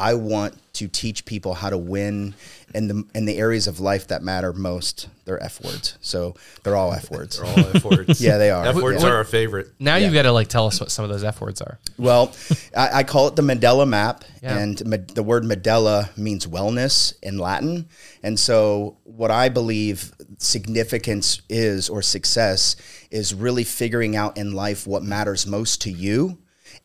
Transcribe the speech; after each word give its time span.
I 0.00 0.14
want 0.14 0.56
to 0.74 0.88
teach 0.88 1.24
people 1.26 1.52
how 1.54 1.68
to 1.70 1.76
win 1.76 2.34
in 2.74 2.88
the 2.88 3.04
in 3.14 3.26
the 3.26 3.36
areas 3.36 3.66
of 3.66 3.80
life 3.80 4.06
that 4.08 4.22
matter 4.22 4.52
most. 4.52 5.08
They're 5.26 5.42
F 5.42 5.62
words, 5.62 5.98
so 6.00 6.34
they're 6.62 6.76
all 6.76 6.92
F 6.92 7.10
words. 7.10 7.36
They're 7.38 7.46
all 7.46 7.76
F 7.76 7.84
words. 7.84 8.20
yeah, 8.26 8.38
they 8.38 8.50
are. 8.50 8.64
F 8.66 8.76
words 8.76 9.02
Yeah. 9.02 9.10
are 9.10 9.16
our 9.16 9.24
favorite. 9.24 9.68
Now 9.78 9.96
Yeah. 9.96 10.06
you've 10.06 10.14
got 10.14 10.22
to 10.22 10.32
like 10.32 10.48
tell 10.48 10.66
us 10.66 10.80
what 10.80 10.90
some 10.90 11.04
of 11.04 11.10
those 11.10 11.22
F 11.24 11.40
words 11.40 11.60
are. 11.60 11.78
Well, 11.98 12.32
I, 12.76 13.00
I 13.00 13.02
call 13.04 13.28
it 13.28 13.36
the 13.36 13.42
Mandela 13.42 13.86
map, 13.86 14.24
Yeah. 14.42 14.56
and 14.58 14.84
ma- 14.86 14.96
the 15.14 15.22
word 15.22 15.44
Medela 15.44 16.16
means 16.16 16.46
wellness 16.46 17.12
in 17.22 17.38
Latin. 17.38 17.86
And 18.22 18.38
so, 18.40 18.96
what 19.04 19.30
I 19.30 19.48
believe 19.50 20.12
significance 20.38 21.42
is 21.48 21.88
or 21.88 22.02
success 22.02 22.76
is 23.10 23.34
really 23.34 23.64
figuring 23.64 24.16
out 24.16 24.36
in 24.38 24.52
life 24.52 24.86
what 24.86 25.02
matters 25.02 25.46
most 25.46 25.82
to 25.82 25.90
you. 25.90 26.38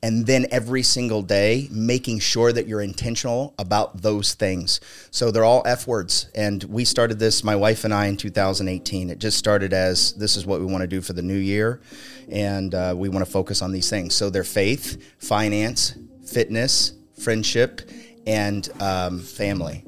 And 0.04 0.28
then 0.28 0.46
every 0.52 0.84
single 0.84 1.22
day, 1.24 1.68
making 1.72 2.20
sure 2.20 2.52
that 2.52 2.68
you're 2.68 2.82
intentional 2.82 3.56
about 3.58 4.02
those 4.02 4.34
things. 4.34 4.80
So 5.10 5.32
they're 5.32 5.46
all 5.46 5.64
F 5.66 5.88
words. 5.88 6.30
And 6.36 6.64
we 6.66 6.86
started 6.86 7.18
this, 7.18 7.44
my 7.44 7.56
wife 7.56 7.86
and 7.86 7.94
I, 7.94 8.06
in 8.08 8.18
2018. 8.18 9.10
It 9.10 9.20
just 9.20 9.38
started 9.38 9.74
as 9.74 10.14
this 10.14 10.36
is 10.36 10.46
what 10.46 10.60
we 10.60 10.66
want 10.68 10.82
to 10.82 10.88
do 10.88 11.02
for 11.02 11.14
the 11.14 11.24
new 11.24 11.38
year. 11.38 11.82
And 12.30 12.76
uh, 12.76 12.94
we 12.96 13.10
want 13.10 13.26
to 13.26 13.32
focus 13.32 13.62
on 13.62 13.72
these 13.72 13.90
things. 13.90 14.14
So 14.14 14.30
they're 14.30 14.44
faith, 14.44 15.02
finance, 15.18 15.96
fitness, 16.26 16.94
friendship, 17.18 17.82
and 18.28 18.70
um, 18.82 19.20
family. 19.20 19.85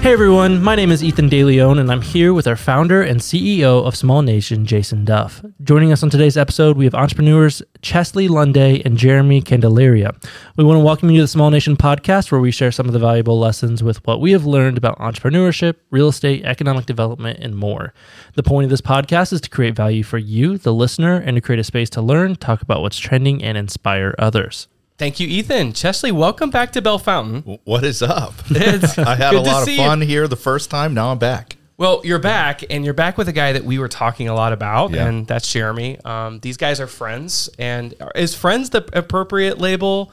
Hey 0.00 0.12
everyone, 0.12 0.62
my 0.62 0.76
name 0.76 0.92
is 0.92 1.02
Ethan 1.02 1.28
DeLeon, 1.28 1.80
and 1.80 1.90
I'm 1.90 2.00
here 2.00 2.32
with 2.32 2.46
our 2.46 2.56
founder 2.56 3.02
and 3.02 3.20
CEO 3.20 3.84
of 3.84 3.96
Small 3.96 4.22
Nation, 4.22 4.64
Jason 4.64 5.04
Duff. 5.04 5.44
Joining 5.64 5.92
us 5.92 6.04
on 6.04 6.08
today's 6.08 6.36
episode, 6.36 6.78
we 6.78 6.84
have 6.84 6.94
entrepreneurs 6.94 7.62
Chestly 7.82 8.28
Lunday 8.28 8.80
and 8.86 8.96
Jeremy 8.96 9.42
Candelaria. 9.42 10.12
We 10.56 10.64
want 10.64 10.78
to 10.78 10.84
welcome 10.84 11.10
you 11.10 11.18
to 11.18 11.24
the 11.24 11.28
Small 11.28 11.50
Nation 11.50 11.76
podcast, 11.76 12.30
where 12.30 12.40
we 12.40 12.52
share 12.52 12.70
some 12.70 12.86
of 12.86 12.92
the 12.92 13.00
valuable 13.00 13.40
lessons 13.40 13.82
with 13.82 13.98
what 14.06 14.20
we 14.20 14.30
have 14.32 14.46
learned 14.46 14.78
about 14.78 14.98
entrepreneurship, 14.98 15.74
real 15.90 16.08
estate, 16.08 16.44
economic 16.44 16.86
development, 16.86 17.40
and 17.40 17.56
more. 17.56 17.92
The 18.34 18.44
point 18.44 18.64
of 18.64 18.70
this 18.70 18.80
podcast 18.80 19.32
is 19.32 19.40
to 19.42 19.50
create 19.50 19.74
value 19.74 20.04
for 20.04 20.16
you, 20.16 20.58
the 20.58 20.72
listener, 20.72 21.16
and 21.16 21.34
to 21.34 21.40
create 21.40 21.58
a 21.58 21.64
space 21.64 21.90
to 21.90 22.00
learn, 22.00 22.36
talk 22.36 22.62
about 22.62 22.80
what's 22.82 22.98
trending, 22.98 23.42
and 23.42 23.58
inspire 23.58 24.14
others. 24.16 24.68
Thank 24.98 25.20
you, 25.20 25.28
Ethan. 25.28 25.72
Chestly, 25.74 26.10
welcome 26.10 26.50
back 26.50 26.72
to 26.72 26.82
Bellefontaine. 26.82 27.60
What 27.64 27.84
is 27.84 28.02
up? 28.02 28.34
It's 28.50 28.98
I 28.98 29.14
had 29.14 29.34
a 29.34 29.40
lot 29.40 29.68
of 29.68 29.74
fun 29.76 30.00
you. 30.00 30.06
here 30.06 30.26
the 30.26 30.36
first 30.36 30.70
time. 30.70 30.92
Now 30.94 31.10
I'm 31.12 31.18
back. 31.18 31.56
Well, 31.76 32.00
you're 32.02 32.18
back, 32.18 32.64
and 32.68 32.84
you're 32.84 32.94
back 32.94 33.16
with 33.16 33.28
a 33.28 33.32
guy 33.32 33.52
that 33.52 33.62
we 33.64 33.78
were 33.78 33.86
talking 33.86 34.28
a 34.28 34.34
lot 34.34 34.52
about, 34.52 34.90
Yeah. 34.90 35.06
and 35.06 35.24
that's 35.28 35.52
Jeremy. 35.52 36.00
Um, 36.04 36.40
these 36.40 36.56
guys 36.56 36.80
are 36.80 36.88
friends, 36.88 37.48
and 37.60 37.94
is 38.16 38.34
friends 38.34 38.70
the 38.70 38.88
appropriate 38.92 39.58
label? 39.58 40.10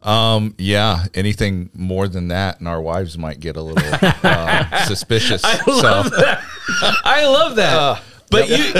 Um, 0.00 0.54
yeah, 0.56 1.04
anything 1.12 1.68
more 1.74 2.08
than 2.08 2.28
that, 2.28 2.60
and 2.60 2.68
our 2.68 2.80
wives 2.80 3.18
might 3.18 3.40
get 3.40 3.56
a 3.58 3.60
little 3.62 3.98
uh, 4.22 4.84
suspicious. 4.86 5.42
I 5.44 5.60
love 5.66 6.10
that. 6.12 6.42
I 7.04 7.26
love 7.26 7.56
that. 7.56 8.02
but 8.30 8.48
you, 8.48 8.72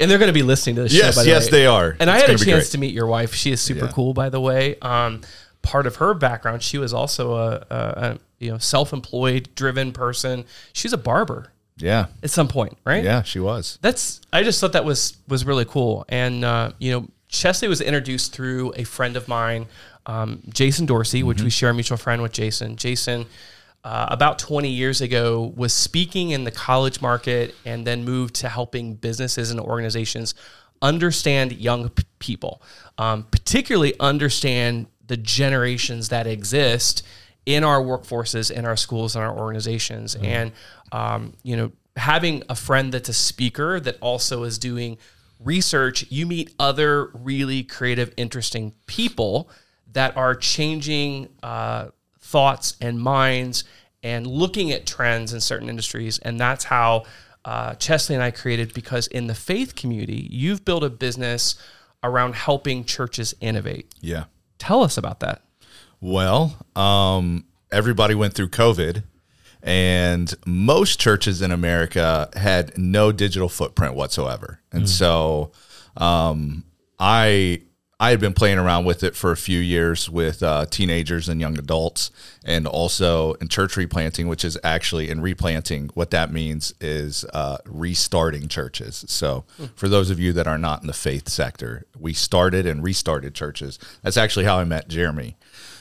and 0.00 0.10
they're 0.10 0.18
going 0.18 0.28
to 0.28 0.34
be 0.34 0.42
listening 0.42 0.76
to 0.76 0.88
show. 0.88 0.96
Yes, 0.96 1.16
by 1.16 1.22
the 1.24 1.28
yes, 1.30 1.46
way. 1.46 1.50
they 1.50 1.66
are. 1.66 1.96
And 2.00 2.10
I 2.10 2.18
had 2.18 2.30
a 2.30 2.38
chance 2.38 2.70
to 2.70 2.78
meet 2.78 2.94
your 2.94 3.06
wife. 3.06 3.34
She 3.34 3.52
is 3.52 3.60
super 3.60 3.86
Yeah. 3.86 3.92
cool, 3.92 4.14
by 4.14 4.28
the 4.28 4.40
way. 4.40 4.76
Um, 4.80 5.22
part 5.62 5.86
of 5.86 5.96
her 5.96 6.14
background, 6.14 6.62
she 6.62 6.78
was 6.78 6.92
also 6.92 7.34
a, 7.34 7.66
a, 7.70 7.76
a 7.76 8.18
you 8.38 8.50
know 8.50 8.58
self-employed, 8.58 9.50
driven 9.54 9.92
person. 9.92 10.44
She's 10.72 10.92
a 10.92 10.98
barber 10.98 11.52
yeah, 11.78 12.06
at 12.22 12.30
some 12.30 12.48
point, 12.48 12.78
right? 12.84 13.04
yeah, 13.04 13.22
she 13.22 13.38
was. 13.38 13.78
That's 13.82 14.20
I 14.32 14.42
just 14.42 14.60
thought 14.60 14.72
that 14.72 14.84
was 14.84 15.16
was 15.28 15.44
really 15.44 15.64
cool. 15.64 16.04
And 16.08 16.44
uh, 16.44 16.72
you 16.78 16.92
know, 16.92 17.08
Chestly 17.30 17.68
was 17.68 17.80
introduced 17.80 18.32
through 18.32 18.72
a 18.76 18.84
friend 18.84 19.16
of 19.16 19.28
mine, 19.28 19.66
um, 20.06 20.42
Jason 20.48 20.86
Dorsey, 20.86 21.22
which 21.22 21.42
we 21.42 21.50
share 21.50 21.70
a 21.70 21.74
mutual 21.74 21.98
friend 21.98 22.22
with 22.22 22.32
Jason. 22.32 22.76
Jason. 22.76 23.26
Uh, 23.86 24.04
about 24.10 24.36
20 24.36 24.68
years 24.68 25.00
ago, 25.00 25.52
was 25.54 25.72
speaking 25.72 26.30
in 26.30 26.42
the 26.42 26.50
college 26.50 27.00
market 27.00 27.54
and 27.64 27.86
then 27.86 28.04
moved 28.04 28.34
to 28.34 28.48
helping 28.48 28.94
businesses 28.94 29.52
and 29.52 29.60
organizations 29.60 30.34
understand 30.82 31.52
young 31.52 31.88
p- 31.90 32.02
people, 32.18 32.60
um, 32.98 33.22
particularly 33.30 33.94
understand 34.00 34.88
the 35.06 35.16
generations 35.16 36.08
that 36.08 36.26
exist 36.26 37.04
in 37.46 37.62
our 37.62 37.80
workforces, 37.80 38.50
in 38.50 38.64
our 38.64 38.76
schools, 38.76 39.14
in 39.14 39.22
our 39.22 39.38
organizations. 39.38 40.16
And, 40.16 40.50
um, 40.90 41.34
you 41.44 41.56
know, 41.56 41.70
having 41.96 42.42
a 42.48 42.56
friend 42.56 42.90
that's 42.90 43.08
a 43.08 43.14
speaker 43.14 43.78
that 43.78 43.98
also 44.00 44.42
is 44.42 44.58
doing 44.58 44.98
research, 45.38 46.10
you 46.10 46.26
meet 46.26 46.52
other 46.58 47.12
really 47.14 47.62
creative, 47.62 48.12
interesting 48.16 48.72
people 48.86 49.48
that 49.92 50.16
are 50.16 50.34
changing 50.34 51.28
uh, 51.44 51.90
thoughts 52.26 52.76
and 52.80 53.00
minds 53.00 53.64
and 54.02 54.26
looking 54.26 54.72
at 54.72 54.86
trends 54.86 55.32
in 55.32 55.40
certain 55.40 55.68
industries. 55.68 56.18
And 56.18 56.40
that's 56.40 56.64
how 56.64 57.04
uh, 57.44 57.74
Chestly 57.74 58.14
and 58.14 58.22
I 58.22 58.32
created 58.32 58.74
because 58.74 59.06
in 59.06 59.28
the 59.28 59.34
faith 59.34 59.76
community, 59.76 60.28
you've 60.30 60.64
built 60.64 60.82
a 60.82 60.90
business 60.90 61.54
around 62.02 62.34
helping 62.34 62.84
churches 62.84 63.34
innovate. 63.40 63.92
Yeah. 64.00 64.24
Tell 64.58 64.82
us 64.82 64.98
about 64.98 65.20
that. 65.20 65.42
Well, 66.00 66.56
um, 66.74 67.44
everybody 67.70 68.14
went 68.14 68.34
through 68.34 68.48
COVID, 68.48 69.04
and 69.62 70.34
most 70.44 71.00
churches 71.00 71.40
in 71.42 71.50
America 71.50 72.28
had 72.34 72.76
no 72.76 73.12
digital 73.12 73.48
footprint 73.48 73.94
whatsoever. 73.94 74.60
And 74.72 74.88
so, 74.88 75.52
um, 75.96 76.64
I 76.98 77.62
I 77.98 78.10
had 78.10 78.20
been 78.20 78.34
playing 78.34 78.58
around 78.58 78.84
with 78.84 79.02
it 79.02 79.16
for 79.16 79.32
a 79.32 79.38
few 79.38 79.58
years 79.58 80.10
with 80.10 80.42
uh, 80.42 80.66
teenagers 80.66 81.30
and 81.30 81.40
young 81.40 81.58
adults, 81.58 82.10
and 82.44 82.66
also 82.66 83.32
in 83.34 83.48
church 83.48 83.74
replanting, 83.74 84.28
which 84.28 84.44
is 84.44 84.58
actually 84.62 85.08
in 85.08 85.22
replanting. 85.22 85.88
What 85.94 86.10
that 86.10 86.30
means 86.30 86.74
is 86.78 87.24
uh, 87.32 87.56
restarting 87.64 88.48
churches. 88.48 89.06
So, 89.08 89.44
for 89.76 89.88
those 89.88 90.10
of 90.10 90.20
you 90.20 90.34
that 90.34 90.46
are 90.46 90.58
not 90.58 90.82
in 90.82 90.88
the 90.88 90.92
faith 90.92 91.30
sector, 91.30 91.86
we 91.98 92.12
started 92.12 92.66
and 92.66 92.82
restarted 92.82 93.34
churches. 93.34 93.78
That's 94.02 94.18
actually 94.18 94.44
how 94.44 94.58
I 94.58 94.64
met 94.64 94.88
Jeremy. 94.88 95.38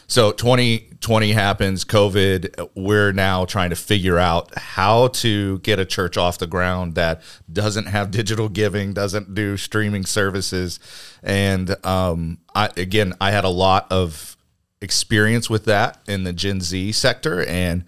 So 0.08 0.32
2020 0.32 1.32
happens, 1.32 1.84
COVID. 1.84 2.70
We're 2.76 3.12
now 3.12 3.46
trying 3.46 3.72
to 3.72 3.76
figure 3.76 4.20
out 4.20 4.56
how 4.56 5.08
to 5.08 5.60
get 5.60 5.80
a 5.80 5.86
church 5.86 6.16
off 6.16 6.38
the 6.38 6.46
ground 6.48 6.94
that 6.96 7.22
doesn't 7.52 7.88
have 7.88 8.12
digital 8.12 8.48
giving, 8.48 8.94
doesn't 8.94 9.34
do 9.34 9.58
streaming 9.58 10.06
services. 10.06 10.80
And 11.24 11.76
um, 11.86 12.38
I, 12.54 12.70
again, 12.78 13.14
I 13.20 13.32
had 13.32 13.46
a 13.46 13.50
lot 13.50 13.88
of 13.92 14.38
experience 14.80 15.50
with 15.50 15.66
that 15.66 16.00
in 16.08 16.24
the 16.24 16.34
Gen 16.34 16.62
Z 16.62 16.92
sector 16.92 17.44
and 17.44 17.84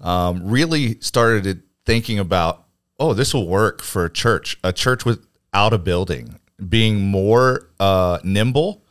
um, 0.00 0.48
really 0.48 0.98
started 1.00 1.62
thinking 1.84 2.18
about, 2.18 2.64
oh, 2.98 3.12
this 3.12 3.34
will 3.34 3.46
work 3.46 3.82
for 3.82 4.06
a 4.06 4.10
church, 4.10 4.58
a 4.64 4.72
church 4.72 5.04
without 5.04 5.74
a 5.74 5.78
building, 5.78 6.38
being 6.66 7.02
more 7.02 7.68
uh, 7.78 8.18
nimble 8.24 8.82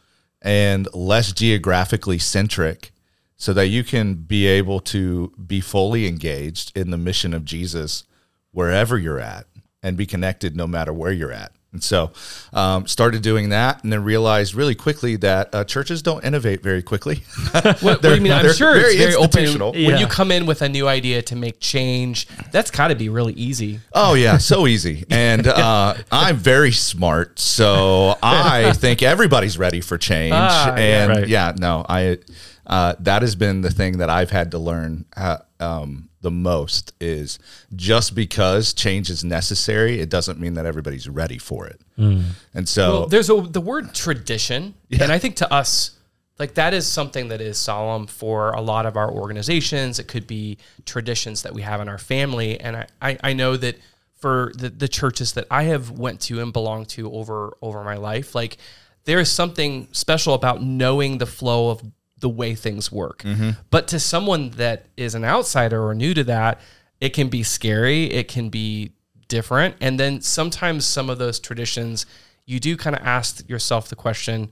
and 0.48 0.88
less 0.94 1.34
geographically 1.34 2.18
centric 2.18 2.92
so 3.36 3.52
that 3.52 3.68
you 3.68 3.84
can 3.84 4.14
be 4.14 4.48
able 4.48 4.80
to 4.80 5.34
be 5.46 5.60
fully 5.60 6.08
engaged 6.08 6.72
in 6.74 6.90
the 6.90 6.98
mission 6.98 7.34
of 7.34 7.44
Jesus 7.44 8.06
wherever 8.52 8.98
you're 8.98 9.20
at 9.20 9.46
and 9.84 9.98
be 9.98 10.06
connected 10.06 10.56
no 10.56 10.66
matter 10.66 10.94
where 10.94 11.12
you're 11.12 11.34
at. 11.34 11.52
And 11.74 11.84
so, 11.84 12.12
um, 12.54 12.88
started 12.88 13.22
doing 13.22 13.50
that, 13.50 13.84
and 13.84 13.92
then 13.92 14.04
realized 14.04 14.56
really 14.56 14.74
quickly 14.74 15.18
that 15.18 15.54
uh, 15.54 15.64
churches 15.66 16.02
don't 16.02 16.24
innovate 16.24 16.64
very 16.64 16.82
quickly. 16.82 17.24
What, 17.54 17.82
what 17.84 18.02
do 18.02 18.16
you 18.16 18.22
mean? 18.22 18.32
I'm 18.32 18.54
sure 18.54 18.74
very 18.74 18.94
it's 18.94 18.98
very 18.98 19.16
open. 19.16 19.26
institutional. 19.42 19.72
When 19.74 19.98
you 20.00 20.08
come 20.08 20.32
in 20.32 20.46
with 20.46 20.62
a 20.62 20.70
new 20.70 20.88
idea 20.88 21.22
to 21.24 21.36
make 21.36 21.60
change, 21.60 22.28
that's 22.52 22.72
got 22.72 22.88
to 22.88 22.96
be 22.96 23.10
really 23.10 23.34
easy. 23.34 23.80
Oh 23.94 24.14
yeah, 24.14 24.38
so 24.38 24.66
easy. 24.68 25.06
And 25.10 25.48
uh, 25.48 25.96
I'm 26.12 26.38
very 26.38 26.72
smart, 26.72 27.40
so 27.40 28.16
I 28.24 28.72
think 28.74 29.04
everybody's 29.04 29.58
ready 29.58 29.82
for 29.82 29.98
change. 29.98 30.34
Ah, 30.36 30.76
yeah. 30.76 30.82
and 31.04 31.10
Right. 31.12 31.28
yeah, 31.28 31.54
no, 31.58 31.86
I 31.88 32.20
uh, 32.66 32.96
that 33.00 33.22
has 33.22 33.36
been 33.36 33.62
the 33.62 33.72
thing 33.72 33.98
that 33.98 34.10
I've 34.10 34.32
had 34.32 34.52
to 34.52 34.58
learn 34.60 35.06
uh, 35.16 35.38
um, 35.60 36.10
the 36.28 36.32
most 36.32 36.92
is 37.00 37.40
just 37.74 38.14
because 38.14 38.74
change 38.74 39.10
is 39.10 39.24
necessary, 39.24 40.02
it 40.02 40.10
doesn't 40.10 40.42
mean 40.42 40.56
that 40.56 40.66
everybody's 40.66 41.08
ready 41.08 41.38
for 41.38 41.66
it. 41.68 41.80
Mm. 41.98 42.24
And 42.54 42.68
so 42.68 42.92
Well, 42.92 43.08
there's 43.08 43.30
a 43.30 43.40
the 43.40 43.62
word 43.62 43.94
tradition, 43.94 44.74
and 44.92 45.10
I 45.10 45.20
think 45.20 45.38
to 45.38 45.54
us, 45.54 45.92
like 46.38 46.56
that 46.56 46.74
is 46.74 46.86
something 46.86 47.30
that 47.30 47.40
is 47.40 47.58
solemn 47.58 48.08
for 48.08 48.52
a 48.52 48.60
lot 48.60 48.86
of 48.86 48.98
our 48.98 49.10
organizations. 49.10 50.00
It 50.00 50.10
could 50.10 50.28
be 50.28 50.58
traditions 50.86 51.44
that 51.44 51.54
we 51.54 51.62
have 51.62 51.80
in 51.80 51.88
our 51.88 51.98
family, 51.98 52.60
and 52.60 52.76
I 52.76 52.88
I, 53.02 53.18
I 53.24 53.34
know 53.34 53.56
that 53.56 53.78
for 54.18 54.52
the, 54.58 54.70
the 54.70 54.90
churches 54.90 55.32
that 55.34 55.46
I 55.50 55.64
have 55.64 55.92
went 55.92 56.20
to 56.22 56.42
and 56.42 56.52
belonged 56.52 56.90
to 56.90 57.10
over 57.14 57.56
over 57.62 57.86
my 57.86 57.96
life, 57.96 58.36
like 58.36 58.58
there 59.06 59.22
is 59.22 59.32
something 59.32 59.88
special 59.94 60.34
about 60.34 60.62
knowing 60.62 61.20
the 61.20 61.26
flow 61.26 61.70
of 61.70 61.82
the 62.20 62.30
way 62.30 62.56
things 62.56 62.92
work. 62.92 63.20
Mm-hmm. 63.20 63.52
But 63.70 63.88
to 63.90 64.00
someone 64.00 64.52
that 64.52 64.88
is 64.98 65.16
an 65.16 65.24
outsider 65.24 65.86
or 65.86 65.94
new 65.94 66.14
to 66.14 66.24
that, 66.26 66.60
it 67.00 67.10
can 67.10 67.30
be 67.30 67.44
scary. 67.44 68.06
It 68.06 68.28
can 68.28 68.50
be 68.50 68.94
different. 69.28 69.76
And 69.82 70.00
then 70.00 70.22
sometimes 70.22 70.86
some 70.86 71.10
of 71.10 71.20
those 71.20 71.40
traditions, 71.40 72.06
you 72.46 72.60
do 72.60 72.76
kind 72.76 72.96
of 72.96 73.04
ask 73.06 73.48
yourself 73.50 73.90
the 73.90 73.96
question, 73.96 74.52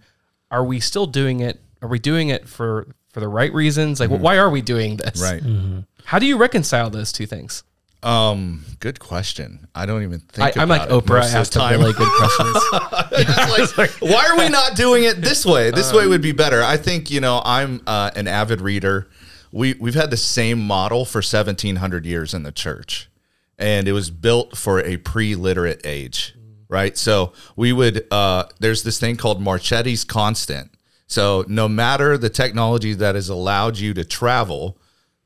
are 0.52 0.64
we 0.64 0.80
still 0.80 1.08
doing 1.08 1.40
it? 1.40 1.60
Are 1.82 1.90
we 1.90 2.00
doing 2.00 2.30
it 2.30 2.48
for 2.48 2.88
for 3.10 3.20
the 3.20 3.28
right 3.28 3.54
reasons? 3.54 4.00
Like, 4.00 4.10
mm-hmm. 4.10 4.22
why 4.22 4.38
are 4.38 4.50
we 4.50 4.62
doing 4.62 4.98
this? 4.98 5.22
Right. 5.22 5.42
Mm-hmm. 5.42 5.80
How 6.04 6.20
do 6.20 6.26
you 6.26 6.38
reconcile 6.38 6.90
those 6.90 7.12
two 7.12 7.26
things? 7.26 7.64
Um, 8.06 8.64
good 8.80 9.00
question. 9.00 9.68
I 9.74 9.88
don't 9.88 10.04
even 10.04 10.22
I, 10.38 10.52
think 10.52 10.58
I'm 10.58 10.70
like 10.70 10.84
it 10.84 10.90
Oprah. 10.90 11.10
I 11.10 11.20
most 11.22 11.26
of 11.26 11.32
the 11.32 11.38
asked 11.40 11.54
time. 11.54 11.80
really 11.80 11.94
good 11.94 12.08
questions. 12.18 13.78
Like, 13.78 13.90
why 14.00 14.28
are 14.28 14.38
we 14.38 14.48
not 14.48 14.76
doing 14.76 15.06
it 15.06 15.22
this 15.22 15.44
way? 15.44 15.72
This 15.72 15.92
way 15.92 16.06
would 16.06 16.22
be 16.22 16.32
better. 16.32 16.62
I 16.62 16.78
think 16.78 17.10
you 17.10 17.20
know 17.20 17.42
I'm 17.44 17.82
uh, 17.88 18.12
an 18.16 18.28
avid 18.28 18.62
reader. 18.62 19.08
We 19.52 19.74
we've 19.80 19.96
had 19.96 20.12
the 20.12 20.18
same 20.18 20.60
model 20.60 21.04
for 21.04 21.18
1700 21.18 22.06
years 22.06 22.36
in 22.36 22.44
the 22.44 22.52
church, 22.52 23.10
and 23.58 23.88
it 23.88 23.94
was 23.94 24.12
built 24.12 24.56
for 24.56 24.82
a 24.82 24.98
pre-literate 24.98 25.82
age, 25.84 26.36
right? 26.70 26.96
So 26.96 27.34
we 27.56 27.74
would 27.74 28.06
uh, 28.12 28.46
there's 28.60 28.84
this 28.84 29.00
thing 29.00 29.18
called 29.18 29.42
Marchetti's 29.42 30.04
constant. 30.04 30.70
So 31.08 31.44
no 31.48 31.68
matter 31.68 32.20
the 32.20 32.30
technology 32.30 32.94
that 32.94 33.16
has 33.16 33.30
allowed 33.30 33.80
you 33.80 33.96
to 33.96 34.06
travel, 34.06 34.78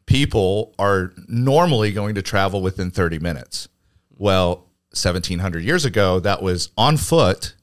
people 0.10 0.74
are 0.80 1.14
normally 1.28 1.92
going 1.94 2.16
to 2.16 2.22
travel 2.22 2.62
within 2.62 2.90
30 2.92 3.20
minutes. 3.20 3.70
Well, 4.18 4.66
1700 4.92 5.64
years 5.64 5.86
ago, 5.86 6.20
that 6.20 6.42
was 6.42 6.72
on 6.76 6.98
foot 6.98 7.54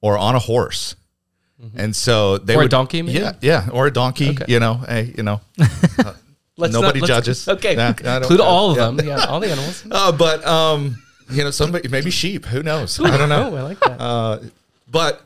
or 0.00 0.16
on 0.16 0.34
a 0.36 0.38
horse. 0.38 0.94
And 1.76 1.94
so 1.94 2.38
they 2.38 2.54
Mm-hmm. 2.54 2.60
Or 2.62 2.64
a 2.64 2.68
donkey, 2.68 3.02
maybe? 3.02 3.18
yeah, 3.20 3.32
yeah, 3.40 3.68
or 3.72 3.86
a 3.86 3.90
donkey. 3.92 4.30
Okay. 4.30 4.44
You 4.48 4.58
know, 4.58 4.74
hey, 4.88 5.12
you 5.16 5.22
know, 5.22 5.40
Let's 6.56 6.74
Nobody 6.74 7.00
let's- 7.00 7.08
judges. 7.08 7.48
Okay, 7.56 7.74
Nah, 7.76 7.88
include 8.16 8.40
all 8.40 8.70
of 8.72 8.76
yeah. 8.76 8.86
them. 8.90 9.06
Yeah, 9.06 9.24
all 9.26 9.40
the 9.40 9.50
animals. 9.50 9.84
uh, 9.90 10.12
but 10.12 10.44
um, 10.46 10.96
you 11.30 11.42
know, 11.44 11.50
somebody 11.50 11.88
maybe 11.88 12.10
sheep. 12.10 12.44
Who 12.46 12.62
knows? 12.62 13.00
I 13.00 13.16
don't 13.16 13.28
know. 13.28 13.50
Oh, 13.52 13.56
I 13.56 13.62
like 13.62 13.80
that. 13.80 14.50
but 14.90 15.22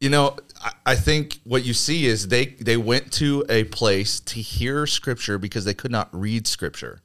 you 0.00 0.10
know 0.10 0.36
I, 0.60 0.72
I 0.86 0.94
think 0.94 1.40
what 1.44 1.64
you 1.64 1.74
see 1.74 2.06
is 2.06 2.28
they 2.28 2.46
they 2.46 2.76
went 2.76 3.12
to 3.14 3.44
a 3.48 3.64
place 3.64 4.20
to 4.20 4.40
hear 4.40 4.86
scripture 4.86 5.38
because 5.38 5.64
they 5.64 5.74
could 5.74 5.90
not 5.90 6.08
read 6.12 6.46
scripture. 6.46 7.00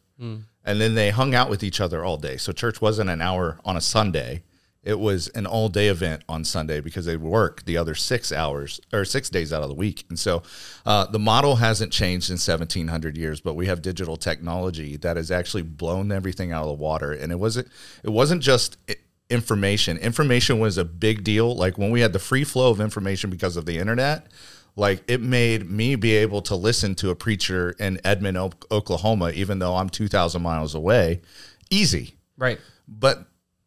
And 0.63 0.79
then 0.79 0.93
they 0.93 1.09
hung 1.09 1.33
out 1.33 1.49
with 1.49 1.63
each 1.63 1.81
other 1.81 2.05
all 2.05 2.17
day. 2.17 2.38
So 2.38 2.51
church 2.51 2.79
wasn't 2.81 3.09
an 3.09 3.21
hour 3.21 3.59
on 3.65 3.75
a 3.75 3.81
sunday. 3.81 4.43
It 4.83 4.99
was 4.99 5.27
an 5.29 5.47
all 5.47 5.69
day 5.69 5.88
event 5.88 6.23
on 6.29 6.43
sunday 6.43 6.79
because 6.81 7.05
they 7.05 7.17
work 7.17 7.65
the 7.65 7.77
other 7.77 7.95
six 7.95 8.31
hours 8.31 8.79
or 8.93 9.05
six 9.05 9.29
days 9.29 9.51
out 9.51 9.63
of 9.63 9.69
the 9.69 9.75
week. 9.75 10.05
And 10.09 10.19
so 10.19 10.43
uh, 10.85 11.05
the 11.07 11.19
model 11.19 11.55
hasn't 11.55 11.91
changed 11.91 12.29
in 12.29 12.35
1700 12.35 13.17
years 13.17 13.41
but 13.41 13.55
we 13.55 13.65
have 13.67 13.81
digital 13.81 14.17
technology 14.17 14.97
that 14.97 15.17
has 15.17 15.31
actually 15.31 15.63
blown 15.63 16.11
everything 16.11 16.51
out 16.51 16.61
of 16.61 16.67
the 16.67 16.83
water. 16.83 17.11
And 17.11 17.31
it 17.31 17.39
wasn't 17.39 17.67
it 18.03 18.11
wasn't 18.11 18.43
just 18.43 18.77
information. 19.31 19.98
Information 19.98 20.60
was 20.60 20.78
a 20.78 20.86
big 20.86 21.24
deal. 21.24 21.56
Like 21.56 21.78
when 21.78 21.89
we 21.89 22.01
had 22.01 22.13
the 22.13 22.19
free 22.19 22.44
flow 22.44 22.69
of 22.69 22.80
information 22.81 23.30
because 23.30 23.57
of 23.57 23.66
the 23.66 23.78
internet, 23.78 24.28
like 24.75 25.04
it 25.07 25.22
made 25.22 25.69
me 25.69 25.95
be 25.95 26.12
able 26.13 26.42
to 26.44 26.56
listen 26.56 26.95
to 26.95 27.10
a 27.10 27.16
preacher 27.16 27.72
in 27.80 28.00
Edmond, 28.04 28.38
O- 28.38 28.51
Oklahoma, 28.69 29.31
even 29.31 29.60
though 29.60 29.75
I'm 29.75 29.89
2,000 29.89 30.42
miles 30.42 30.75
away, 30.75 31.22
easy. 31.69 32.16
right. 32.38 32.60
But 32.88 33.25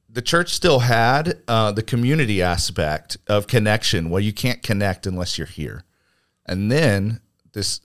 the 0.08 0.22
church 0.22 0.52
still 0.52 0.80
had 0.80 1.40
uh, 1.48 1.72
the 1.72 1.82
community 1.82 2.40
aspect 2.42 3.16
of 3.26 3.46
connection. 3.46 4.10
Well, 4.10 4.20
you 4.20 4.32
can't 4.32 4.62
connect 4.62 5.06
unless 5.06 5.38
you're 5.38 5.46
here. 5.46 5.84
And 6.46 6.70
then 6.70 7.20
this 7.52 7.80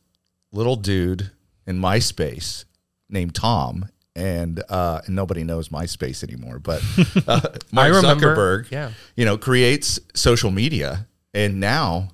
little 0.52 0.76
dude 0.76 1.32
in 1.66 1.80
MySpace 1.80 2.66
named 3.10 3.34
Tom, 3.36 3.88
and 4.20 4.62
uh, 4.70 5.02
and 5.06 5.16
nobody 5.16 5.44
knows 5.44 5.70
MySpace 5.70 6.24
anymore, 6.24 6.60
but 6.60 6.84
uh, 7.28 7.42
Mark 7.72 7.94
remember, 7.94 8.36
Zuckerberg, 8.36 8.72
yeah. 8.72 8.92
you 9.16 9.26
know, 9.26 9.38
creates 9.38 10.00
social 10.14 10.52
media, 10.52 11.08
and 11.34 11.60
now 11.60 12.10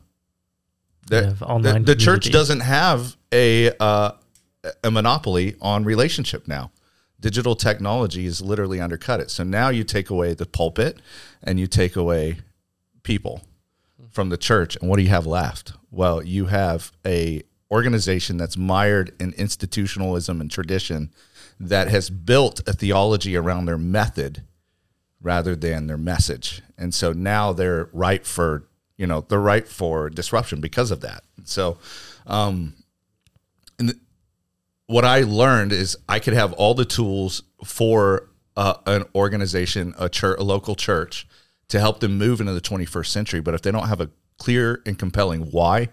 the, 1.08 1.36
the, 1.62 1.82
the 1.84 1.96
church 1.96 2.32
doesn't 2.32 2.62
have 2.62 3.18
a 3.32 3.72
uh, 3.80 4.12
a 4.84 4.92
monopoly 4.92 5.56
on 5.62 5.84
relationship 5.84 6.48
now. 6.48 6.72
Digital 7.20 7.56
technology 7.56 8.26
is 8.26 8.42
literally 8.42 8.80
undercut 8.80 9.20
it. 9.20 9.32
So 9.32 9.44
now 9.44 9.70
you 9.70 9.84
take 9.84 10.10
away 10.10 10.34
the 10.34 10.46
pulpit 10.46 11.00
and 11.42 11.60
you 11.60 11.66
take 11.66 11.96
away 11.96 12.38
people 13.04 13.42
from 14.12 14.30
the 14.30 14.38
church, 14.38 14.78
and 14.78 14.90
what 14.90 14.98
do 14.98 15.04
you 15.04 15.10
have 15.10 15.26
left? 15.26 15.74
Well, 15.92 16.24
you 16.24 16.46
have 16.46 16.92
a 17.06 17.44
organization 17.72 18.38
that's 18.38 18.56
mired 18.56 19.14
in 19.20 19.34
institutionalism 19.34 20.40
and 20.40 20.52
tradition 20.52 21.12
that 21.60 21.88
has 21.88 22.10
built 22.10 22.62
a 22.68 22.74
theology 22.74 23.36
around 23.36 23.66
their 23.66 23.78
method 23.78 24.44
rather 25.22 25.56
than 25.56 25.88
their 25.88 25.98
message. 25.98 26.62
And 26.78 26.94
so 26.94 27.12
now 27.12 27.54
they're 27.54 27.90
ripe 27.94 28.26
for, 28.26 28.68
you 28.98 29.08
know, 29.08 29.26
they're 29.28 29.40
ripe 29.40 29.68
for 29.68 30.10
disruption 30.10 30.62
because 30.62 30.92
of 30.92 31.02
that. 31.02 31.24
So, 31.46 31.78
um, 32.28 32.74
and 33.80 34.00
what 34.88 35.06
I 35.06 35.22
learned 35.22 35.72
is 35.72 35.98
I 36.08 36.20
could 36.20 36.34
have 36.34 36.54
all 36.54 36.74
the 36.74 36.86
tools 36.86 37.44
for 37.64 38.30
uh, 38.56 38.76
an 38.86 39.06
organization, 39.16 39.96
a 39.98 40.10
church, 40.10 40.40
a 40.40 40.44
local 40.44 40.76
church, 40.76 41.28
to 41.70 41.80
help 41.80 42.00
them 42.00 42.18
move 42.18 42.40
into 42.40 42.54
the 42.54 42.62
21st 42.62 43.08
century. 43.08 43.42
But 43.42 43.54
if 43.54 43.62
they 43.62 43.72
don't 43.72 43.88
have 43.88 44.02
a 44.02 44.10
clear 44.38 44.82
and 44.86 44.98
compelling 44.98 45.52
why, 45.52 45.90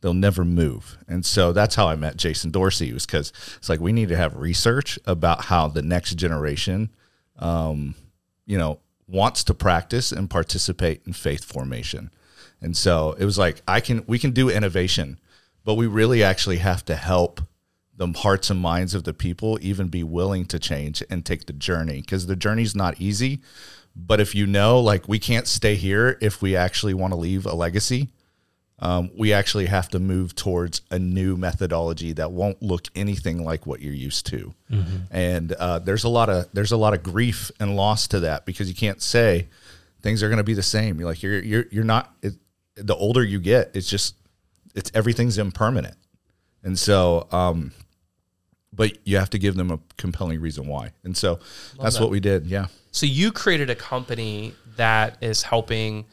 they'll 0.00 0.14
never 0.14 0.44
move. 0.44 0.98
And 1.08 1.24
so 1.24 1.52
that's 1.52 1.74
how 1.74 1.88
I 1.88 1.96
met 1.96 2.16
Jason 2.16 2.50
Dorsey 2.50 2.92
was 2.92 3.06
because 3.06 3.32
it's 3.56 3.68
like 3.68 3.80
we 3.80 3.92
need 3.92 4.08
to 4.08 4.16
have 4.16 4.36
research 4.36 4.98
about 5.04 5.46
how 5.46 5.68
the 5.68 5.82
next 5.82 6.14
generation, 6.14 6.90
um, 7.38 7.94
you 8.46 8.58
know, 8.58 8.80
wants 9.06 9.42
to 9.44 9.54
practice 9.54 10.12
and 10.12 10.30
participate 10.30 11.02
in 11.06 11.12
faith 11.12 11.44
formation. 11.44 12.10
And 12.60 12.76
so 12.76 13.14
it 13.18 13.24
was 13.24 13.38
like 13.38 13.62
I 13.66 13.80
can 13.80 14.04
we 14.06 14.18
can 14.18 14.32
do 14.32 14.50
innovation, 14.50 15.18
but 15.64 15.74
we 15.74 15.86
really 15.86 16.22
actually 16.22 16.58
have 16.58 16.84
to 16.86 16.94
help 16.94 17.40
the 17.96 18.06
hearts 18.18 18.48
and 18.48 18.60
minds 18.60 18.94
of 18.94 19.04
the 19.04 19.12
people 19.12 19.58
even 19.60 19.88
be 19.88 20.04
willing 20.04 20.46
to 20.46 20.58
change 20.58 21.02
and 21.10 21.26
take 21.26 21.46
the 21.46 21.52
journey 21.52 22.00
because 22.00 22.26
the 22.26 22.36
journey's 22.36 22.74
not 22.74 23.00
easy. 23.00 23.40
But 23.96 24.20
if 24.20 24.34
you 24.34 24.46
know, 24.46 24.78
like 24.78 25.08
we 25.08 25.18
can't 25.18 25.48
stay 25.48 25.74
here 25.74 26.16
if 26.20 26.40
we 26.40 26.54
actually 26.54 26.94
want 26.94 27.12
to 27.12 27.18
leave 27.18 27.44
a 27.44 27.54
legacy, 27.54 28.10
um, 28.80 29.10
we 29.16 29.32
actually 29.32 29.66
have 29.66 29.88
to 29.90 29.98
move 29.98 30.34
towards 30.36 30.82
a 30.90 30.98
new 30.98 31.36
methodology 31.36 32.12
that 32.12 32.30
won't 32.30 32.62
look 32.62 32.88
anything 32.94 33.42
like 33.44 33.66
what 33.66 33.80
you're 33.80 33.92
used 33.92 34.26
to. 34.26 34.54
And 35.10 35.52
uh, 35.52 35.80
there's 35.80 36.04
a 36.04 36.08
lot 36.08 36.28
of 36.28 36.46
there's 36.52 36.72
a 36.72 36.76
lot 36.76 36.94
of 36.94 37.02
grief 37.02 37.50
and 37.58 37.74
loss 37.74 38.06
to 38.08 38.20
that 38.20 38.46
because 38.46 38.68
you 38.68 38.74
can't 38.74 39.02
say 39.02 39.48
things 40.02 40.22
are 40.22 40.28
going 40.28 40.38
to 40.38 40.44
be 40.44 40.54
the 40.54 40.62
same. 40.62 40.98
You're 40.98 41.08
like 41.08 41.22
you're 41.22 41.40
you're 41.42 41.64
you're 41.70 41.84
not. 41.84 42.12
It, 42.22 42.34
the 42.76 42.94
older 42.94 43.24
you 43.24 43.40
get, 43.40 43.72
it's 43.74 43.90
just 43.90 44.14
it's 44.74 44.90
everything's 44.94 45.38
impermanent, 45.38 45.96
and 46.62 46.78
so. 46.78 47.26
Um, 47.32 47.72
but 48.72 48.92
you 49.04 49.16
have 49.16 49.30
to 49.30 49.38
give 49.38 49.56
them 49.56 49.72
a 49.72 49.80
compelling 49.96 50.40
reason 50.40 50.68
why, 50.68 50.92
and 51.02 51.16
so 51.16 51.40
that's 51.82 51.98
what 51.98 52.10
we 52.10 52.20
did. 52.20 52.46
Yeah. 52.46 52.66
So 52.92 53.06
you 53.06 53.32
created 53.32 53.70
a 53.70 53.74
company 53.74 54.54
that 54.76 55.16
is 55.20 55.42
helping 55.42 56.04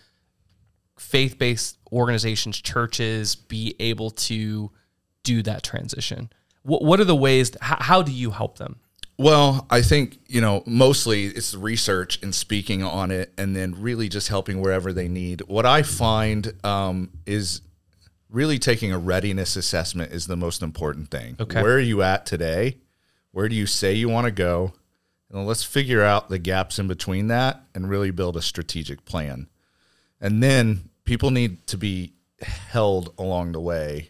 faith-based 0.98 1.78
organizations, 1.92 2.62
churches, 2.62 3.36
be 3.36 3.76
able 3.80 4.12
to 4.12 4.72
do 5.24 5.42
that 5.44 5.64
transition. 5.64 6.30
What 6.64 6.84
What 6.84 7.00
are 7.00 7.06
the 7.06 7.16
ways? 7.16 7.52
How, 7.62 7.78
how 7.80 8.02
do 8.02 8.12
you 8.12 8.32
help 8.32 8.58
them? 8.58 8.80
Well, 9.18 9.66
I 9.70 9.82
think, 9.82 10.20
you 10.28 10.42
know, 10.42 10.62
mostly 10.66 11.28
it's 11.28 11.56
research 11.56 12.22
and 12.22 12.36
speaking 12.36 12.84
on 12.84 13.12
it 13.12 13.32
and 13.38 13.56
then 13.56 13.74
really 13.80 14.10
just 14.10 14.28
helping 14.28 14.60
wherever 14.60 14.92
they 14.92 15.08
need. 15.08 15.42
What 15.48 15.66
I 15.66 15.84
find 15.84 16.54
um, 16.66 17.12
is 17.26 17.62
really 18.30 18.60
taking 18.60 18.92
a 18.92 18.98
readiness 18.98 19.56
assessment 19.56 20.12
is 20.12 20.28
the 20.28 20.36
most 20.36 20.62
important 20.62 21.12
thing. 21.12 21.38
Okay. 21.40 21.62
Where 21.62 21.76
are 21.76 21.80
you 21.80 22.02
at 22.02 22.26
today? 22.26 22.80
Where 23.32 23.48
do 23.48 23.56
you 23.56 23.66
say 23.66 23.94
you 23.94 24.10
want 24.10 24.26
to 24.26 24.32
go? 24.32 24.74
And 25.32 25.48
let's 25.48 25.64
figure 25.64 26.04
out 26.04 26.28
the 26.28 26.38
gaps 26.38 26.78
in 26.78 26.88
between 26.88 27.28
that 27.28 27.64
and 27.74 27.90
really 27.90 28.12
build 28.12 28.36
a 28.36 28.42
strategic 28.42 29.06
plan. 29.06 29.48
And 30.26 30.42
then 30.42 30.90
people 31.04 31.30
need 31.32 31.68
to 31.68 31.78
be 31.78 32.14
held 32.42 33.14
along 33.18 33.52
the 33.52 33.60
way, 33.62 34.10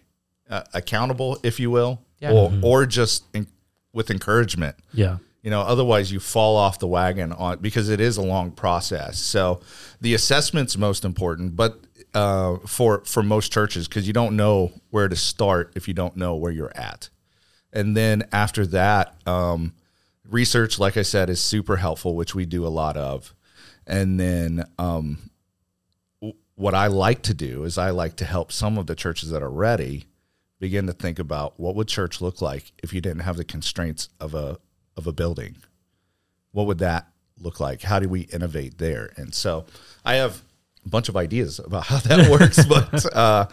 uh, 0.49 0.63
accountable, 0.73 1.37
if 1.43 1.59
you 1.59 1.69
will, 1.69 1.99
Yeah. 2.19 2.31
or, 2.31 2.51
or 2.61 2.85
just 2.85 3.25
in, 3.33 3.47
with 3.93 4.09
encouragement. 4.09 4.75
Yeah. 4.93 5.17
you 5.43 5.51
know 5.51 5.61
otherwise 5.61 6.11
you 6.11 6.19
fall 6.19 6.55
off 6.57 6.79
the 6.79 6.87
wagon 6.87 7.31
on 7.33 7.59
because 7.59 7.87
it 7.95 7.99
is 7.99 8.17
a 8.17 8.21
long 8.35 8.51
process. 8.51 9.19
So 9.19 9.59
the 10.01 10.13
assessment's 10.15 10.75
most 10.77 11.05
important 11.05 11.55
but 11.55 11.71
uh, 12.13 12.57
for 12.65 13.03
for 13.05 13.21
most 13.21 13.51
churches 13.51 13.87
because 13.87 14.07
you 14.07 14.13
don't 14.13 14.35
know 14.35 14.71
where 14.91 15.07
to 15.09 15.15
start 15.15 15.73
if 15.75 15.87
you 15.87 15.93
don't 15.93 16.15
know 16.15 16.35
where 16.35 16.51
you're 16.51 16.75
at. 16.91 17.09
And 17.73 17.95
then 17.95 18.23
after 18.31 18.65
that 18.67 19.05
um, 19.27 19.73
research 20.29 20.79
like 20.79 20.97
i 20.97 21.03
said 21.03 21.29
is 21.29 21.39
super 21.39 21.75
helpful 21.75 22.15
which 22.15 22.33
we 22.33 22.45
do 22.45 22.65
a 22.65 22.73
lot 22.81 22.95
of. 22.97 23.35
And 23.85 24.19
then 24.19 24.65
um, 24.79 25.07
w- 25.07 25.34
what 26.55 26.73
i 26.73 26.87
like 26.87 27.21
to 27.21 27.33
do 27.33 27.63
is 27.63 27.77
i 27.77 27.89
like 27.89 28.15
to 28.15 28.25
help 28.25 28.51
some 28.51 28.77
of 28.77 28.87
the 28.87 28.95
churches 28.95 29.29
that 29.29 29.43
are 29.43 29.49
ready 29.49 30.05
begin 30.59 30.87
to 30.87 30.93
think 30.93 31.19
about 31.19 31.59
what 31.59 31.75
would 31.75 31.87
church 31.87 32.21
look 32.21 32.41
like 32.41 32.71
if 32.81 32.93
you 32.93 33.01
didn't 33.01 33.21
have 33.21 33.37
the 33.37 33.43
constraints 33.43 34.09
of 34.19 34.33
a 34.33 34.57
of 34.97 35.05
a 35.07 35.11
building 35.11 35.55
what 36.51 36.67
would 36.67 36.77
that 36.79 37.07
look 37.37 37.59
like? 37.59 37.81
How 37.81 37.99
do 37.99 38.07
we 38.07 38.21
innovate 38.21 38.77
there? 38.77 39.11
And 39.17 39.35
so 39.35 39.65
I 40.05 40.15
have 40.15 40.41
a 40.85 40.89
bunch 40.89 41.09
of 41.09 41.17
ideas 41.17 41.59
about 41.59 41.87
how 41.87 41.97
that 41.97 42.29
works, 42.39 42.63
but 42.65 43.13
uh, 43.13 43.47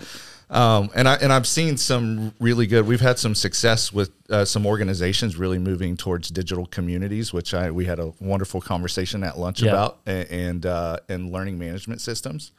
um, 0.48 0.88
and 0.94 1.08
I 1.08 1.14
and 1.16 1.32
I've 1.32 1.48
seen 1.48 1.76
some 1.76 2.32
really 2.38 2.68
good. 2.68 2.86
We've 2.86 3.00
had 3.00 3.18
some 3.18 3.34
success 3.34 3.92
with 3.92 4.12
uh, 4.30 4.44
some 4.44 4.66
organizations 4.66 5.36
really 5.36 5.58
moving 5.58 5.96
towards 5.96 6.28
digital 6.30 6.64
communities, 6.66 7.32
which 7.32 7.54
I 7.54 7.72
we 7.72 7.86
had 7.86 7.98
a 7.98 8.12
wonderful 8.20 8.60
conversation 8.60 9.24
at 9.24 9.36
lunch 9.36 9.62
Yeah. 9.62 9.70
about, 9.72 9.98
and 10.06 10.30
and, 10.30 10.66
uh, 10.66 10.98
and 11.08 11.32
learning 11.32 11.58
management 11.58 12.00
systems, 12.00 12.52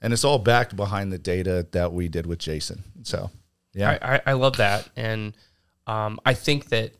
and 0.00 0.12
it's 0.12 0.24
all 0.24 0.38
backed 0.38 0.76
behind 0.76 1.12
the 1.12 1.18
data 1.18 1.66
that 1.72 1.92
we 1.92 2.08
did 2.08 2.26
with 2.26 2.38
Jason. 2.38 2.84
So 3.02 3.30
yeah, 3.74 3.98
I, 4.02 4.14
I, 4.14 4.20
I 4.26 4.32
love 4.32 4.56
that. 4.56 4.88
And 4.96 5.34
um, 5.86 6.20
I 6.24 6.34
think 6.34 6.68
that 6.70 6.92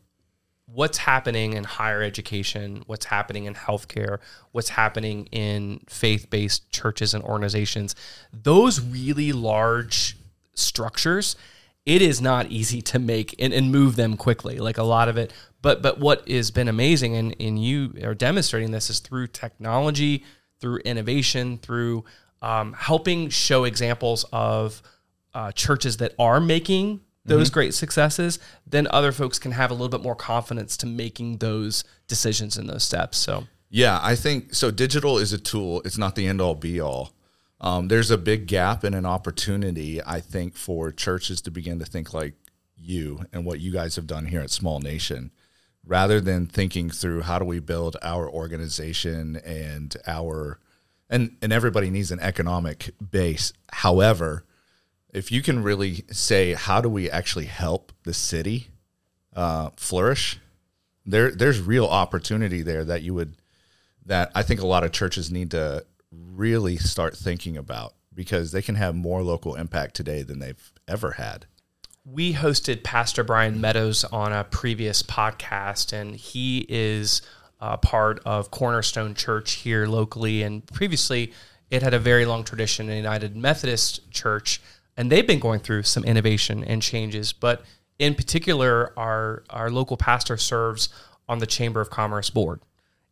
what's 0.66 0.99
happening 0.99 1.54
in 1.54 1.64
higher 1.64 2.02
education, 2.02 2.83
what's 2.87 3.07
happening 3.07 3.45
in 3.45 3.54
healthcare, 3.54 4.19
what's 4.52 4.71
happening 4.71 5.26
in 5.33 5.80
faith 5.88 6.30
based 6.30 6.71
churches 6.71 7.14
and 7.14 7.25
organizations, 7.25 7.95
those 8.33 8.80
really 8.80 9.33
large 9.33 10.16
structures, 10.54 11.37
it 11.87 12.02
is 12.02 12.21
not 12.21 12.50
easy 12.50 12.80
to 12.83 12.99
make 12.99 13.35
and, 13.38 13.52
and 13.52 13.73
move 13.73 13.97
them 13.97 14.16
quickly. 14.16 14.59
Like 14.59 14.78
a 14.78 14.83
lot 14.83 15.09
of 15.09 15.16
it. 15.16 15.33
But 15.62 15.83
but 15.83 15.99
what 15.99 16.28
has 16.28 16.50
been 16.50 16.69
amazing 16.69 17.16
and, 17.16 17.35
and 17.40 17.62
you 17.62 17.95
are 18.04 18.14
demonstrating 18.14 18.71
this 18.71 18.90
is 18.90 19.00
through 19.00 19.28
technology, 19.28 20.25
through 20.61 20.78
innovation, 20.78 21.59
through 21.59 22.04
um, 22.42 22.73
helping 22.73 23.28
show 23.28 23.64
examples 23.64 24.25
of 24.32 24.82
uh, 25.35 25.52
churches 25.52 25.99
that 25.99 26.14
are 26.18 26.40
making 26.40 27.00
those 27.25 27.50
great 27.50 27.75
successes, 27.75 28.38
then 28.66 28.88
other 28.90 29.12
folks 29.12 29.38
can 29.38 29.52
have 29.52 29.70
a 29.70 29.75
little 29.75 29.88
bit 29.88 30.02
more 30.02 30.16
confidence 30.16 30.76
to 30.78 30.87
making 30.87 31.38
those 31.38 31.85
decisions 32.09 32.56
and 32.56 32.68
those 32.68 32.82
steps. 32.82 33.18
So 33.18 33.47
Yeah, 33.68 34.00
I 34.02 34.16
think 34.16 34.54
so. 34.54 34.70
Digital 34.70 35.18
is 35.18 35.32
a 35.32 35.38
tool. 35.38 35.80
It's 35.85 35.99
not 35.99 36.16
the 36.16 36.26
end 36.26 36.40
all 36.40 36.54
be 36.54 36.80
all. 36.80 37.12
Um, 37.61 37.88
there's 37.88 38.11
a 38.11 38.18
big 38.18 38.47
gap 38.47 38.85
and 38.85 38.94
an 38.94 39.04
opportunity, 39.04 40.02
I 40.02 40.20
think, 40.20 40.56
for 40.56 40.90
churches 40.90 41.40
to 41.42 41.50
begin 41.50 41.78
to 41.78 41.85
think 41.85 42.14
like 42.14 42.35
you 42.75 43.26
and 43.32 43.44
what 43.44 43.61
you 43.61 43.70
guys 43.70 43.97
have 43.97 44.06
done 44.06 44.26
here 44.26 44.40
at 44.40 44.50
Small 44.50 44.80
Nation, 44.80 45.30
rather 45.85 46.20
than 46.20 46.47
thinking 46.47 46.88
through 46.88 47.23
how 47.23 47.38
do 47.38 47.44
we 47.44 47.61
build 47.61 47.97
our 48.02 48.28
organization 48.28 49.37
and 49.37 49.94
our 50.06 50.59
and 51.11 51.37
and 51.43 51.52
everybody 51.52 51.90
needs 51.90 52.11
an 52.11 52.21
economic 52.21 52.95
base. 53.11 53.52
However, 53.73 54.47
if 55.12 55.31
you 55.31 55.43
can 55.43 55.62
really 55.62 56.05
say 56.11 56.55
how 56.55 56.81
do 56.81 56.88
we 56.88 57.11
actually 57.11 57.47
help 57.47 57.93
the 58.05 58.14
city 58.14 58.69
uh, 59.35 59.71
flourish, 59.76 60.38
there 61.05 61.31
there's 61.33 61.61
real 61.61 61.87
opportunity 61.87 62.62
there 62.62 62.85
that 62.85 63.02
you 63.02 63.12
would 63.12 63.35
that 64.07 64.31
I 64.35 64.43
think 64.43 64.61
a 64.61 64.67
lot 64.67 64.85
of 64.85 64.93
churches 64.93 65.31
need 65.31 65.50
to 65.50 65.85
really 66.11 66.76
start 66.76 67.17
thinking 67.17 67.57
about 67.57 67.95
because 68.14 68.52
they 68.52 68.62
can 68.62 68.76
have 68.76 68.95
more 68.95 69.23
local 69.23 69.55
impact 69.55 69.95
today 69.95 70.23
than 70.23 70.38
they've 70.38 70.73
ever 70.88 71.12
had. 71.12 71.47
we 72.05 72.35
hosted 72.35 72.83
Pastor 72.83 73.23
Brian 73.23 73.61
Meadows 73.61 74.05
on 74.05 74.33
a 74.33 74.45
previous 74.45 75.02
podcast, 75.02 75.93
and 75.93 76.17
he 76.17 76.67
is 76.69 77.23
uh, 77.61 77.76
part 77.76 78.21
of 78.25 78.50
Cornerstone 78.50 79.14
Church 79.14 79.52
here 79.52 79.87
locally. 79.87 80.43
And 80.43 80.67
previously, 80.67 81.33
it 81.71 81.83
had 81.83 81.95
a 81.95 81.99
very 81.99 82.25
long 82.25 82.45
tradition 82.45 82.88
in 82.88 82.97
United 82.97 83.37
Methodist 83.37 84.11
Church, 84.11 84.61
and 84.97 85.11
they've 85.11 85.26
been 85.26 85.38
going 85.38 85.61
through 85.61 85.85
some 85.85 86.05
innovation 86.05 86.64
and 86.64 86.83
changes. 86.83 87.33
But 87.33 87.64
in 87.99 88.14
particular, 88.14 88.99
our 88.99 89.45
our 89.50 89.71
local 89.71 89.97
pastor 89.97 90.37
serves 90.37 90.88
on 91.29 91.38
the 91.38 91.47
Chamber 91.47 91.81
of 91.81 91.90
Commerce 91.90 92.31
board, 92.31 92.61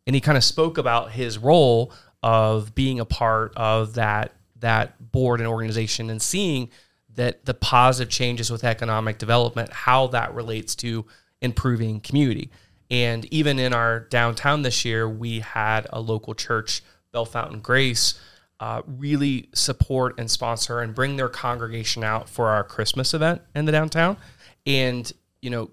and 0.05 0.15
he 0.15 0.21
kind 0.21 0.37
of 0.37 0.43
spoke 0.43 0.77
about 0.77 1.11
his 1.11 1.37
role 1.37 1.93
of 2.21 2.75
being 2.75 2.99
a 2.99 3.05
part 3.05 3.53
of 3.55 3.93
that 3.93 4.33
that 4.59 5.11
board 5.11 5.39
and 5.39 5.47
organization 5.47 6.09
and 6.09 6.21
seeing 6.21 6.69
that 7.15 7.45
the 7.45 7.53
positive 7.53 8.11
changes 8.11 8.51
with 8.51 8.63
economic 8.63 9.17
development, 9.17 9.71
how 9.71 10.07
that 10.07 10.33
relates 10.33 10.75
to 10.75 11.05
improving 11.41 11.99
community. 12.01 12.49
And 12.89 13.25
even 13.31 13.59
in 13.59 13.73
our 13.73 13.99
downtown 13.99 14.63
this 14.63 14.83
year, 14.83 15.07
we 15.07 15.41
had 15.41 15.87
a 15.91 16.01
local 16.01 16.33
church, 16.33 16.81
Bellefontaine 17.11 17.61
Grace, 17.61 18.19
uh, 18.59 18.81
really 18.87 19.49
support 19.53 20.15
and 20.17 20.29
sponsor 20.29 20.79
and 20.79 20.93
bring 20.93 21.15
their 21.15 21.29
congregation 21.29 22.03
out 22.03 22.27
for 22.27 22.47
our 22.49 22.63
Christmas 22.63 23.13
event 23.13 23.41
in 23.55 23.65
the 23.65 23.71
downtown. 23.71 24.17
And, 24.65 25.11
you 25.41 25.49
know, 25.49 25.69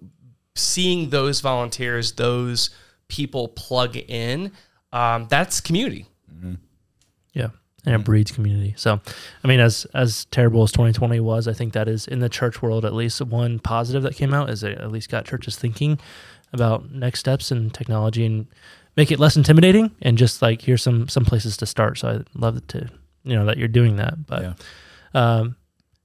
seeing 0.54 1.11
those 1.11 1.40
volunteers, 1.40 2.12
those 2.12 2.70
people 3.08 3.49
plug 3.49 3.96
in, 3.96 4.52
um, 4.92 5.26
that's 5.28 5.61
community. 5.61 6.06
Yeah. 7.32 7.49
And 7.85 7.94
it 7.94 8.04
breeds 8.04 8.32
community. 8.32 8.75
So, 8.76 9.00
I 9.44 9.49
mean, 9.49 9.61
as 9.61 9.87
as 9.94 10.25
terrible 10.26 10.62
as 10.64 10.73
2020 10.73 11.20
was, 11.20 11.46
I 11.46 11.52
think 11.52 11.73
that 11.75 11.87
is 11.87 12.08
in 12.08 12.18
the 12.18 12.28
church 12.28 12.61
world 12.61 12.85
at 12.85 12.92
least 12.92 13.20
one 13.20 13.61
positive 13.61 14.02
that 14.02 14.16
came 14.16 14.35
out 14.35 14.50
is 14.50 14.64
it 14.64 14.78
at 14.78 14.90
least 14.90 15.08
got 15.08 15.25
churches 15.25 15.56
thinking 15.56 15.99
about 16.52 16.90
next 16.92 17.20
steps 17.20 17.50
in 17.52 17.70
technology 17.70 18.24
and 18.24 18.46
make 18.96 19.10
it 19.10 19.18
less 19.18 19.36
intimidating 19.36 19.90
and 20.02 20.16
just 20.16 20.40
like 20.42 20.62
here's 20.62 20.82
some 20.82 21.08
some 21.08 21.24
places 21.24 21.56
to 21.58 21.66
start. 21.66 21.98
So 21.98 22.08
I 22.08 22.38
love 22.38 22.56
it 22.56 22.68
to 22.68 22.88
you 23.24 23.34
know 23.36 23.44
that 23.46 23.58
you're 23.58 23.68
doing 23.68 23.96
that. 23.96 24.26
But 24.26 24.42
Yeah. 24.42 24.54
um, 25.14 25.56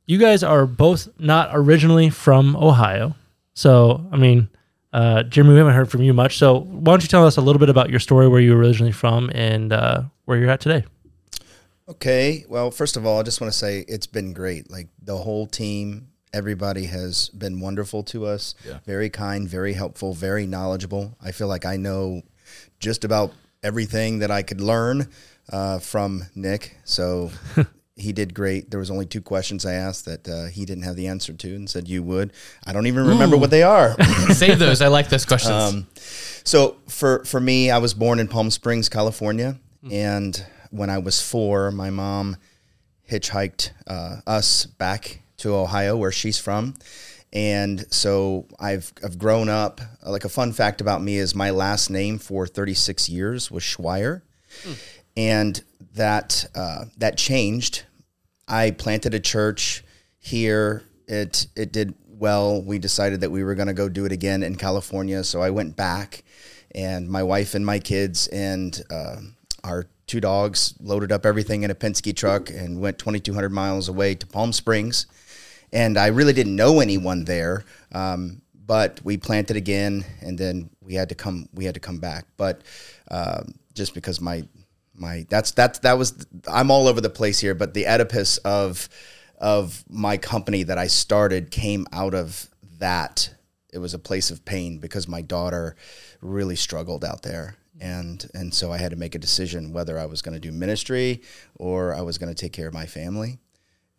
you 0.05 0.17
guys 0.17 0.43
are 0.43 0.65
both 0.65 1.07
not 1.19 1.49
originally 1.53 2.09
from 2.09 2.55
Ohio, 2.55 3.15
so 3.53 4.05
I 4.11 4.17
mean. 4.17 4.49
Uh, 4.93 5.23
Jimmy, 5.23 5.51
we 5.53 5.57
haven't 5.57 5.73
heard 5.73 5.89
from 5.89 6.01
you 6.03 6.13
much, 6.13 6.37
so 6.37 6.59
why 6.63 6.91
don't 6.91 7.01
you 7.01 7.07
tell 7.07 7.25
us 7.25 7.37
a 7.37 7.41
little 7.41 7.61
bit 7.61 7.69
about 7.69 7.89
your 7.89 7.99
story, 8.01 8.27
where 8.27 8.41
you 8.41 8.51
were 8.53 8.57
originally 8.61 8.91
from, 8.91 9.31
and 9.33 9.71
uh, 9.71 10.01
where 10.25 10.37
you're 10.37 10.49
at 10.49 10.59
today? 10.59 10.83
Okay. 11.87 12.45
Well, 12.49 12.71
first 12.71 12.97
of 12.97 13.05
all, 13.05 13.19
I 13.19 13.23
just 13.23 13.39
want 13.39 13.53
to 13.53 13.57
say 13.57 13.85
it's 13.87 14.05
been 14.05 14.33
great. 14.33 14.69
Like 14.69 14.89
the 15.01 15.15
whole 15.15 15.47
team, 15.47 16.09
everybody 16.33 16.85
has 16.85 17.29
been 17.29 17.59
wonderful 17.59 18.03
to 18.03 18.25
us. 18.25 18.55
Yeah. 18.65 18.79
Very 18.85 19.09
kind, 19.09 19.47
very 19.47 19.73
helpful, 19.73 20.13
very 20.13 20.47
knowledgeable. 20.47 21.17
I 21.21 21.31
feel 21.31 21.47
like 21.47 21.65
I 21.65 21.77
know 21.77 22.21
just 22.79 23.03
about 23.03 23.33
everything 23.63 24.19
that 24.19 24.31
I 24.31 24.41
could 24.41 24.61
learn 24.61 25.09
uh, 25.51 25.79
from 25.79 26.23
Nick. 26.35 26.77
So 26.83 27.31
he 27.95 28.13
did 28.13 28.33
great. 28.33 28.71
There 28.71 28.79
was 28.79 28.89
only 28.89 29.05
two 29.05 29.21
questions 29.21 29.65
I 29.65 29.73
asked 29.73 30.05
that 30.05 30.27
uh, 30.27 30.45
he 30.45 30.65
didn't 30.65 30.83
have 30.83 30.95
the 30.95 31.07
answer 31.07 31.33
to, 31.33 31.55
and 31.55 31.69
said 31.69 31.87
you 31.87 32.03
would. 32.03 32.31
I 32.65 32.73
don't 32.73 32.87
even 32.87 33.05
remember 33.05 33.37
what 33.37 33.51
they 33.51 33.63
are. 33.63 34.01
Save 34.33 34.59
those. 34.59 34.81
I 34.81 34.87
like 34.87 35.09
those 35.09 35.25
questions. 35.25 35.53
Um, 35.53 35.87
so 36.43 36.77
for 36.87 37.23
for 37.25 37.39
me, 37.39 37.69
I 37.69 37.77
was 37.77 37.93
born 37.93 38.19
in 38.19 38.27
Palm 38.27 38.49
Springs, 38.49 38.89
California, 38.89 39.59
and 39.91 40.43
when 40.71 40.89
I 40.89 40.99
was 40.99 41.21
four, 41.21 41.71
my 41.71 41.89
mom 41.89 42.37
hitchhiked 43.09 43.71
uh, 43.87 44.17
us 44.25 44.65
back 44.65 45.21
to 45.41 45.55
Ohio, 45.55 45.97
where 45.97 46.11
she's 46.11 46.39
from. 46.39 46.75
And 47.33 47.85
so 47.93 48.47
I've 48.59 48.91
I've 49.03 49.17
grown 49.17 49.47
up. 49.49 49.79
Like 50.05 50.25
a 50.25 50.29
fun 50.29 50.51
fact 50.51 50.81
about 50.81 51.01
me 51.01 51.17
is 51.17 51.33
my 51.33 51.51
last 51.51 51.89
name 51.89 52.17
for 52.17 52.45
36 52.45 53.07
years 53.07 53.49
was 53.49 53.63
Schweier, 53.63 54.21
and 55.15 55.61
that 55.93 56.45
uh, 56.55 56.85
that 56.97 57.17
changed. 57.17 57.83
I 58.47 58.71
planted 58.71 59.13
a 59.13 59.19
church 59.19 59.83
here. 60.19 60.83
It 61.07 61.47
it 61.55 61.71
did 61.71 61.93
well. 62.05 62.61
We 62.61 62.79
decided 62.79 63.21
that 63.21 63.31
we 63.31 63.43
were 63.43 63.55
going 63.55 63.69
to 63.69 63.73
go 63.73 63.87
do 63.87 64.05
it 64.05 64.11
again 64.11 64.43
in 64.43 64.55
California. 64.55 65.23
So 65.23 65.41
I 65.41 65.51
went 65.51 65.77
back, 65.77 66.23
and 66.75 67.09
my 67.09 67.23
wife 67.23 67.55
and 67.55 67.65
my 67.65 67.79
kids 67.79 68.27
and 68.27 68.81
uh, 68.89 69.17
our 69.63 69.87
two 70.05 70.19
dogs 70.19 70.73
loaded 70.81 71.13
up 71.13 71.25
everything 71.25 71.63
in 71.63 71.71
a 71.71 71.75
Penske 71.75 72.13
truck 72.13 72.49
and 72.49 72.81
went 72.81 72.99
2,200 72.99 73.49
miles 73.49 73.87
away 73.87 74.15
to 74.15 74.27
Palm 74.27 74.51
Springs. 74.51 75.05
And 75.73 75.97
I 75.97 76.07
really 76.07 76.33
didn't 76.33 76.55
know 76.55 76.79
anyone 76.79 77.23
there, 77.25 77.63
um, 77.93 78.41
but 78.53 78.99
we 79.03 79.17
planted 79.17 79.55
again, 79.55 80.05
and 80.21 80.37
then 80.37 80.69
we 80.81 80.95
had 80.95 81.09
to 81.09 81.15
come. 81.15 81.47
We 81.53 81.65
had 81.65 81.75
to 81.75 81.79
come 81.79 81.99
back, 81.99 82.25
but 82.37 82.61
um, 83.09 83.53
just 83.73 83.93
because 83.93 84.19
my 84.19 84.43
my 84.93 85.25
that's 85.29 85.51
that's 85.51 85.79
that 85.79 85.97
was 85.97 86.25
I'm 86.47 86.71
all 86.71 86.87
over 86.87 87.01
the 87.01 87.09
place 87.09 87.39
here, 87.39 87.55
but 87.55 87.73
the 87.73 87.87
Oedipus 87.87 88.37
of 88.39 88.89
of 89.37 89.83
my 89.89 90.17
company 90.17 90.63
that 90.63 90.77
I 90.77 90.87
started 90.87 91.51
came 91.51 91.87
out 91.91 92.13
of 92.13 92.47
that. 92.79 93.33
It 93.73 93.79
was 93.79 93.93
a 93.93 93.99
place 93.99 94.31
of 94.31 94.45
pain 94.45 94.77
because 94.77 95.07
my 95.07 95.21
daughter 95.21 95.75
really 96.21 96.55
struggled 96.55 97.03
out 97.03 97.23
there. 97.23 97.55
And 97.79 98.29
and 98.33 98.53
so 98.53 98.71
I 98.71 98.77
had 98.77 98.91
to 98.91 98.97
make 98.97 99.15
a 99.15 99.19
decision 99.19 99.73
whether 99.73 99.97
I 99.97 100.05
was 100.05 100.21
going 100.21 100.35
to 100.35 100.39
do 100.39 100.51
ministry 100.51 101.23
or 101.55 101.93
I 101.93 102.01
was 102.01 102.17
going 102.17 102.33
to 102.33 102.39
take 102.39 102.53
care 102.53 102.67
of 102.67 102.73
my 102.73 102.85
family. 102.85 103.39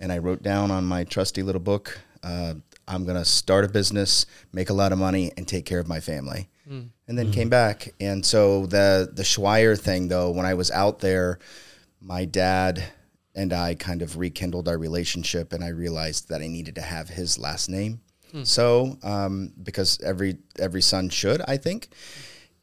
And 0.02 0.12
I 0.12 0.18
wrote 0.18 0.42
down 0.42 0.71
on 0.71 0.85
my 0.85 1.04
trusty 1.04 1.42
little 1.42 1.61
book, 1.61 1.99
uh, 2.23 2.54
I'm 2.87 3.04
going 3.04 3.16
to 3.16 3.25
start 3.25 3.64
a 3.64 3.68
business, 3.68 4.26
make 4.52 4.68
a 4.68 4.75
lot 4.75 4.92
of 4.92 4.99
money, 4.99 5.32
and 5.37 5.47
take 5.49 5.64
care 5.64 5.78
of 5.78 5.88
my 5.88 6.00
family 6.00 6.49
and 7.09 7.18
then 7.18 7.32
came 7.32 7.49
back. 7.49 7.94
And 8.00 8.25
so 8.25 8.66
the 8.66 9.09
the 9.12 9.23
Schweier 9.25 9.78
thing, 9.78 10.09
though, 10.09 10.30
when 10.30 10.47
I 10.47 10.54
was 10.54 10.71
out 10.71 10.99
there, 11.00 11.38
my 12.00 12.25
dad 12.25 12.82
and 13.35 13.52
I 13.52 13.75
kind 13.75 14.02
of 14.02 14.16
rekindled 14.16 14.68
our 14.68 14.78
relationship, 14.78 15.52
and 15.52 15.62
I 15.64 15.68
realized 15.68 16.28
that 16.28 16.40
I 16.42 16.49
needed 16.49 16.75
to 16.76 16.82
have 16.82 17.09
his 17.09 17.38
last 17.38 17.68
name. 17.68 18.00
So, 18.44 18.97
um, 19.02 19.52
because 19.62 20.00
every 20.02 20.38
every 20.59 20.82
son 20.82 21.11
should, 21.11 21.42
I 21.47 21.56
think. 21.59 21.88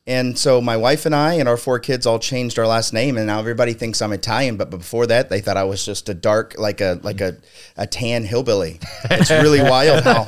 And 0.10 0.38
so 0.38 0.60
my 0.60 0.76
wife 0.76 1.06
and 1.06 1.14
I 1.14 1.36
and 1.36 1.48
our 1.48 1.56
four 1.56 1.78
kids 1.78 2.08
all 2.08 2.18
changed 2.18 2.58
our 2.58 2.66
last 2.66 2.94
name, 2.94 3.16
and 3.16 3.28
now 3.28 3.38
everybody 3.38 3.74
thinks 3.74 4.02
I'm 4.02 4.12
Italian. 4.12 4.58
But 4.58 4.72
before 4.72 5.06
that, 5.06 5.30
they 5.30 5.40
thought 5.40 5.56
I 5.56 5.66
was 5.66 5.86
just 5.86 6.10
a 6.10 6.16
dark, 6.16 6.56
like 6.58 6.82
a 6.82 7.00
like 7.04 7.22
a, 7.22 7.38
a 7.78 7.86
tan 7.86 8.24
hillbilly. 8.24 8.80
It's 9.12 9.30
really 9.30 9.62
wild 9.62 10.04
how 10.04 10.24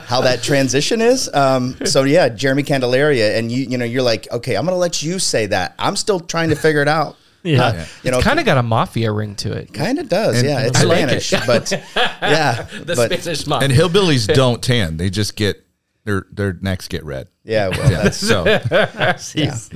how 0.00 0.20
that 0.20 0.42
transition 0.42 1.00
is. 1.00 1.32
Um, 1.32 1.76
so 1.86 2.04
yeah, 2.04 2.28
Jeremy 2.28 2.62
Candelaria, 2.62 3.38
and 3.38 3.50
you 3.50 3.64
you 3.64 3.78
know 3.78 3.86
you're 3.86 4.02
like, 4.02 4.30
okay, 4.30 4.54
I'm 4.54 4.66
gonna 4.66 4.76
let 4.76 5.02
you 5.02 5.18
say 5.18 5.46
that. 5.46 5.74
I'm 5.78 5.96
still 5.96 6.20
trying 6.20 6.50
to 6.50 6.56
figure 6.56 6.82
it 6.82 6.88
out. 6.88 7.16
Yeah. 7.42 7.62
Uh, 7.64 7.84
you 8.04 8.10
know, 8.10 8.20
kind 8.20 8.38
of 8.38 8.44
got 8.44 8.58
a 8.58 8.62
mafia 8.62 9.10
ring 9.10 9.34
to 9.36 9.52
it. 9.52 9.72
kind 9.72 9.98
of 9.98 10.08
does. 10.10 10.42
yeah, 10.42 10.60
it's 10.66 10.80
I 10.80 10.84
like 10.84 10.98
Spanish, 10.98 11.32
it. 11.32 11.42
but 11.46 11.72
yeah, 12.22 12.66
The 12.84 12.94
but 12.94 13.20
Spanish 13.20 13.46
mafia. 13.46 13.68
And 13.68 13.76
hillbillies 13.76 14.32
don't 14.32 14.62
tan; 14.62 14.98
they 14.98 15.08
just 15.10 15.36
get 15.36 15.64
their 16.04 16.26
their 16.32 16.52
necks 16.60 16.88
get 16.88 17.04
red. 17.04 17.28
yeah, 17.44 17.68
well, 17.68 17.88
that's 17.90 18.16
So 18.16 18.44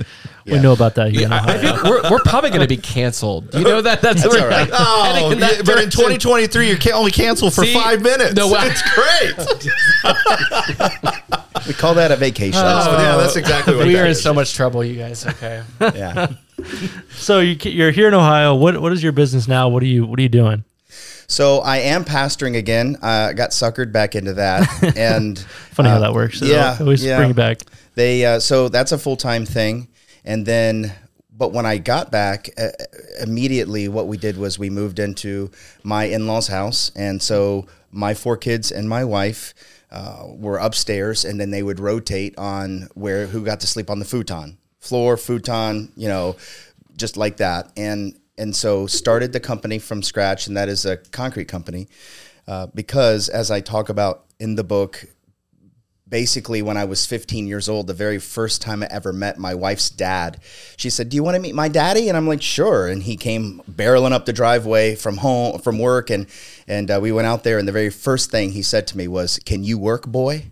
We 0.45 0.59
know 0.59 0.71
about 0.71 0.95
that 0.95 1.11
here. 1.11 1.25
in 1.25 1.29
Yeah, 1.31 1.41
I- 1.45 1.57
Ohio. 1.57 1.89
we're, 1.89 2.09
we're 2.11 2.19
probably 2.23 2.49
going 2.51 2.61
to 2.61 2.67
be 2.69 2.77
canceled. 2.77 3.53
You 3.53 3.63
know 3.65 3.81
that? 3.81 4.01
That's, 4.01 4.23
That's 4.23 4.33
all 4.35 4.47
right. 4.47 4.69
Oh, 4.71 5.29
in 5.33 5.39
that 5.41 5.57
yeah, 5.57 5.61
but 5.65 5.83
in 5.83 5.89
2023, 5.89 6.69
you 6.69 6.77
can 6.77 6.93
only 6.93 7.11
cancel 7.11 7.49
for 7.51 7.65
See, 7.65 7.73
five 7.73 8.01
minutes. 8.01 8.33
no, 8.35 8.47
well- 8.49 8.65
it's 8.65 8.81
great. 8.93 9.35
we 11.67 11.73
call 11.73 11.93
that 11.95 12.11
a 12.11 12.15
vacation. 12.15 12.61
Oh, 12.63 12.97
yeah, 12.97 13.17
that's 13.17 13.35
exactly 13.35 13.75
what 13.75 13.87
we 13.87 13.93
that 13.93 14.01
are 14.03 14.05
in 14.05 14.11
is. 14.11 14.21
so 14.23 14.33
much 14.33 14.53
trouble, 14.53 14.83
you 14.83 14.95
guys. 14.97 15.25
Okay. 15.25 15.63
yeah. 15.81 16.27
So 17.11 17.39
you, 17.39 17.55
you're 17.69 17.91
here 17.91 18.07
in 18.07 18.15
Ohio. 18.15 18.55
What 18.55 18.81
what 18.81 18.91
is 18.91 19.03
your 19.03 19.11
business 19.11 19.47
now? 19.47 19.69
What 19.69 19.83
are 19.83 19.87
you 19.87 20.07
what 20.07 20.17
are 20.17 20.23
you 20.23 20.29
doing? 20.29 20.63
So 21.29 21.59
I 21.59 21.77
am 21.77 22.05
pastoring 22.05 22.55
again. 22.55 22.97
I 23.01 23.33
got 23.33 23.49
suckered 23.49 23.91
back 23.91 24.15
into 24.15 24.33
that, 24.35 24.95
and 24.97 25.37
Funny 25.37 25.89
how 25.89 25.97
uh, 25.97 25.99
that 25.99 26.13
works. 26.13 26.41
Yeah, 26.41 26.77
always 26.79 27.03
yeah. 27.03 27.17
bring 27.17 27.33
back. 27.33 27.59
They 27.95 28.25
uh, 28.25 28.39
so 28.39 28.69
that's 28.69 28.93
a 28.93 28.97
full 28.97 29.17
time 29.17 29.45
thing, 29.45 29.89
and 30.23 30.45
then 30.45 30.93
but 31.31 31.51
when 31.51 31.65
I 31.65 31.79
got 31.79 32.11
back 32.11 32.49
uh, 32.57 32.69
immediately, 33.21 33.89
what 33.89 34.07
we 34.07 34.17
did 34.17 34.37
was 34.37 34.57
we 34.57 34.69
moved 34.69 34.99
into 34.99 35.51
my 35.83 36.05
in 36.05 36.27
laws' 36.27 36.47
house, 36.47 36.91
and 36.95 37.21
so 37.21 37.67
my 37.91 38.13
four 38.13 38.37
kids 38.37 38.71
and 38.71 38.87
my 38.89 39.03
wife. 39.03 39.53
Uh, 39.89 40.25
were 40.27 40.57
upstairs, 40.57 41.23
and 41.23 41.39
then 41.39 41.49
they 41.49 41.63
would 41.63 41.79
rotate 41.79 42.37
on 42.37 42.89
where 42.93 43.25
who 43.25 43.45
got 43.45 43.61
to 43.61 43.67
sleep 43.67 43.89
on 43.89 43.99
the 43.99 44.05
futon, 44.05 44.57
floor, 44.81 45.15
futon, 45.15 45.89
you 45.95 46.09
know, 46.09 46.35
just 46.97 47.15
like 47.15 47.37
that. 47.37 47.71
And 47.77 48.19
and 48.37 48.55
so 48.55 48.87
started 48.87 49.33
the 49.33 49.39
company 49.39 49.79
from 49.79 50.03
scratch, 50.03 50.47
and 50.47 50.55
that 50.57 50.69
is 50.69 50.85
a 50.85 50.97
concrete 50.97 51.47
company, 51.47 51.87
uh, 52.47 52.67
because 52.73 53.29
as 53.29 53.51
I 53.51 53.61
talk 53.61 53.89
about 53.89 54.25
in 54.39 54.55
the 54.55 54.63
book, 54.63 55.05
basically 56.09 56.61
when 56.61 56.77
I 56.77 56.85
was 56.85 57.05
15 57.05 57.47
years 57.47 57.67
old, 57.67 57.87
the 57.87 57.93
very 57.93 58.19
first 58.19 58.61
time 58.61 58.83
I 58.83 58.87
ever 58.89 59.11
met 59.11 59.37
my 59.37 59.53
wife's 59.53 59.89
dad, 59.89 60.39
she 60.77 60.89
said, 60.89 61.09
"Do 61.09 61.15
you 61.15 61.23
want 61.23 61.35
to 61.35 61.41
meet 61.41 61.55
my 61.55 61.67
daddy?" 61.67 62.07
And 62.07 62.17
I'm 62.17 62.27
like, 62.27 62.41
"Sure." 62.41 62.87
And 62.87 63.03
he 63.03 63.17
came 63.17 63.61
barreling 63.69 64.11
up 64.11 64.25
the 64.25 64.33
driveway 64.33 64.95
from 64.95 65.17
home 65.17 65.59
from 65.59 65.79
work, 65.79 66.09
and 66.09 66.27
and 66.67 66.89
uh, 66.89 66.99
we 67.01 67.11
went 67.11 67.27
out 67.27 67.43
there. 67.43 67.57
And 67.57 67.67
the 67.67 67.73
very 67.73 67.89
first 67.89 68.31
thing 68.31 68.51
he 68.51 68.61
said 68.61 68.87
to 68.87 68.97
me 68.97 69.07
was, 69.07 69.39
"Can 69.45 69.63
you 69.63 69.77
work, 69.77 70.07
boy?" 70.07 70.45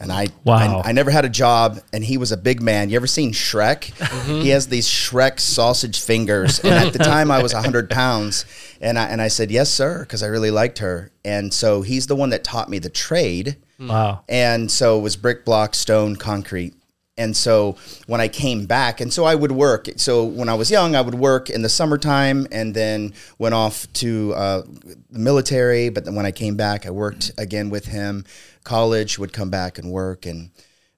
And 0.00 0.10
I, 0.10 0.28
Wow. 0.44 0.80
I, 0.80 0.88
I 0.88 0.92
never 0.92 1.10
had 1.10 1.24
a 1.26 1.28
job, 1.28 1.78
and 1.92 2.02
he 2.02 2.16
was 2.16 2.32
a 2.32 2.36
big 2.36 2.62
man. 2.62 2.88
You 2.88 2.96
ever 2.96 3.06
seen 3.06 3.32
Shrek? 3.32 3.92
Mm-hmm. 3.92 4.40
He 4.40 4.48
has 4.48 4.66
these 4.68 4.88
Shrek 4.88 5.38
sausage 5.38 6.00
fingers, 6.00 6.58
and 6.60 6.72
at 6.72 6.92
the 6.94 6.98
time 7.04 7.30
I 7.30 7.42
was 7.42 7.52
hundred 7.52 7.90
pounds, 7.90 8.46
and 8.80 8.98
I 8.98 9.04
and 9.04 9.20
I 9.20 9.28
said 9.28 9.50
yes, 9.50 9.70
sir, 9.70 10.00
because 10.00 10.22
I 10.22 10.26
really 10.26 10.50
liked 10.50 10.78
her, 10.78 11.12
and 11.24 11.52
so 11.52 11.82
he's 11.82 12.06
the 12.06 12.16
one 12.16 12.30
that 12.30 12.42
taught 12.42 12.70
me 12.70 12.78
the 12.78 12.88
trade. 12.88 13.56
Wow. 13.78 14.24
And 14.28 14.70
so 14.70 14.98
it 14.98 15.02
was 15.02 15.16
brick, 15.16 15.44
block, 15.44 15.74
stone, 15.74 16.16
concrete. 16.16 16.74
And 17.16 17.36
so 17.36 17.76
when 18.06 18.20
I 18.20 18.28
came 18.28 18.64
back, 18.64 19.00
and 19.02 19.12
so 19.12 19.24
I 19.24 19.34
would 19.34 19.52
work. 19.52 19.88
So 19.96 20.24
when 20.24 20.48
I 20.48 20.54
was 20.54 20.70
young, 20.70 20.96
I 20.96 21.02
would 21.02 21.14
work 21.14 21.50
in 21.50 21.60
the 21.60 21.68
summertime 21.68 22.46
and 22.50 22.74
then 22.74 23.12
went 23.38 23.54
off 23.54 23.86
to 23.94 24.32
uh, 24.34 24.62
the 25.10 25.18
military. 25.18 25.90
But 25.90 26.06
then 26.06 26.14
when 26.14 26.24
I 26.24 26.32
came 26.32 26.56
back, 26.56 26.86
I 26.86 26.90
worked 26.90 27.30
again 27.36 27.68
with 27.68 27.86
him. 27.86 28.24
College 28.64 29.18
would 29.18 29.32
come 29.32 29.50
back 29.50 29.78
and 29.78 29.90
work. 29.90 30.26
And 30.26 30.50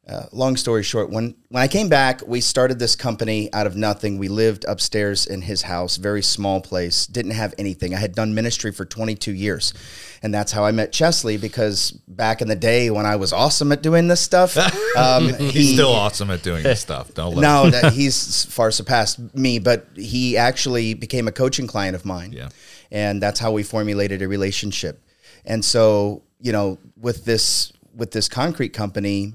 uh, 0.09 0.25
long 0.33 0.57
story 0.57 0.83
short, 0.83 1.11
when 1.11 1.37
when 1.49 1.63
I 1.63 1.69
came 1.69 1.89
back, 1.89 2.23
we 2.27 2.41
started 2.41 2.81
this 2.81 2.97
company 2.97 3.53
out 3.53 3.69
of 3.69 3.77
nothing. 3.77 4.19
We 4.19 4.27
lived 4.29 4.65
upstairs 4.67 5.27
in 5.27 5.43
his 5.43 5.63
house, 5.63 5.97
very 5.97 6.23
small 6.23 6.61
place. 6.61 7.07
Didn't 7.07 7.31
have 7.33 7.55
anything. 7.57 7.95
I 7.95 7.99
had 7.99 8.13
done 8.15 8.35
ministry 8.35 8.73
for 8.73 8.85
22 8.85 9.33
years, 9.33 9.73
and 10.21 10.35
that's 10.35 10.51
how 10.51 10.65
I 10.65 10.73
met 10.73 10.91
Chestly. 10.93 11.41
Because 11.41 11.93
back 12.09 12.43
in 12.43 12.49
the 12.49 12.57
day 12.57 12.91
when 12.91 13.07
I 13.07 13.15
was 13.15 13.33
awesome 13.33 13.71
at 13.71 13.81
doing 13.81 14.09
this 14.09 14.21
stuff, 14.21 14.57
um, 14.97 15.29
He's 15.35 15.53
he- 15.53 15.75
still 15.75 15.93
awesome 15.93 16.31
at 16.33 16.43
doing 16.43 16.65
this 16.65 16.81
stuff. 16.81 17.15
Don't 17.15 17.37
let 17.37 17.37
him. 17.37 17.43
no, 17.43 17.71
that 17.71 17.93
he's 17.93 18.45
far 18.47 18.73
surpassed 18.73 19.21
me, 19.37 19.61
but 19.61 19.87
he 19.95 20.37
actually 20.37 20.95
became 20.95 21.29
a 21.29 21.33
coaching 21.33 21.69
client 21.69 21.95
of 21.95 22.05
mine. 22.05 22.33
Yeah. 22.33 22.49
And 22.91 23.23
that's 23.23 23.39
how 23.39 23.53
we 23.53 23.63
formulated 23.63 24.21
a 24.21 24.27
relationship. 24.27 25.01
And 25.45 25.65
so, 25.65 26.23
you 26.43 26.53
know, 26.53 26.79
with 27.01 27.25
this 27.25 27.73
with 27.95 28.11
this 28.11 28.29
concrete 28.29 28.71
company, 28.71 29.35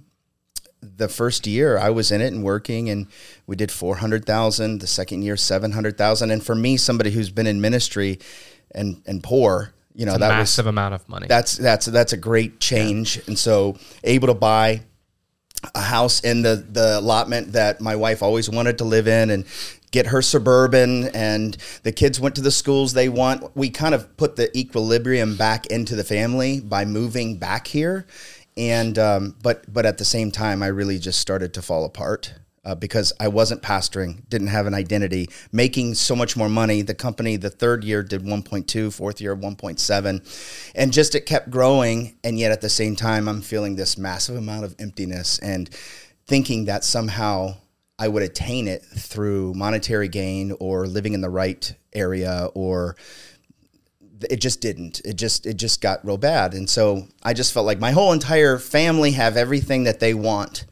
the 0.82 1.08
first 1.08 1.48
year 1.48 1.78
I 1.78 1.90
was 1.90 2.12
in 2.12 2.22
it 2.22 2.34
and 2.34 2.44
working 2.44 2.90
and 2.90 3.08
we 3.48 3.56
did 3.56 3.72
400,000, 3.72 4.80
the 4.80 4.88
second 4.88 5.22
year 5.24 5.38
700,000 5.38 6.32
and 6.32 6.46
for 6.46 6.54
me 6.54 6.78
somebody 6.78 7.12
who's 7.12 7.30
been 7.32 7.48
in 7.48 7.62
ministry 7.62 8.20
and 8.72 9.02
and 9.08 9.24
poor, 9.24 9.74
you 9.96 10.06
know, 10.06 10.18
that 10.18 10.30
was 10.30 10.38
Massive 10.38 10.68
amount 10.68 10.94
of 10.94 11.08
money. 11.10 11.28
that's 11.28 11.58
that's 11.58 11.86
that's 11.88 12.14
a 12.14 12.18
great 12.18 12.60
change. 12.60 13.20
And 13.28 13.40
so 13.40 13.78
able 14.04 14.28
to 14.28 14.36
buy 14.36 14.84
a 15.74 15.82
house 15.82 16.20
in 16.22 16.42
the 16.44 16.56
the 16.56 17.00
allotment 17.00 17.54
that 17.54 17.82
my 17.82 17.96
wife 17.96 18.22
always 18.22 18.50
wanted 18.50 18.78
to 18.78 18.84
live 18.84 19.08
in 19.08 19.30
and 19.30 19.46
get 19.92 20.08
her 20.08 20.22
suburban 20.22 21.08
and 21.16 21.58
the 21.84 21.92
kids 21.92 22.20
went 22.20 22.36
to 22.36 22.42
the 22.42 22.52
schools 22.52 22.94
they 22.94 23.10
want. 23.10 23.56
We 23.56 23.70
kind 23.70 23.96
of 23.96 24.16
put 24.18 24.36
the 24.36 24.56
equilibrium 24.58 25.38
back 25.38 25.66
into 25.68 25.96
the 25.96 26.04
family 26.04 26.60
by 26.60 26.86
moving 26.86 27.38
back 27.38 27.68
here. 27.68 28.06
And 28.58 28.98
um, 29.00 29.36
but 29.42 29.72
but 29.72 29.86
at 29.86 29.98
the 29.98 30.06
same 30.06 30.32
time 30.32 30.64
i 30.64 30.68
really 30.68 30.98
just 30.98 31.20
started 31.20 31.54
to 31.54 31.62
fall 31.62 31.86
apart 31.86 32.34
uh, 32.68 32.76
because 32.76 33.14
I 33.18 33.30
wasn't 33.30 33.62
pastoring, 33.62 34.28
didn't 34.28 34.48
have 34.48 34.68
an 34.68 34.74
identity, 34.74 35.30
making 35.54 35.96
so 35.96 36.18
much 36.18 36.36
more 36.36 36.50
money. 36.50 36.82
The 36.82 36.94
company, 36.94 37.38
the 37.38 37.50
third 37.50 37.86
year 37.86 38.04
did 38.04 38.24
1.2, 38.24 38.94
fourth 38.94 39.22
year 39.22 39.38
1.7, 39.38 40.72
and 40.76 40.92
just 40.92 41.16
it 41.16 41.22
kept 41.22 41.50
growing. 41.50 42.18
And 42.26 42.38
yet 42.38 42.52
at 42.52 42.60
the 42.60 42.70
same 42.70 42.98
time, 42.98 43.30
I'm 43.30 43.42
feeling 43.42 43.78
this 43.78 43.98
massive 43.98 44.36
amount 44.36 44.66
of 44.66 44.76
emptiness 44.80 45.40
and 45.40 45.70
thinking 46.26 46.66
that 46.66 46.84
somehow 46.84 47.56
I 47.98 48.10
would 48.10 48.22
attain 48.22 48.68
it 48.68 48.84
through 48.84 49.54
monetary 49.54 50.10
gain 50.10 50.54
or 50.60 50.88
living 50.88 51.14
in 51.14 51.22
the 51.22 51.30
right 51.30 51.74
area 51.94 52.50
or 52.54 52.98
it 54.30 54.42
just 54.42 54.62
didn't 54.62 55.00
it 55.06 55.16
just 55.16 55.46
it 55.46 55.56
just 55.56 55.80
got 55.80 56.04
real 56.04 56.18
bad 56.18 56.56
and 56.56 56.68
so 56.68 57.08
i 57.22 57.34
just 57.34 57.54
felt 57.54 57.68
like 57.68 57.80
my 57.80 57.92
whole 57.92 58.12
entire 58.12 58.58
family 58.58 59.12
have 59.12 59.38
everything 59.38 59.84
that 59.84 60.00
they 60.00 60.14
want 60.14 60.66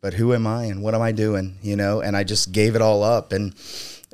but 0.00 0.14
who 0.14 0.32
am 0.34 0.46
I 0.46 0.64
and 0.64 0.82
what 0.82 0.94
am 0.94 1.02
I 1.02 1.12
doing? 1.12 1.58
You 1.62 1.76
know, 1.76 2.00
and 2.00 2.16
I 2.16 2.24
just 2.24 2.52
gave 2.52 2.74
it 2.74 2.82
all 2.82 3.02
up. 3.02 3.32
And, 3.32 3.54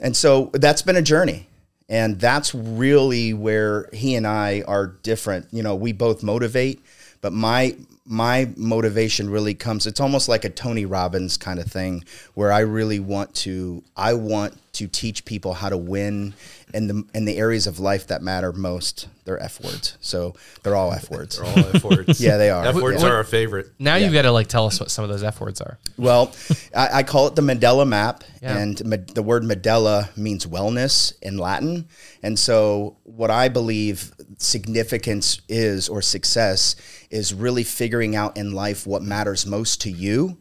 and 0.01 0.17
so 0.17 0.51
that's 0.53 0.83
been 0.83 0.97
a 0.97 1.03
journey. 1.03 1.49
And 1.89 2.19
that's 2.19 2.53
really 2.55 3.33
where 3.33 3.89
he 3.93 4.17
and 4.17 4.27
I 4.27 4.63
are 4.67 4.87
different. 4.87 5.47
You 5.53 5.63
know, 5.63 5.77
we 5.77 5.93
both 5.93 6.23
motivate, 6.23 6.85
but 7.27 7.33
my, 7.33 7.75
my 8.05 8.49
motivation 8.57 9.29
really 9.29 9.53
comes, 9.55 9.85
it's 9.85 9.99
almost 9.99 10.29
like 10.29 10.45
a 10.45 10.49
Tony 10.49 10.85
Robbins 10.87 11.37
kind 11.37 11.59
of 11.59 11.67
thing 11.67 12.05
where 12.35 12.53
I 12.53 12.61
really 12.61 13.01
want 13.01 13.35
to, 13.47 13.83
I 13.97 14.15
want 14.15 14.57
to 14.75 14.87
teach 14.87 15.25
people 15.25 15.55
how 15.55 15.71
to 15.71 15.77
win 15.77 16.35
in 16.73 16.87
the, 16.87 17.05
in 17.15 17.25
the 17.25 17.37
areas 17.39 17.67
of 17.67 17.81
life 17.81 18.07
that 18.09 18.23
matter 18.23 18.53
most. 18.53 19.09
They're 19.25 19.43
F 19.43 19.61
words. 19.65 19.97
So 20.01 20.35
they're 20.63 20.77
all 20.77 20.93
F 20.93 21.11
words. 21.11 21.39
They're 21.39 21.47
all 21.47 21.75
F 21.75 21.83
words. 21.83 22.21
Yeah, 22.21 22.37
they 22.37 22.51
are. 22.51 22.65
F 22.67 22.77
words 22.77 23.03
Yeah. 23.03 23.09
are 23.09 23.17
our 23.17 23.25
favorite. 23.25 23.73
now 23.81 23.97
you've 23.97 24.13
got 24.13 24.23
to 24.23 24.31
like 24.31 24.47
tell 24.47 24.67
us 24.67 24.79
what 24.79 24.89
some 24.93 25.03
of 25.03 25.11
those 25.11 25.25
F 25.25 25.41
words 25.41 25.61
are. 25.61 25.79
Well, 25.97 26.33
I, 26.77 26.99
I 26.99 27.03
call 27.03 27.27
it 27.27 27.35
the 27.35 27.43
Mandela 27.43 27.89
map, 27.89 28.23
Yeah. 28.41 28.57
and 28.57 28.85
ma- 28.85 28.97
the 29.15 29.23
word 29.23 29.43
Medela 29.43 30.17
means 30.17 30.47
wellness 30.47 31.13
in 31.23 31.39
Latin. 31.39 31.89
And 32.27 32.37
so, 32.37 32.97
what 33.05 33.31
I 33.31 33.49
believe 33.49 34.13
significance 34.39 35.41
is 35.49 35.89
or 35.89 36.03
success 36.03 36.75
is 37.09 37.33
really 37.33 37.63
figuring 37.63 38.17
out 38.17 38.37
in 38.37 38.51
life 38.51 38.85
what 38.85 39.03
matters 39.03 39.47
most 39.47 39.81
to 39.83 39.93
you. 39.93 40.37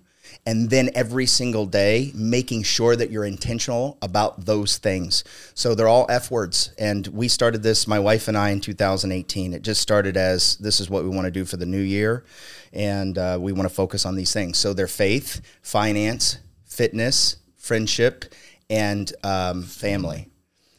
And 0.48 0.72
then 0.72 0.90
every 0.96 1.28
single 1.28 1.68
day, 1.68 2.12
making 2.16 2.64
sure 2.64 2.96
that 2.96 3.12
you're 3.12 3.24
intentional 3.24 4.00
about 4.02 4.46
those 4.46 4.80
things. 4.80 5.24
So 5.54 5.76
they're 5.76 5.88
all 5.88 6.08
F 6.10 6.32
words. 6.32 6.72
And 6.80 7.06
we 7.06 7.28
started 7.28 7.62
this, 7.62 7.86
my 7.86 8.00
wife 8.00 8.28
and 8.28 8.36
I, 8.36 8.50
in 8.50 8.62
2018. 8.62 9.54
It 9.54 9.62
just 9.62 9.80
started 9.80 10.18
as 10.18 10.58
this 10.58 10.80
is 10.80 10.90
what 10.90 11.04
we 11.04 11.10
want 11.10 11.26
to 11.26 11.32
do 11.32 11.46
for 11.46 11.58
the 11.58 11.68
new 11.68 11.78
year. 11.78 12.26
And 12.74 13.16
uh, 13.16 13.38
we 13.40 13.52
want 13.52 13.70
to 13.70 13.76
focus 13.76 14.08
on 14.08 14.16
these 14.16 14.34
things. 14.34 14.58
So 14.58 14.74
they're 14.74 14.88
faith, 14.88 15.40
finance, 15.62 16.40
fitness, 16.66 17.36
friendship, 17.58 18.34
and 18.72 19.14
um, 19.24 19.62
family. 19.62 20.32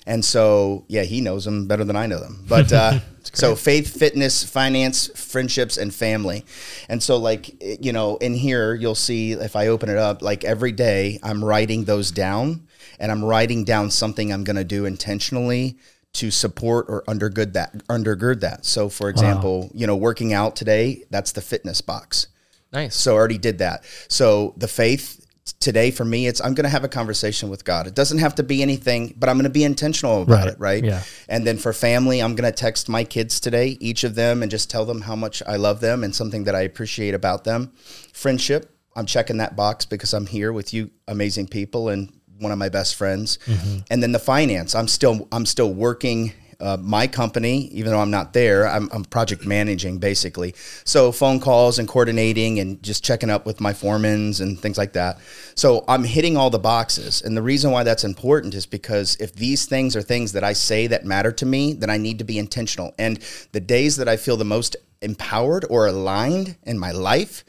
And 0.06 0.24
so, 0.24 0.84
yeah, 0.88 1.02
he 1.02 1.20
knows 1.20 1.44
them 1.44 1.66
better 1.66 1.84
than 1.84 1.96
I 1.96 2.06
know 2.06 2.20
them. 2.20 2.44
But 2.48 2.72
uh, 2.72 3.00
So 3.32 3.54
faith, 3.54 3.98
fitness, 3.98 4.44
finance, 4.44 5.08
friendships, 5.14 5.76
and 5.76 5.94
family. 5.94 6.44
And 6.88 7.02
so, 7.02 7.16
like, 7.16 7.62
you 7.62 7.92
know, 7.92 8.16
in 8.16 8.34
here, 8.34 8.74
you'll 8.74 8.94
see 8.94 9.32
if 9.32 9.56
I 9.56 9.68
open 9.68 9.88
it 9.88 9.98
up, 9.98 10.22
like 10.22 10.44
every 10.44 10.72
day 10.72 11.18
I'm 11.22 11.44
writing 11.44 11.84
those 11.84 12.10
down 12.10 12.66
and 12.98 13.10
I'm 13.10 13.24
writing 13.24 13.64
down 13.64 13.90
something 13.90 14.32
I'm 14.32 14.44
going 14.44 14.56
to 14.56 14.64
do 14.64 14.84
intentionally 14.84 15.78
to 16.14 16.30
support 16.30 16.86
or 16.88 17.02
undergird 17.08 17.52
that 17.54 17.74
undergird 17.88 18.40
that. 18.40 18.64
So 18.64 18.88
for 18.88 19.10
example, 19.10 19.70
you 19.74 19.86
know, 19.86 19.96
working 19.96 20.32
out 20.32 20.56
today, 20.56 21.04
that's 21.10 21.32
the 21.32 21.42
fitness 21.42 21.82
box. 21.82 22.28
Nice. 22.72 22.96
So 22.96 23.12
I 23.12 23.18
already 23.18 23.38
did 23.38 23.58
that. 23.58 23.84
So 24.08 24.54
the 24.56 24.68
faith 24.68 25.25
today 25.61 25.90
for 25.90 26.04
me, 26.04 26.26
it's 26.26 26.40
I'm 26.40 26.54
going 26.54 26.64
to 26.64 26.70
have 26.70 26.85
a 26.85 26.88
conversation 26.88 27.48
with 27.48 27.64
God. 27.64 27.87
It 27.87 27.94
doesn't 27.94 28.18
have 28.18 28.35
to 28.37 28.42
be 28.42 28.62
anything, 28.62 29.14
but 29.16 29.28
I'm 29.28 29.37
going 29.37 29.44
to 29.44 29.50
be 29.50 29.64
intentional 29.64 30.22
about 30.22 30.44
Right. 30.44 30.48
it, 30.48 30.59
right? 30.59 30.85
Yeah. 30.85 31.02
And 31.28 31.46
then 31.46 31.56
for 31.59 31.72
family, 31.72 32.20
I'm 32.20 32.35
going 32.35 32.50
to 32.50 32.56
text 32.56 32.88
my 32.88 33.04
kids 33.04 33.40
today, 33.40 33.76
each 33.80 34.04
of 34.04 34.14
them, 34.14 34.42
and 34.42 34.50
just 34.50 34.70
tell 34.70 34.85
them 34.85 35.02
how 35.02 35.16
much 35.16 35.42
I 35.46 35.56
love 35.56 35.80
them 35.80 36.04
and 36.04 36.14
something 36.14 36.44
that 36.44 36.54
I 36.54 36.61
appreciate 36.62 37.14
about 37.14 37.44
them. 37.44 37.72
Friendship, 38.12 38.74
I'm 38.94 39.06
checking 39.06 39.37
that 39.38 39.56
box 39.56 39.85
because 39.85 40.12
I'm 40.14 40.26
here 40.26 40.52
with 40.52 40.72
you, 40.74 40.90
amazing 41.06 41.48
people, 41.48 41.88
and 41.88 42.12
one 42.38 42.52
of 42.52 42.59
my 42.59 42.68
best 42.68 42.94
friends. 42.96 43.38
Mm-hmm. 43.46 43.78
And 43.90 44.02
then 44.02 44.12
the 44.12 44.18
finance, 44.18 44.74
I'm 44.74 44.88
still 44.88 45.28
I'm 45.32 45.46
still 45.46 45.72
working. 45.72 46.32
Uh, 46.58 46.76
my 46.80 47.06
company, 47.06 47.68
even 47.68 47.92
though 47.92 48.00
I'm 48.00 48.10
not 48.10 48.32
there, 48.32 48.66
I'm, 48.66 48.88
I'm 48.92 49.04
project 49.04 49.44
managing 49.44 49.98
basically. 49.98 50.54
So 50.84 51.12
phone 51.12 51.40
calls 51.40 51.78
and 51.78 51.86
coordinating 51.86 52.58
and 52.60 52.82
just 52.82 53.04
checking 53.04 53.30
up 53.30 53.44
with 53.44 53.60
my 53.60 53.72
foremans 53.72 54.40
and 54.40 54.58
things 54.58 54.78
like 54.78 54.94
that. 54.94 55.18
So 55.54 55.84
I'm 55.86 56.04
hitting 56.04 56.36
all 56.36 56.50
the 56.50 56.58
boxes. 56.58 57.22
And 57.22 57.36
the 57.36 57.42
reason 57.42 57.70
why 57.70 57.82
that's 57.82 58.04
important 58.04 58.54
is 58.54 58.66
because 58.66 59.16
if 59.16 59.34
these 59.34 59.66
things 59.66 59.94
are 59.96 60.02
things 60.02 60.32
that 60.32 60.44
I 60.44 60.52
say 60.54 60.86
that 60.86 61.04
matter 61.04 61.32
to 61.32 61.46
me, 61.46 61.74
then 61.74 61.90
I 61.90 61.98
need 61.98 62.18
to 62.18 62.24
be 62.24 62.38
intentional. 62.38 62.94
And 62.98 63.18
the 63.52 63.60
days 63.60 63.96
that 63.96 64.08
I 64.08 64.16
feel 64.16 64.36
the 64.36 64.44
most 64.44 64.76
empowered 65.02 65.64
or 65.68 65.86
aligned 65.86 66.56
in 66.62 66.78
my 66.78 66.90
life 66.90 67.44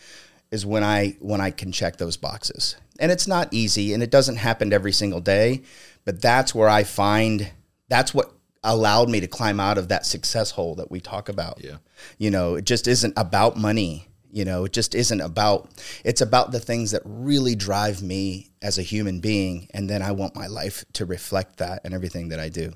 is 0.52 0.66
when 0.66 0.84
I 0.84 1.16
when 1.20 1.42
I 1.42 1.52
can 1.52 1.72
check 1.72 1.98
those 1.98 2.18
boxes. 2.18 2.76
And 3.00 3.12
it's 3.12 3.28
not 3.28 3.54
easy 3.54 3.94
and 3.94 4.02
it 4.02 4.12
doesn't 4.12 4.38
happen 4.38 4.74
every 4.74 4.92
single 4.92 5.22
day, 5.22 5.62
but 6.06 6.22
that's 6.22 6.56
where 6.56 6.70
I 6.70 6.84
find 6.84 7.52
that's 7.90 8.14
what 8.14 8.34
allowed 8.64 9.10
me 9.10 9.20
to 9.20 9.28
climb 9.28 9.60
out 9.60 9.78
of 9.78 9.90
that 9.90 10.06
success 10.06 10.52
hole 10.52 10.76
that 10.76 10.92
we 10.92 11.00
talk 11.00 11.30
about. 11.30 11.64
Yeah. 11.64 11.78
You 12.18 12.32
know, 12.32 12.56
it 12.56 12.66
just 12.66 12.88
isn't 12.88 13.14
about 13.18 13.58
money. 13.58 14.08
You 14.32 14.46
know, 14.46 14.66
it 14.66 14.74
just 14.74 14.94
isn't 14.94 15.22
about 15.22 15.70
it's 16.04 16.22
about 16.22 16.52
the 16.52 16.60
things 16.60 16.92
that 16.92 17.02
really 17.06 17.56
drive 17.56 18.02
me 18.02 18.52
as 18.62 18.78
a 18.78 18.82
human 18.82 19.20
being 19.20 19.68
and 19.74 19.90
then 19.90 20.02
I 20.02 20.12
want 20.12 20.36
my 20.36 20.48
life 20.48 20.84
to 20.94 21.06
reflect 21.06 21.58
that 21.58 21.82
and 21.84 21.94
everything 21.94 22.30
that 22.30 22.40
I 22.40 22.50
do. 22.50 22.74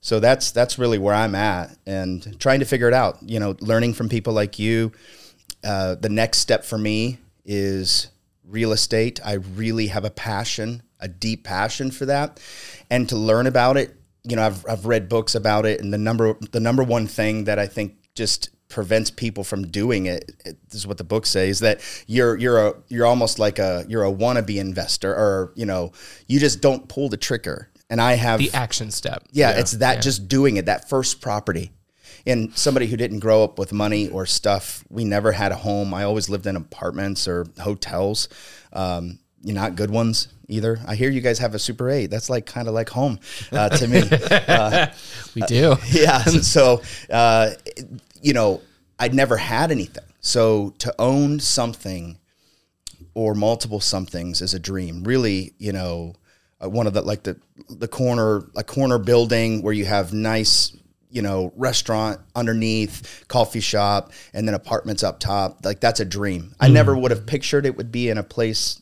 So 0.00 0.18
that's 0.18 0.50
that's 0.50 0.78
really 0.78 0.98
where 0.98 1.14
I'm 1.14 1.34
at 1.34 1.76
and 1.86 2.38
trying 2.40 2.58
to 2.58 2.66
figure 2.66 2.88
it 2.88 2.94
out. 2.94 3.18
You 3.22 3.38
know, 3.38 3.56
learning 3.60 3.94
from 3.94 4.08
people 4.08 4.32
like 4.32 4.58
you. 4.58 4.92
Uh, 5.64 5.94
the 5.94 6.08
next 6.08 6.38
step 6.38 6.64
for 6.64 6.76
me 6.76 7.18
is 7.44 8.08
real 8.44 8.72
estate. 8.72 9.20
I 9.24 9.34
really 9.34 9.86
have 9.86 10.04
a 10.04 10.10
passion, 10.10 10.82
a 10.98 11.06
deep 11.06 11.44
passion 11.44 11.92
for 11.92 12.06
that, 12.06 12.40
and 12.90 13.08
to 13.08 13.16
learn 13.16 13.46
about 13.46 13.76
it. 13.76 13.94
You 14.24 14.36
know, 14.36 14.46
I've 14.46 14.64
I've 14.68 14.86
read 14.86 15.08
books 15.08 15.34
about 15.34 15.66
it, 15.66 15.80
and 15.80 15.92
the 15.92 15.98
number 15.98 16.34
the 16.52 16.60
number 16.60 16.82
one 16.82 17.06
thing 17.06 17.44
that 17.44 17.58
I 17.58 17.66
think 17.66 17.96
just 18.14 18.50
prevents 18.68 19.10
people 19.10 19.44
from 19.44 19.66
doing 19.66 20.06
it, 20.06 20.32
it 20.46 20.56
is 20.70 20.86
what 20.86 20.96
the 20.96 21.04
book 21.04 21.26
says 21.26 21.60
that 21.60 21.80
you're 22.06 22.36
you're 22.38 22.68
a 22.68 22.74
you're 22.88 23.06
almost 23.06 23.38
like 23.38 23.58
a 23.58 23.84
you're 23.86 24.04
a 24.04 24.10
wannabe 24.10 24.58
investor 24.58 25.12
or 25.12 25.52
you 25.54 25.66
know 25.66 25.92
you 26.26 26.40
just 26.40 26.62
don't 26.62 26.88
pull 26.88 27.10
the 27.10 27.18
trigger 27.18 27.68
and 27.90 28.00
i 28.00 28.14
have 28.14 28.40
the 28.40 28.50
action 28.54 28.90
step. 28.90 29.24
yeah, 29.32 29.50
it's 29.50 29.72
that 29.72 30.00
just 30.02 30.26
doing 30.26 30.56
it, 30.56 30.66
that 30.66 30.88
first 30.88 31.20
property. 31.20 31.70
And 32.24 32.56
somebody 32.56 32.86
who 32.86 32.96
didn't 32.96 33.18
grow 33.18 33.42
up 33.42 33.58
with 33.58 33.72
money 33.72 34.08
or 34.08 34.26
stuff, 34.26 34.84
we 34.88 35.04
never 35.04 35.32
had 35.32 35.50
a 35.50 35.56
home. 35.56 35.92
I 35.92 36.04
always 36.04 36.28
lived 36.28 36.46
in 36.46 36.54
apartments 36.54 37.26
or 37.26 37.46
hotels, 37.58 38.28
um, 38.72 39.18
you 39.42 39.52
not 39.52 39.74
good 39.74 39.90
ones 39.90 40.28
either. 40.48 40.78
I 40.86 40.94
hear 40.94 41.10
you 41.10 41.20
guys 41.20 41.38
have 41.40 41.54
a 41.54 41.58
Super 41.58 41.90
8. 41.90 42.06
That's 42.06 42.30
like 42.30 42.46
kind 42.46 42.68
of 42.68 42.74
like 42.74 42.88
home 42.88 43.18
uh, 43.50 43.68
to 43.70 43.88
me. 43.88 44.02
we 45.34 45.42
do. 45.42 45.76
yeah. 45.90 46.18
So, 46.22 46.82
uh, 47.10 47.50
you 48.20 48.32
know, 48.32 48.60
I'd 48.98 49.14
never 49.14 49.36
had 49.36 49.70
anything. 49.70 50.04
So 50.20 50.74
to 50.78 50.94
own 50.98 51.40
something 51.40 52.18
or 53.14 53.34
multiple 53.34 53.80
somethings 53.80 54.40
is 54.40 54.54
a 54.54 54.58
dream. 54.58 55.02
Really, 55.04 55.54
you 55.58 55.72
know, 55.72 56.14
uh, 56.62 56.68
one 56.68 56.86
of 56.86 56.94
the 56.94 57.02
like 57.02 57.24
the 57.24 57.36
the 57.68 57.88
corner 57.88 58.48
a 58.56 58.62
corner 58.62 58.98
building 58.98 59.62
where 59.62 59.74
you 59.74 59.84
have 59.84 60.12
nice 60.12 60.76
you 61.10 61.20
know 61.20 61.52
restaurant 61.56 62.20
underneath 62.34 63.24
coffee 63.28 63.60
shop 63.60 64.12
and 64.32 64.46
then 64.46 64.54
apartments 64.54 65.02
up 65.02 65.20
top 65.20 65.64
like 65.64 65.78
that's 65.80 66.00
a 66.00 66.04
dream 66.04 66.54
i 66.58 66.68
never 66.68 66.96
would 66.96 67.10
have 67.10 67.26
pictured 67.26 67.66
it 67.66 67.76
would 67.76 67.92
be 67.92 68.08
in 68.08 68.16
a 68.16 68.22
place 68.22 68.80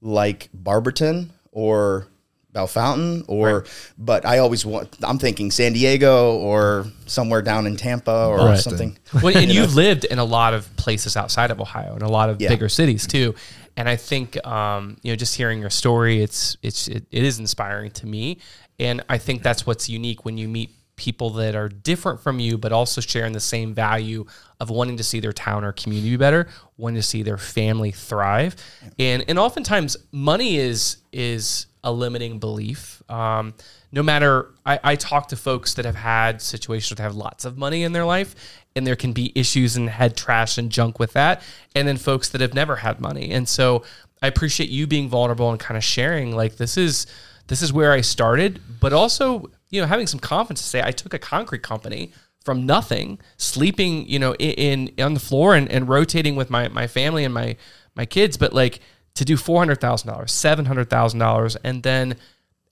like 0.00 0.48
barberton 0.54 1.32
or 1.52 2.06
Bellefontaine 2.52 3.24
or 3.28 3.64
but 3.98 4.24
I 4.24 4.38
always 4.38 4.64
want 4.64 4.96
I'm 5.02 5.18
thinking 5.18 5.50
San 5.50 5.74
Diego 5.74 6.34
or 6.38 6.86
somewhere 7.06 7.42
down 7.42 7.66
in 7.66 7.76
Tampa 7.76 8.26
or 8.26 8.38
Right. 8.46 8.58
something. 8.58 8.98
well, 9.22 9.36
and 9.36 9.52
you've 9.52 9.74
lived 9.74 10.04
in 10.06 10.18
a 10.18 10.24
lot 10.24 10.54
of 10.54 10.74
places 10.76 11.16
outside 11.16 11.50
of 11.50 11.60
Ohio 11.60 11.92
and 11.92 12.02
a 12.02 12.08
lot 12.08 12.30
of 12.30 12.40
Yeah. 12.40 12.48
bigger 12.48 12.68
cities 12.68 13.06
too. 13.06 13.34
And 13.76 13.88
I 13.88 13.96
think 13.96 14.44
um, 14.46 14.96
you 15.02 15.12
know, 15.12 15.16
just 15.16 15.36
hearing 15.36 15.60
your 15.60 15.70
story, 15.70 16.22
it's 16.22 16.56
it's 16.62 16.88
it, 16.88 17.04
it 17.10 17.22
is 17.22 17.38
inspiring 17.38 17.90
to 17.92 18.06
me. 18.06 18.38
And 18.80 19.02
I 19.08 19.18
think 19.18 19.42
that's 19.42 19.66
what's 19.66 19.88
unique 19.88 20.24
when 20.24 20.38
you 20.38 20.48
meet 20.48 20.70
people 20.98 21.30
that 21.30 21.54
are 21.54 21.68
different 21.68 22.20
from 22.20 22.38
you, 22.38 22.58
but 22.58 22.72
also 22.72 23.00
sharing 23.00 23.32
the 23.32 23.40
same 23.40 23.72
value 23.72 24.26
of 24.60 24.68
wanting 24.68 24.98
to 24.98 25.04
see 25.04 25.20
their 25.20 25.32
town 25.32 25.64
or 25.64 25.72
community 25.72 26.16
better, 26.16 26.48
wanting 26.76 26.96
to 26.96 27.02
see 27.02 27.22
their 27.22 27.38
family 27.38 27.90
thrive. 27.90 28.56
And 28.98 29.24
and 29.28 29.38
oftentimes 29.38 29.96
money 30.12 30.58
is 30.58 30.98
is 31.12 31.66
a 31.82 31.92
limiting 31.92 32.38
belief. 32.38 33.02
Um, 33.08 33.54
no 33.92 34.02
matter, 34.02 34.50
I, 34.66 34.80
I 34.84 34.96
talk 34.96 35.28
to 35.28 35.36
folks 35.36 35.74
that 35.74 35.86
have 35.86 35.94
had 35.94 36.42
situations 36.42 36.98
that 36.98 37.02
have 37.02 37.14
lots 37.14 37.46
of 37.46 37.56
money 37.56 37.84
in 37.84 37.92
their 37.92 38.04
life, 38.04 38.34
and 38.76 38.86
there 38.86 38.96
can 38.96 39.12
be 39.12 39.32
issues 39.34 39.76
and 39.76 39.88
head 39.88 40.16
trash 40.16 40.58
and 40.58 40.70
junk 40.70 40.98
with 40.98 41.14
that. 41.14 41.42
And 41.74 41.88
then 41.88 41.96
folks 41.96 42.28
that 42.30 42.40
have 42.40 42.52
never 42.52 42.76
had 42.76 43.00
money. 43.00 43.30
And 43.30 43.48
so 43.48 43.84
I 44.20 44.26
appreciate 44.26 44.68
you 44.68 44.86
being 44.86 45.08
vulnerable 45.08 45.50
and 45.50 45.58
kind 45.58 45.78
of 45.78 45.84
sharing 45.84 46.34
like 46.34 46.56
this 46.56 46.76
is 46.76 47.06
this 47.46 47.62
is 47.62 47.72
where 47.72 47.92
I 47.92 48.02
started, 48.02 48.60
but 48.78 48.92
also 48.92 49.50
you 49.70 49.80
know 49.80 49.86
having 49.86 50.06
some 50.06 50.20
confidence 50.20 50.62
to 50.62 50.66
say 50.66 50.82
I 50.82 50.90
took 50.90 51.14
a 51.14 51.18
concrete 51.18 51.62
company 51.62 52.12
from 52.44 52.64
nothing, 52.66 53.18
sleeping 53.36 54.08
you 54.08 54.18
know 54.18 54.34
in, 54.34 54.88
in 54.88 55.04
on 55.04 55.14
the 55.14 55.20
floor 55.20 55.54
and, 55.54 55.70
and 55.70 55.88
rotating 55.88 56.36
with 56.36 56.50
my 56.50 56.68
my 56.68 56.86
family 56.86 57.24
and 57.24 57.34
my 57.34 57.56
my 57.94 58.06
kids, 58.06 58.36
but 58.36 58.52
like 58.52 58.80
to 59.14 59.24
do 59.24 59.36
four 59.36 59.58
hundred 59.58 59.80
thousand 59.80 60.08
dollars, 60.08 60.32
seven 60.32 60.64
hundred 60.64 60.88
thousand 60.88 61.18
dollars, 61.18 61.56
and 61.56 61.82
then 61.82 62.16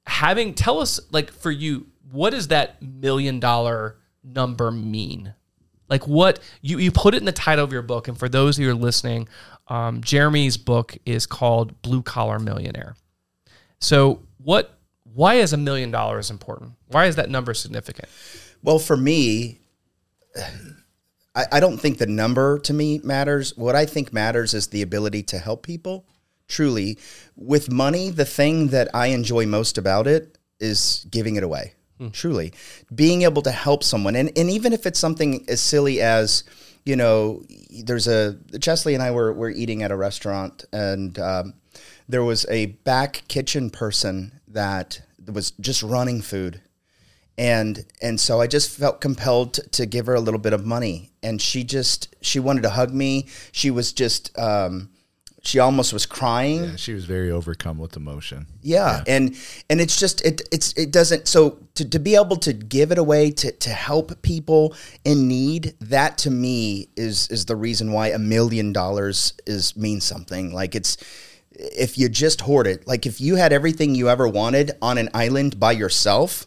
having 0.07 0.55
tell 0.55 0.79
us 0.81 1.01
like 1.11 1.33
for 1.33 1.51
you 1.51 1.87
what 2.11 2.31
does 2.31 2.49
that 2.49 2.81
million 2.81 3.41
dollar 3.41 3.97
number 4.23 4.71
mean? 4.71 5.35
Like 5.89 6.07
what 6.07 6.41
you 6.63 6.79
you 6.79 6.91
put 6.91 7.15
it 7.15 7.19
in 7.19 7.25
the 7.25 7.33
title 7.33 7.65
of 7.65 7.73
your 7.73 7.83
book 7.83 8.09
and 8.09 8.19
for 8.19 8.29
those 8.29 8.57
who 8.57 8.69
are 8.69 8.75
listening 8.75 9.29
um, 9.69 10.01
jeremy's 10.01 10.57
book 10.57 10.97
is 11.05 11.27
called 11.27 11.81
blue 11.83 12.03
collar 12.03 12.39
millionaire. 12.39 12.97
So 13.81 14.23
what 14.39 14.76
why 15.17 15.35
is 15.35 15.53
a 15.53 15.57
million 15.57 15.91
dollars 15.91 16.31
important 16.31 16.73
why 16.89 17.07
is 17.07 17.17
that 17.17 17.29
number 17.29 17.53
significant 17.55 18.09
Well, 18.63 18.79
for 18.79 18.97
me, 18.97 19.61
I, 21.35 21.45
I 21.53 21.61
don't 21.61 21.79
think 21.79 21.99
the 21.99 22.07
number 22.07 22.59
to 22.61 22.75
me 22.75 23.01
matters. 23.05 23.57
What 23.57 23.77
I 23.77 23.87
think 23.87 24.13
matters 24.13 24.55
is 24.55 24.69
the 24.69 24.83
ability 24.83 25.23
to 25.25 25.39
help 25.39 25.63
people. 25.63 26.05
Truly, 26.49 26.99
with 27.37 27.71
money, 27.71 28.11
the 28.11 28.25
thing 28.25 28.69
that 28.69 28.89
I 28.95 29.09
enjoy 29.09 29.47
most 29.47 29.79
about 29.79 30.07
it 30.07 30.39
is 30.61 31.07
giving 31.11 31.37
it 31.37 31.43
away. 31.43 31.75
Truly, 32.13 32.53
being 32.95 33.23
able 33.23 33.43
to 33.43 33.51
help 33.51 33.83
someone, 33.83 34.17
and 34.17 34.31
and 34.37 34.51
even 34.51 34.73
if 34.73 34.85
it's 34.85 34.99
something 34.99 35.45
as 35.49 35.61
silly 35.61 36.01
as 36.01 36.45
you 36.85 36.95
know, 36.95 37.43
there's 37.85 38.07
a 38.07 38.37
Chestly 38.59 38.95
and 38.95 39.03
I 39.03 39.13
were 39.13 39.33
were 39.33 39.51
eating 39.51 39.83
at 39.83 39.91
a 39.91 39.97
restaurant, 39.97 40.65
and 40.73 41.19
um, 41.19 41.55
there 42.09 42.23
was 42.23 42.47
a 42.51 42.67
back 42.67 43.23
kitchen 43.29 43.71
person 43.71 44.41
that 44.49 45.01
was 45.33 45.53
just 45.53 45.83
running 45.83 46.21
food 46.21 46.61
and 47.39 47.85
and 48.01 48.19
so 48.19 48.41
I 48.41 48.47
just 48.47 48.71
felt 48.71 49.01
compelled 49.01 49.55
to, 49.55 49.69
to 49.71 49.87
give 49.87 50.07
her 50.07 50.15
a 50.15 50.21
little 50.21 50.41
bit 50.41 50.53
of 50.53 50.65
money, 50.65 51.11
and 51.23 51.41
she 51.41 51.65
just 51.65 52.15
she 52.23 52.41
wanted 52.41 52.63
to 52.63 52.71
hug 52.71 52.93
me. 52.93 53.27
She 53.53 53.71
was 53.71 53.93
just 53.93 54.37
um, 54.39 54.89
she 55.43 55.59
almost 55.59 55.93
was 55.93 56.07
crying. 56.07 56.65
Yeah, 56.65 56.77
she 56.77 56.95
was 56.95 57.05
very 57.05 57.31
overcome 57.31 57.79
with 57.79 57.97
emotion. 57.97 58.47
Yeah. 58.63 59.05
And 59.07 59.37
and 59.71 59.81
it's 59.81 59.99
just 59.99 60.25
it 60.25 60.43
it's 60.51 60.73
it 60.75 60.91
doesn't 60.91 61.29
so 61.29 61.59
to, 61.75 61.89
to 61.89 61.99
be 61.99 62.17
able 62.17 62.37
to 62.37 62.53
give 62.53 62.91
it 62.91 62.99
away 62.99 63.31
to 63.33 63.53
to 63.53 63.71
help 63.71 64.23
people 64.23 64.75
in 65.05 65.29
need, 65.29 65.75
that 65.81 66.19
to 66.19 66.31
me 66.31 66.89
is 66.97 67.29
is 67.29 67.45
the 67.45 67.57
reason 67.57 67.93
why 67.93 68.09
a 68.09 68.19
million 68.19 68.73
dollars 68.73 69.35
is 69.47 69.77
means 69.77 70.05
something. 70.05 70.53
Like 70.53 70.75
it's 70.75 70.97
if 71.59 71.97
you 71.99 72.09
just 72.09 72.43
hoard 72.43 72.67
it, 72.67 72.87
like 72.87 73.07
if 73.07 73.21
you 73.21 73.37
had 73.37 73.53
everything 73.53 73.95
you 73.95 74.09
ever 74.09 74.29
wanted 74.29 74.73
on 74.83 74.99
an 74.99 75.09
island 75.15 75.59
by 75.59 75.73
yourself, 75.73 76.47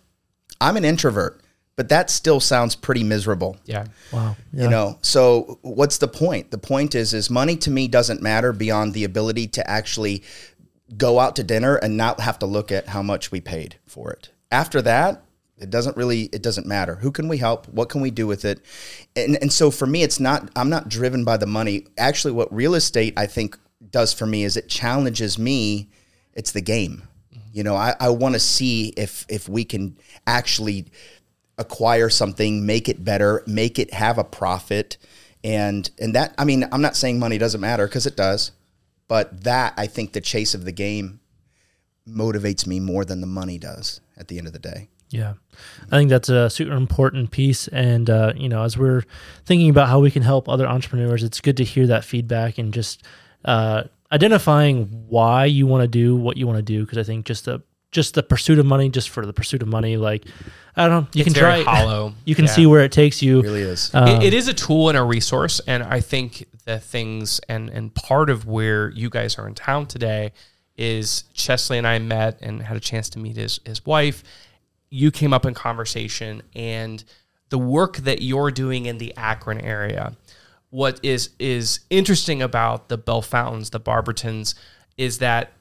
I'm 0.62 0.78
an 0.78 0.86
introvert. 0.86 1.42
but 1.76 1.88
that 1.88 2.10
still 2.10 2.42
sounds 2.42 2.76
pretty 2.76 3.04
miserable. 3.06 3.56
Yeah. 3.64 3.86
Wow. 4.12 4.36
Yeah. 4.52 4.64
You 4.64 4.70
know, 4.70 5.00
so 5.02 5.60
what's 5.62 5.98
the 5.98 6.10
point? 6.10 6.52
The 6.52 6.58
point 6.58 6.94
is, 6.94 7.14
is 7.14 7.30
money 7.30 7.56
to 7.56 7.72
me 7.72 7.88
doesn't 7.88 8.22
matter 8.22 8.52
beyond 8.52 8.94
the 8.94 9.06
ability 9.06 9.48
to 9.48 9.70
actually 9.70 10.24
go 10.98 11.20
out 11.22 11.38
to 11.38 11.44
dinner 11.44 11.76
and 11.78 11.96
not 11.96 12.20
have 12.20 12.38
to 12.40 12.46
look 12.46 12.70
at 12.70 12.88
how 12.90 13.02
much 13.02 13.32
we 13.32 13.40
paid 13.40 13.78
for 13.86 14.12
it. 14.12 14.30
After 14.52 14.82
that, 14.82 15.24
it 15.58 15.70
doesn't 15.70 15.96
really 15.96 16.24
it 16.34 16.42
doesn't 16.42 16.68
matter. 16.68 16.96
Who 16.96 17.12
can 17.12 17.30
we 17.30 17.38
help? 17.38 17.68
What 17.70 17.88
can 17.88 18.02
we 18.02 18.12
do 18.12 18.28
with 18.28 18.44
it? 18.44 18.60
And 19.16 19.38
and 19.42 19.54
so 19.54 19.72
for 19.72 19.86
me 19.88 20.04
it's 20.04 20.20
not 20.20 20.50
I'm 20.58 20.70
not 20.70 20.90
driven 20.90 21.24
by 21.24 21.38
the 21.38 21.46
money. 21.48 21.86
Actually 21.98 22.34
what 22.34 22.54
real 22.54 22.76
estate 22.76 23.14
I 23.16 23.26
think 23.26 23.58
does 23.92 24.14
for 24.14 24.26
me 24.26 24.44
is 24.44 24.58
it 24.58 24.70
challenges 24.70 25.38
me. 25.38 25.90
It's 26.34 26.52
the 26.52 26.62
game. 26.62 27.04
You 27.52 27.64
know, 27.64 27.76
I, 27.76 27.96
I 28.00 28.10
want 28.10 28.36
to 28.36 28.40
see 28.40 28.90
if 28.90 29.26
if 29.30 29.50
we 29.50 29.66
can 29.66 29.98
actually 30.28 30.86
acquire 31.58 32.10
something, 32.10 32.66
make 32.66 32.88
it 32.88 33.04
better, 33.04 33.44
make 33.48 33.80
it 33.80 33.94
have 33.94 34.18
a 34.18 34.24
profit. 34.24 34.98
And 35.44 35.90
and 36.00 36.14
that 36.16 36.36
I 36.38 36.46
mean, 36.46 36.66
I'm 36.72 36.82
not 36.82 36.96
saying 36.96 37.20
money 37.20 37.38
doesn't 37.38 37.62
matter 37.62 37.88
because 37.88 38.06
it 38.06 38.16
does. 38.16 38.52
But 39.08 39.44
that 39.44 39.74
I 39.76 39.88
think 39.88 40.14
the 40.14 40.22
chase 40.22 40.54
of 40.54 40.66
the 40.66 40.72
game 40.72 41.20
motivates 42.08 42.68
me 42.68 42.80
more 42.80 43.04
than 43.06 43.22
the 43.22 43.28
money 43.28 43.58
does 43.58 44.02
at 44.18 44.28
the 44.28 44.38
end 44.38 44.48
of 44.48 44.54
the 44.54 44.60
day. 44.60 44.90
Yeah, 45.10 45.34
I 45.92 45.98
think 45.98 46.12
that's 46.12 46.30
a 46.30 46.52
super 46.52 46.74
important 46.74 47.32
piece. 47.32 47.68
And 47.70 48.10
uh, 48.10 48.34
you 48.36 48.48
know, 48.48 48.64
as 48.64 48.78
we're 48.78 49.04
thinking 49.46 49.70
about 49.70 49.90
how 49.90 50.00
we 50.00 50.12
can 50.12 50.22
help 50.22 50.48
other 50.48 50.68
entrepreneurs, 50.68 51.24
it's 51.24 51.42
good 51.42 51.58
to 51.58 51.64
hear 51.64 51.88
that 51.88 52.06
feedback 52.06 52.60
and 52.60 52.72
just 52.72 53.04
uh, 53.46 53.84
identifying 54.12 54.86
why 55.08 55.46
you 55.46 55.66
want 55.68 55.82
to 55.84 55.88
do 55.88 56.16
what 56.16 56.38
you 56.38 56.46
want 56.48 56.58
to 56.58 56.64
do. 56.64 56.84
Because 56.86 56.98
I 56.98 57.04
think 57.04 57.26
just 57.26 57.46
the 57.46 57.62
just 57.92 58.14
the 58.14 58.22
pursuit 58.22 58.60
of 58.60 58.66
money, 58.68 58.88
just 58.90 59.10
for 59.10 59.26
the 59.26 59.34
pursuit 59.34 59.62
of 59.64 59.68
money, 59.68 59.98
like 59.98 60.26
I 60.76 60.88
don't 60.88 61.02
know, 61.04 61.08
you 61.14 61.22
It's 61.22 61.34
can 61.34 61.42
very 61.42 61.64
try. 61.64 61.74
hollow. 61.78 62.14
You 62.26 62.36
can 62.36 62.46
Yeah. 62.46 62.52
see 62.52 62.66
where 62.68 62.82
it 62.84 62.92
takes 62.92 63.22
you. 63.22 63.40
It 63.40 63.44
really 63.44 63.62
is. 63.62 63.90
Um, 63.96 64.08
it, 64.08 64.24
it 64.28 64.34
is 64.34 64.48
a 64.48 64.54
tool 64.54 64.90
and 64.90 64.98
a 64.98 65.04
resource 65.04 65.60
and 65.68 65.82
i 65.84 66.00
think 66.00 66.46
the 66.66 66.80
things 66.80 67.40
and 67.50 67.70
and 67.70 67.94
part 67.96 68.30
of 68.30 68.46
where 68.46 68.90
you 68.92 69.10
guys 69.10 69.38
are 69.40 69.48
in 69.48 69.56
town 69.56 69.88
today 69.88 70.32
is 70.78 71.24
chestly 71.34 71.78
and 71.80 71.88
i 71.88 71.98
met 71.98 72.38
and 72.42 72.62
had 72.62 72.78
a 72.78 72.80
chance 72.80 73.10
to 73.10 73.20
meet 73.20 73.36
his 73.36 73.60
his 73.66 73.84
wife 73.88 74.24
you 74.92 75.10
came 75.12 75.34
up 75.34 75.46
in 75.46 75.54
conversation 75.56 76.42
and 76.56 77.04
the 77.50 77.58
work 77.58 77.98
that 77.98 78.22
you're 78.22 78.52
doing 78.52 78.86
in 78.86 79.00
the 79.00 79.12
akron 79.18 79.60
area 79.60 80.16
what 80.70 81.00
is 81.04 81.30
is 81.40 81.80
interesting 81.90 82.42
about 82.42 82.90
the 82.90 82.98
bellefontaines 82.98 83.72
the 83.72 83.80
barbertons 83.80 84.56
is 84.98 85.20
that 85.20 85.52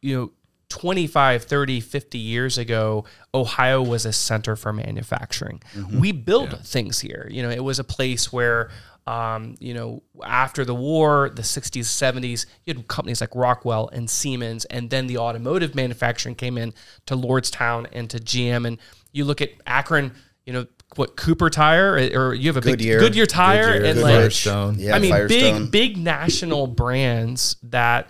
you 0.00 0.16
know 0.16 0.30
25 0.68 1.44
30 1.44 1.80
50 1.80 2.18
years 2.18 2.58
ago 2.58 3.04
ohio 3.34 3.82
was 3.82 4.04
a 4.04 4.12
center 4.12 4.56
for 4.56 4.72
manufacturing. 4.72 5.62
We 6.00 6.12
built 6.12 6.58
things 6.66 7.00
here. 7.00 7.28
You 7.30 7.42
know 7.42 7.50
it 7.50 7.62
was 7.62 7.78
a 7.78 7.84
place 7.84 8.32
where 8.32 8.70
um, 9.06 9.54
you 9.60 9.74
know 9.74 10.02
after 10.24 10.64
the 10.64 10.74
war 10.74 11.30
the 11.30 11.42
60s 11.42 11.84
70s 11.84 12.46
you 12.64 12.74
had 12.74 12.88
companies 12.88 13.20
like 13.20 13.34
rockwell 13.36 13.88
and 13.92 14.10
siemens 14.10 14.64
and 14.64 14.90
then 14.90 15.06
the 15.06 15.18
automotive 15.18 15.76
manufacturing 15.76 16.34
came 16.34 16.58
in 16.58 16.74
to 17.06 17.14
lordstown 17.14 17.86
and 17.92 18.10
to 18.10 18.18
gm 18.18 18.66
and 18.66 18.78
you 19.12 19.24
look 19.24 19.40
at 19.40 19.50
akron 19.64 20.12
you 20.44 20.52
know 20.52 20.66
what 20.94 21.16
cooper 21.16 21.50
tire 21.50 21.96
eh, 21.98 22.14
or 22.14 22.32
you 22.32 22.48
have 22.48 22.56
a 22.56 22.60
Goodyear. 22.60 22.98
big 23.00 23.08
goodyear 23.08 23.26
tire 23.26 23.72
Goodyear, 23.72 23.74
and 23.74 23.98
Goodyear. 23.98 24.02
like 24.04 24.14
Firestone. 24.22 24.78
Yeah, 24.78 24.94
I 24.94 24.98
mean, 24.98 25.10
Firestone. 25.10 25.62
big 25.64 25.70
big 25.70 25.96
national 25.98 26.66
brands 26.68 27.56
that 27.64 28.08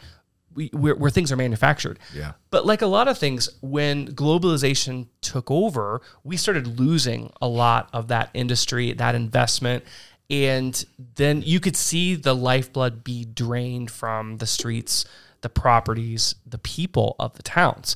we, 0.54 0.68
where, 0.72 0.94
where 0.94 1.10
things 1.10 1.30
are 1.32 1.36
manufactured. 1.36 1.98
Yeah. 2.14 2.32
But 2.50 2.64
like 2.64 2.82
a 2.82 2.86
lot 2.86 3.08
of 3.08 3.18
things, 3.18 3.48
when 3.60 4.08
globalization 4.14 5.08
took 5.20 5.50
over, 5.50 6.00
we 6.24 6.36
started 6.36 6.78
losing 6.78 7.32
a 7.42 7.48
lot 7.48 7.88
of 7.92 8.08
that 8.08 8.30
industry, 8.34 8.92
that 8.94 9.14
investment. 9.14 9.84
And 10.30 10.84
then 11.16 11.42
you 11.42 11.60
could 11.60 11.76
see 11.76 12.14
the 12.14 12.34
lifeblood 12.34 13.04
be 13.04 13.24
drained 13.24 13.90
from 13.90 14.38
the 14.38 14.46
streets, 14.46 15.04
the 15.42 15.48
properties, 15.48 16.34
the 16.46 16.58
people 16.58 17.16
of 17.18 17.34
the 17.34 17.42
towns. 17.42 17.94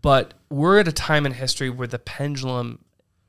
But 0.00 0.34
we're 0.50 0.80
at 0.80 0.88
a 0.88 0.92
time 0.92 1.24
in 1.26 1.32
history 1.32 1.70
where 1.70 1.88
the 1.88 1.98
pendulum 1.98 2.81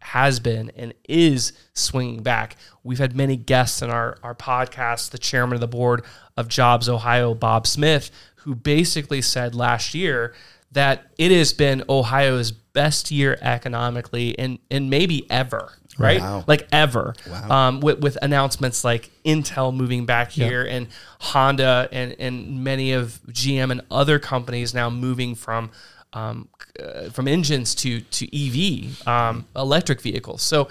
has 0.04 0.40
been 0.40 0.72
and 0.76 0.94
is 1.08 1.54
swinging 1.74 2.22
back. 2.22 2.58
We've 2.84 3.00
had 3.00 3.16
many 3.16 3.38
guests 3.38 3.82
in 3.82 3.90
our, 3.90 4.18
our 4.22 4.36
podcast, 4.36 5.12
the 5.12 5.18
chairman 5.18 5.56
of 5.56 5.62
the 5.62 5.68
board 5.68 6.04
of 6.38 6.48
Jobs 6.48 6.90
Ohio, 6.90 7.34
Bob 7.34 7.66
Smith, 7.66 8.12
who 8.38 8.56
basically 8.56 9.22
said 9.22 9.56
last 9.56 9.94
year 9.94 10.34
that 10.72 11.06
it 11.18 11.32
has 11.32 11.54
been 11.54 11.84
Ohio's 11.88 12.52
best 12.52 13.12
year 13.12 13.38
economically 13.42 14.38
and, 14.38 14.60
and 14.70 14.90
maybe 14.90 15.30
ever, 15.30 15.72
right? 15.98 16.20
Wow. 16.20 16.44
Like 16.48 16.68
ever. 16.72 17.14
Um, 17.50 17.80
with, 17.80 18.00
with 18.00 18.18
announcements 18.22 18.84
like 18.84 19.12
Intel 19.24 19.74
moving 19.74 20.06
back 20.06 20.32
here 20.32 20.64
and 20.66 20.88
Honda 21.20 21.88
and, 21.92 22.16
and 22.20 22.64
many 22.64 22.92
of 22.94 23.22
GM 23.30 23.72
and 23.72 23.82
other 23.92 24.20
companies 24.20 24.74
now 24.74 24.90
moving 24.90 25.36
from 25.36 25.72
um, 26.14 26.48
uh, 26.80 27.10
from 27.10 27.28
engines 27.28 27.76
to 27.76 28.02
to 28.02 28.24
EV 28.36 29.08
um, 29.08 29.46
electric 29.56 30.02
vehicles. 30.02 30.42
So 30.42 30.68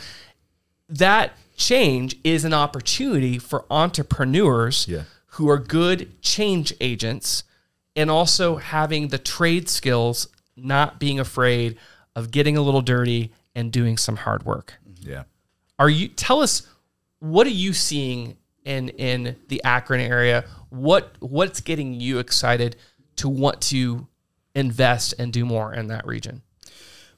that 0.88 1.32
change 1.56 2.16
is 2.24 2.44
an 2.44 2.52
opportunity 2.54 3.38
for 3.38 3.64
entrepreneurs 3.70 4.86
Yeah. 4.88 5.04
who 5.36 5.48
are 5.48 5.58
good 5.58 6.20
change 6.22 6.72
agents 6.80 7.44
and 7.96 8.10
also 8.10 8.56
having 8.56 9.08
the 9.08 9.18
trade 9.18 9.68
skills, 9.68 10.28
not 10.56 10.98
being 10.98 11.20
afraid 11.20 11.76
of 12.16 12.30
getting 12.30 12.56
a 12.56 12.62
little 12.62 12.80
dirty 12.82 13.32
and 13.54 13.70
doing 13.72 13.96
some 13.98 14.16
hard 14.16 14.44
work. 14.44 14.74
Yeah. 15.00 15.24
Are 15.78 15.90
you 15.90 16.08
tell 16.08 16.40
us 16.40 16.62
what 17.20 17.46
are 17.46 17.50
you 17.50 17.72
seeing 17.72 18.36
in 18.64 18.88
in 18.90 19.36
the 19.48 19.62
Akron 19.64 20.00
area? 20.00 20.44
What 20.70 21.14
what's 21.20 21.60
getting 21.60 21.94
you 22.00 22.18
excited 22.18 22.76
to 23.16 23.28
want 23.28 23.60
to 23.62 24.06
invest 24.54 25.14
and 25.18 25.32
do 25.32 25.44
more 25.44 25.72
in 25.74 25.86
that 25.88 26.06
region? 26.06 26.42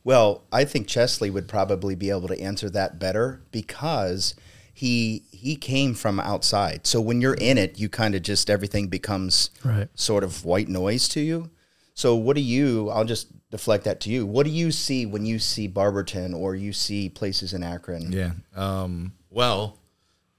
Well, 0.03 0.43
I 0.53 0.65
think 0.65 0.87
Chestly 0.87 1.33
would 1.33 1.49
probably 1.49 1.95
be 1.95 2.11
able 2.11 2.29
to 2.29 2.39
answer 2.41 2.69
that 2.71 2.99
better 2.99 3.43
because 3.51 4.35
he 4.73 5.25
he 5.31 5.57
came 5.57 5.95
from 5.95 6.21
outside. 6.21 6.87
So 6.87 7.01
when 7.01 7.21
you're 7.21 7.35
in 7.35 7.57
it, 7.59 7.79
you 7.79 7.89
kind 7.89 8.15
of 8.15 8.23
just 8.23 8.51
everything 8.51 8.89
becomes 8.89 9.51
Right. 9.65 9.89
sort 9.95 10.25
of 10.25 10.45
white 10.45 10.69
noise 10.69 11.09
to 11.11 11.21
you. 11.21 11.51
So 11.95 12.17
what 12.17 12.35
do 12.35 12.43
you? 12.43 12.91
I'll 12.91 13.05
just 13.05 13.29
deflect 13.51 13.85
that 13.85 14.01
to 14.01 14.11
you. 14.11 14.27
What 14.27 14.45
do 14.45 14.51
you 14.51 14.73
see 14.73 15.07
when 15.07 15.25
you 15.25 15.39
see 15.39 15.69
Barberton 15.69 16.35
or 16.35 16.55
you 16.57 16.73
see 16.73 17.09
places 17.09 17.55
in 17.55 17.63
Akron? 17.63 18.11
Yeah. 18.11 18.33
Um, 18.55 19.13
well, 19.31 19.79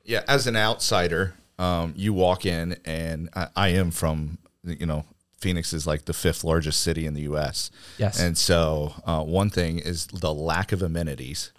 yeah. 0.04 0.24
As 0.28 0.48
an 0.48 0.58
outsider, 0.58 1.34
um, 1.58 1.94
you 1.96 2.14
walk 2.14 2.46
in, 2.46 2.78
and 2.84 3.30
I, 3.34 3.48
I 3.56 3.68
am 3.70 3.90
from 3.90 4.38
you 4.64 4.86
know 4.86 5.06
Phoenix 5.38 5.74
is 5.74 5.86
like 5.86 6.06
the 6.06 6.14
fifth 6.14 6.44
largest 6.44 6.82
city 6.82 7.06
in 7.06 7.14
the 7.14 7.22
U.S. 7.22 7.72
Yes. 7.98 8.20
and 8.20 8.38
so 8.38 8.94
uh, 9.06 9.24
one 9.24 9.50
thing 9.50 9.80
is 9.80 10.08
the 10.08 10.34
lack 10.34 10.72
of 10.72 10.82
amenities, 10.82 11.52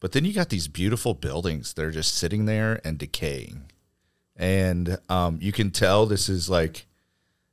but 0.00 0.12
then 0.12 0.24
you 0.24 0.32
got 0.32 0.48
these 0.48 0.68
beautiful 0.68 1.14
buildings 1.14 1.72
that 1.74 1.84
are 1.84 1.90
just 1.90 2.14
sitting 2.14 2.46
there 2.46 2.80
and 2.84 2.98
decaying, 2.98 3.70
and 4.36 4.98
um, 5.08 5.38
you 5.40 5.52
can 5.52 5.70
tell 5.70 6.06
this 6.06 6.28
is 6.28 6.50
like 6.50 6.86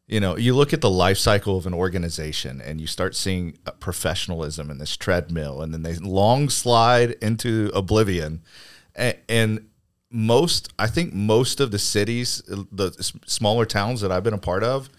you 0.07 0.21
know, 0.21 0.37
you 0.37 0.55
look 0.55 0.71
at 0.73 0.79
the 0.79 0.89
life 0.89 1.17
cycle 1.17 1.57
of 1.57 1.67
an 1.67 1.73
organization 1.73 2.61
and 2.61 2.79
you 2.79 2.87
start 2.87 3.13
seeing 3.13 3.57
uh, 3.65 3.71
professionalism 3.71 4.71
in 4.71 4.77
this 4.77 4.95
treadmill, 4.95 5.61
and 5.61 5.73
then 5.73 5.83
they 5.83 5.95
long 5.95 6.49
slide 6.49 7.11
into 7.21 7.69
oblivion. 7.75 8.41
And, 8.95 9.17
and 9.27 9.69
most, 10.09 10.71
I 10.79 10.87
think, 10.87 11.13
most 11.13 11.59
of 11.59 11.71
the 11.71 11.79
cities, 11.79 12.41
the 12.47 12.91
smaller 13.25 13.65
towns 13.65 13.99
that 13.99 14.11
I've 14.11 14.23
been 14.23 14.33
a 14.33 14.37
part 14.37 14.63
of, 14.63 14.89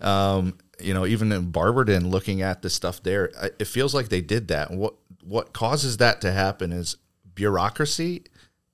um, 0.00 0.58
you 0.80 0.94
know, 0.94 1.06
even 1.06 1.32
in 1.32 1.50
Barberton, 1.50 2.10
looking 2.10 2.42
at 2.42 2.62
the 2.62 2.70
stuff 2.70 3.02
there, 3.02 3.30
it 3.58 3.66
feels 3.66 3.94
like 3.94 4.08
they 4.08 4.20
did 4.20 4.48
that. 4.48 4.70
What 4.70 4.94
what 5.22 5.52
causes 5.52 5.96
that 5.98 6.20
to 6.20 6.32
happen 6.32 6.72
is 6.72 6.96
bureaucracy 7.34 8.24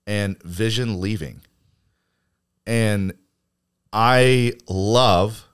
and 0.07 0.43
vision 0.43 1.01
leaving. 1.01 1.41
And 2.67 3.13
I 3.93 4.55
love 4.69 5.47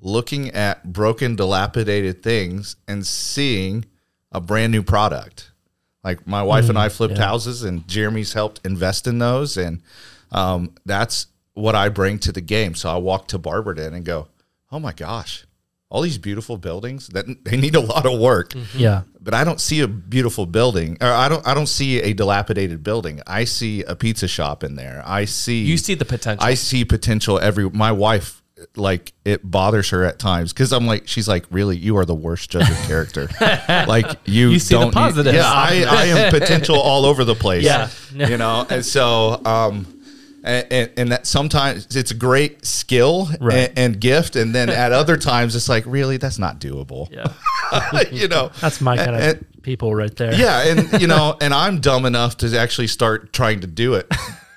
looking 0.00 0.50
at 0.50 0.92
broken, 0.92 1.36
dilapidated 1.36 2.22
things 2.22 2.76
and 2.86 3.06
seeing 3.06 3.86
a 4.32 4.40
brand 4.40 4.72
new 4.72 4.82
product. 4.82 5.50
Like 6.02 6.26
my 6.26 6.42
wife 6.42 6.68
and 6.68 6.78
I 6.78 6.90
flipped 6.90 7.16
houses, 7.16 7.62
and 7.64 7.88
Jeremy's 7.88 8.34
helped 8.34 8.60
invest 8.62 9.06
in 9.06 9.18
those, 9.18 9.56
and 9.56 9.80
um, 10.32 10.74
that's 10.84 11.28
what 11.54 11.74
I 11.74 11.88
bring 11.88 12.18
to 12.20 12.32
the 12.32 12.42
game. 12.42 12.74
So 12.74 12.90
I 12.90 12.96
walk 12.96 13.28
to 13.28 13.38
Barberton 13.38 13.94
and 13.94 14.04
go, 14.04 14.28
"Oh 14.72 14.78
my 14.80 14.92
gosh, 14.92 15.44
all 15.90 16.00
these 16.02 16.18
beautiful 16.18 16.56
buildings 16.56 17.08
that 17.08 17.26
they 17.44 17.56
need 17.56 17.74
a 17.74 17.80
lot 17.80 18.06
of 18.06 18.18
work." 18.18 18.52
Yeah. 18.74 19.02
but 19.20 19.34
I 19.34 19.44
don't 19.44 19.60
see 19.60 19.80
a 19.80 19.88
beautiful 19.88 20.46
building, 20.46 20.98
or 21.00 21.08
I 21.08 21.28
don't 21.28 21.46
I 21.46 21.54
don't 21.54 21.68
see 21.68 22.00
a 22.02 22.12
dilapidated 22.12 22.82
building. 22.82 23.20
I 23.26 23.44
see 23.44 23.82
a 23.84 23.94
pizza 23.96 24.28
shop 24.28 24.62
in 24.64 24.76
there. 24.76 25.02
I 25.06 25.24
see 25.26 25.64
You 25.64 25.76
see 25.78 25.94
the 25.94 26.04
potential. 26.04 26.44
I 26.46 26.54
see 26.54 26.84
potential 26.84 27.38
every. 27.40 27.68
My 27.70 27.92
wife 27.92 28.40
like 28.76 29.12
it 29.26 29.40
bothers 29.48 29.90
her 29.90 30.04
at 30.04 30.18
times 30.18 30.52
because 30.52 30.72
I'm 30.72 30.86
like, 30.86 31.06
she's 31.08 31.28
like, 31.28 31.44
really, 31.50 31.76
you 31.76 31.96
are 31.98 32.04
the 32.06 32.14
worst 32.14 32.50
judge 32.50 32.70
of 32.70 32.76
character. 32.86 33.28
like 33.68 34.06
you, 34.24 34.50
You 34.50 34.58
see 34.58 34.74
don't 34.74 34.86
need- 34.86 34.92
positives. 34.94 35.36
yeah, 35.36 35.50
I, 35.52 35.84
I 35.86 36.04
am 36.06 36.30
potential 36.40 36.80
all 36.80 37.04
over 37.04 37.24
the 37.24 37.34
place. 37.34 37.64
Yeah. 37.64 37.90
you 38.14 38.38
know, 38.38 38.64
and 38.70 38.82
so 38.86 39.40
um, 39.44 39.93
and, 40.44 40.66
and, 40.70 40.90
and 40.96 41.12
that 41.12 41.26
sometimes 41.26 41.96
it's 41.96 42.12
a 42.12 42.14
great 42.14 42.64
skill 42.64 43.28
Right. 43.40 43.70
and, 43.70 43.78
and 43.78 44.00
gift, 44.00 44.36
and 44.36 44.54
then 44.54 44.68
at 44.70 44.92
other 45.00 45.16
times 45.16 45.56
it's 45.56 45.68
like, 45.68 45.84
really, 45.86 46.16
that's 46.18 46.38
not 46.38 46.60
doable. 46.60 47.10
Yeah. 47.10 48.02
you 48.12 48.28
know, 48.28 48.50
That's 48.60 48.80
my 48.80 48.96
kind 48.96 49.16
of 49.16 49.62
people 49.62 49.94
right 49.94 50.14
there. 50.14 50.34
yeah, 50.34 50.68
and 50.68 51.00
you 51.00 51.06
know, 51.08 51.36
and 51.40 51.52
I'm 51.52 51.80
dumb 51.80 52.04
enough 52.04 52.36
to 52.38 52.56
actually 52.58 52.86
start 52.88 53.32
trying 53.32 53.60
to 53.60 53.66
do 53.66 53.94
it. 53.94 54.06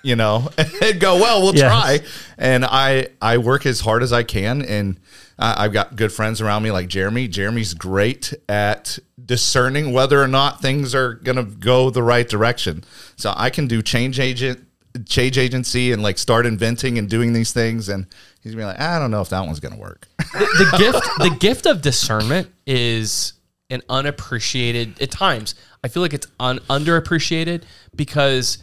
You 0.03 0.15
know, 0.15 0.49
and 0.81 0.99
go 1.01 1.15
well. 1.15 1.41
We'll 1.41 1.55
Yes. 1.55 1.63
try, 1.71 1.99
and 2.37 2.63
I 2.63 3.07
I 3.21 3.39
work 3.39 3.65
as 3.65 3.81
hard 3.81 4.03
as 4.03 4.13
I 4.13 4.23
can, 4.23 4.61
and 4.61 4.99
uh, 5.39 5.55
I've 5.57 5.73
got 5.73 5.95
good 5.95 6.13
friends 6.13 6.39
around 6.39 6.63
me 6.63 6.71
like 6.71 6.87
Jeremy. 6.87 7.27
Jeremy's 7.27 7.73
great 7.73 8.33
at 8.47 8.99
discerning 9.23 9.91
whether 9.91 10.21
or 10.21 10.27
not 10.27 10.61
things 10.61 10.95
are 10.95 11.15
gonna 11.15 11.43
go 11.43 11.89
the 11.89 12.03
right 12.03 12.29
direction. 12.29 12.83
So 13.17 13.33
I 13.35 13.49
can 13.49 13.67
do 13.67 13.81
change 13.81 14.17
agent, 14.19 14.65
change 15.05 15.37
agency, 15.37 15.91
and 15.91 16.01
like 16.01 16.17
start 16.17 16.45
inventing 16.45 16.97
and 16.97 17.09
doing 17.09 17.33
these 17.33 17.53
things, 17.53 17.89
and 17.89 18.07
he's 18.41 18.53
gonna 18.53 18.63
be 18.63 18.65
like, 18.67 18.79
I 18.79 18.99
don't 18.99 19.11
know 19.11 19.21
if 19.21 19.29
that 19.29 19.45
one's 19.45 19.59
gonna 19.59 19.77
work. 19.77 20.07
the 20.33 20.75
gift 20.77 21.05
the 21.19 21.35
gift 21.39 21.65
of 21.65 21.81
discernment 21.81 22.49
is 22.65 23.33
an 23.69 23.81
unappreciated 23.89 25.01
at 25.01 25.11
times 25.11 25.55
i 25.83 25.87
feel 25.87 26.01
like 26.01 26.13
it's 26.13 26.27
un, 26.39 26.59
underappreciated 26.69 27.63
because 27.95 28.59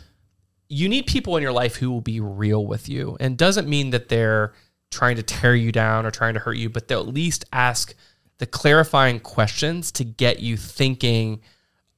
you 0.68 0.88
need 0.88 1.07
people 1.07 1.37
in 1.37 1.42
your 1.42 1.53
life 1.53 1.77
who 1.77 1.90
will 1.90 2.01
be 2.01 2.20
real 2.20 2.66
with 2.66 2.88
you 2.88 3.16
and 3.20 3.37
doesn't 3.37 3.68
mean 3.68 3.90
that 3.90 4.09
they're 4.09 4.53
trying 4.90 5.16
to 5.16 5.23
tear 5.23 5.55
you 5.55 5.70
down 5.73 6.07
or 6.07 6.11
trying 6.11 6.35
to 6.35 6.40
hurt 6.40 6.57
you 6.57 6.70
but 6.70 6.88
they'll 6.88 7.01
at 7.01 7.07
least 7.07 7.44
ask 7.53 7.94
the 8.38 8.47
clarifying 8.47 9.20
questions 9.20 9.92
to 9.92 10.05
get 10.05 10.40
you 10.40 10.57
thinking 10.57 11.40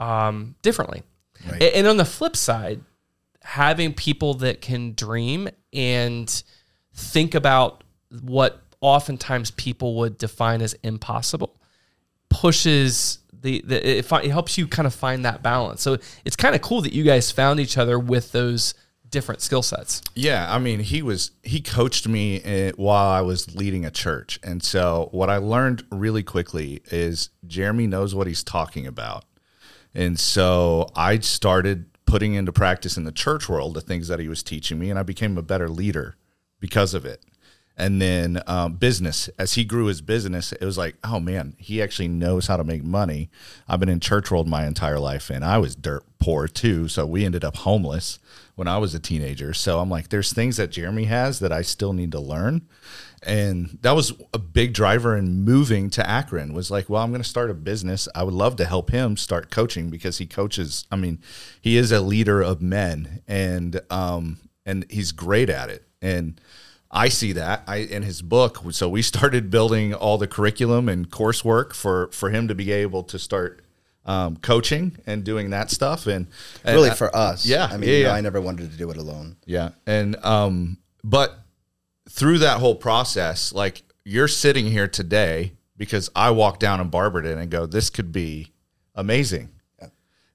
um, 0.01 0.55
differently 0.63 1.03
A- 1.61 1.77
and 1.77 1.87
on 1.87 1.97
the 1.97 2.05
flip 2.05 2.37
side 2.37 2.81
having 3.47 3.95
people 3.95 4.35
that 4.35 4.61
can 4.61 4.93
dream 4.95 5.49
and 5.73 6.43
think 6.93 7.33
about 7.33 7.85
what 8.23 8.61
oftentimes 8.81 9.53
people 9.53 9.95
would 9.95 10.19
define 10.19 10.61
as 10.61 10.75
impossible 10.83 11.57
pushes 12.29 13.21
the, 13.33 13.63
the 13.65 13.99
it, 13.99 14.05
fi- 14.05 14.23
it 14.23 14.31
helps 14.33 14.59
you 14.59 14.67
kind 14.67 14.85
of 14.85 14.93
find 14.93 15.25
that 15.25 15.45
balance. 15.45 15.81
So 15.81 15.99
it's 16.25 16.35
kind 16.35 16.57
of 16.57 16.61
cool 16.61 16.83
that 16.83 16.93
you 16.93 17.05
guys 17.05 17.31
found 17.31 17.61
each 17.61 17.79
other 17.79 18.01
with 18.01 18.33
those 18.33 18.75
different 19.11 19.41
skill 19.41 19.63
sets. 19.63 20.03
Yeah, 20.17 20.53
I 20.53 20.59
mean, 20.59 20.81
he 20.81 21.01
was 21.01 21.31
he 21.45 21.61
coached 21.61 22.09
me 22.09 22.43
uh, 22.43 22.73
while 22.75 23.09
I 23.09 23.21
was 23.21 23.55
leading 23.55 23.85
a 23.85 23.93
church, 23.93 24.41
and 24.43 24.61
so 24.61 25.09
what 25.13 25.31
I 25.31 25.37
learned 25.37 25.85
really 25.93 26.25
quickly 26.25 26.83
is 26.87 27.31
Jeremy 27.47 27.87
knows 27.87 28.13
what 28.13 28.27
he's 28.27 28.43
talking 28.43 28.89
about, 28.89 29.25
and 29.95 30.19
so 30.19 30.89
I 30.97 31.21
started 31.21 31.96
putting 32.07 32.35
into 32.35 32.53
practice 32.53 32.97
in 32.97 33.05
the 33.05 33.13
church 33.13 33.49
world 33.49 33.75
the 33.75 33.81
things 33.81 34.09
that 34.09 34.21
he 34.21 34.29
was 34.29 34.43
teaching 34.43 34.79
me, 34.79 34.91
and 34.91 34.99
I 34.99 35.03
became 35.03 35.37
a 35.37 35.43
better 35.43 35.69
leader 35.69 36.17
because 36.61 36.95
of 36.95 37.05
it. 37.05 37.23
And 37.79 38.01
then 38.01 38.43
um, 38.47 38.75
business, 38.77 39.29
as 39.39 39.53
he 39.53 39.65
grew 39.65 39.87
his 39.87 40.01
business, 40.01 40.53
it 40.53 40.65
was 40.65 40.79
like, 40.79 40.97
oh 41.05 41.21
man, 41.21 41.55
he 41.59 41.83
actually 41.83 42.09
knows 42.09 42.47
how 42.47 42.57
to 42.57 42.65
make 42.65 42.83
money. 42.83 43.29
I've 43.69 43.81
been 43.81 43.91
in 43.91 44.01
church 44.01 44.31
world 44.31 44.49
my 44.49 44.67
entire 44.67 44.99
life, 44.99 45.29
and 45.29 45.45
I 45.45 45.59
was 45.59 45.77
dirt 45.77 46.03
poor 46.19 46.49
too. 46.49 46.89
So 46.89 47.05
we 47.05 47.27
ended 47.27 47.45
up 47.45 47.57
homeless 47.57 48.19
when 48.55 48.67
I 48.67 48.79
was 48.79 48.95
a 48.95 48.99
teenager. 48.99 49.53
So 49.53 49.81
I'm 49.81 49.91
like, 49.91 50.09
there's 50.09 50.33
things 50.33 50.57
that 50.57 50.71
Jeremy 50.71 51.05
has 51.05 51.39
that 51.41 51.53
I 51.53 51.61
still 51.61 51.93
need 51.93 52.13
to 52.13 52.21
learn. 52.21 52.67
And 53.23 53.79
that 53.83 53.93
was 53.93 54.13
a 54.33 54.39
big 54.39 54.73
driver 54.73 55.17
in 55.17 55.45
moving 55.45 55.91
to 55.91 56.09
Akron 56.09 56.53
was 56.53 56.71
like, 56.71 56.89
well, 56.89 57.03
I'm 57.03 57.11
going 57.11 57.23
to 57.23 57.29
start 57.29 57.51
a 57.51 57.55
business. 57.55 58.09
I 58.15 58.23
would 58.23 58.35
love 58.35 58.57
to 58.57 58.65
help 58.65 58.91
him 58.91 59.17
start 59.17 59.51
coaching 59.51 59.91
because 59.91 60.19
he 60.19 60.27
coaches. 60.27 60.87
I 60.91 60.97
mean, 60.97 61.19
he 61.61 61.77
is 61.77 61.91
a 61.93 62.01
leader 62.01 62.41
of 62.43 62.63
men 62.63 63.23
and, 63.27 63.81
um, 63.91 64.39
and 64.65 64.85
he's 64.91 65.13
great 65.13 65.51
at 65.51 65.71
it. 65.71 65.85
And, 66.01 66.41
I 66.89 67.09
see 67.09 67.33
that 67.33 67.65
I 67.67 67.79
in 67.79 68.05
his 68.05 68.23
book. 68.23 68.61
So 68.71 68.89
we 68.89 69.03
started 69.03 69.51
building 69.51 69.93
all 69.93 70.19
the 70.19 70.29
curriculum 70.29 70.89
and 70.89 71.11
coursework 71.11 71.75
for 71.75 72.09
for 72.13 72.31
him 72.31 72.47
to 72.49 72.55
be 72.55 72.71
able 72.71 73.03
to 73.03 73.19
start 73.19 73.61
um, 74.07 74.37
coaching 74.37 74.97
and 75.05 75.25
doing 75.25 75.51
that 75.51 75.71
stuff. 75.71 76.07
And, 76.07 76.29
and 76.65 76.77
really 76.77 76.91
I- 76.91 76.95
for 76.95 77.15
us. 77.15 77.45
yeah, 77.45 77.69
I 77.71 77.77
mean, 77.77 77.91
yeah, 77.91 78.05
know. 78.05 78.11
I 78.13 78.21
never 78.21 78.41
wanted 78.41 78.71
to 78.71 78.79
do 78.79 78.91
it 78.93 78.97
alone. 78.97 79.37
yeah, 79.45 79.71
and 79.85 80.17
um, 80.25 80.79
but 81.03 81.37
through 82.09 82.39
that 82.39 82.59
whole 82.61 82.75
process, 82.77 83.53
like 83.53 83.83
you're 84.05 84.29
sitting 84.29 84.67
here 84.67 84.89
today 84.89 85.53
because 85.77 86.11
I 86.17 86.31
walked 86.31 86.61
down 86.61 86.81
and 86.81 86.91
barbered 86.91 87.25
in 87.27 87.33
Barberton 87.33 87.43
and 87.43 87.51
go, 87.51 87.67
this 87.67 87.91
could 87.91 88.13
be 88.13 88.53
amazing. 88.95 89.51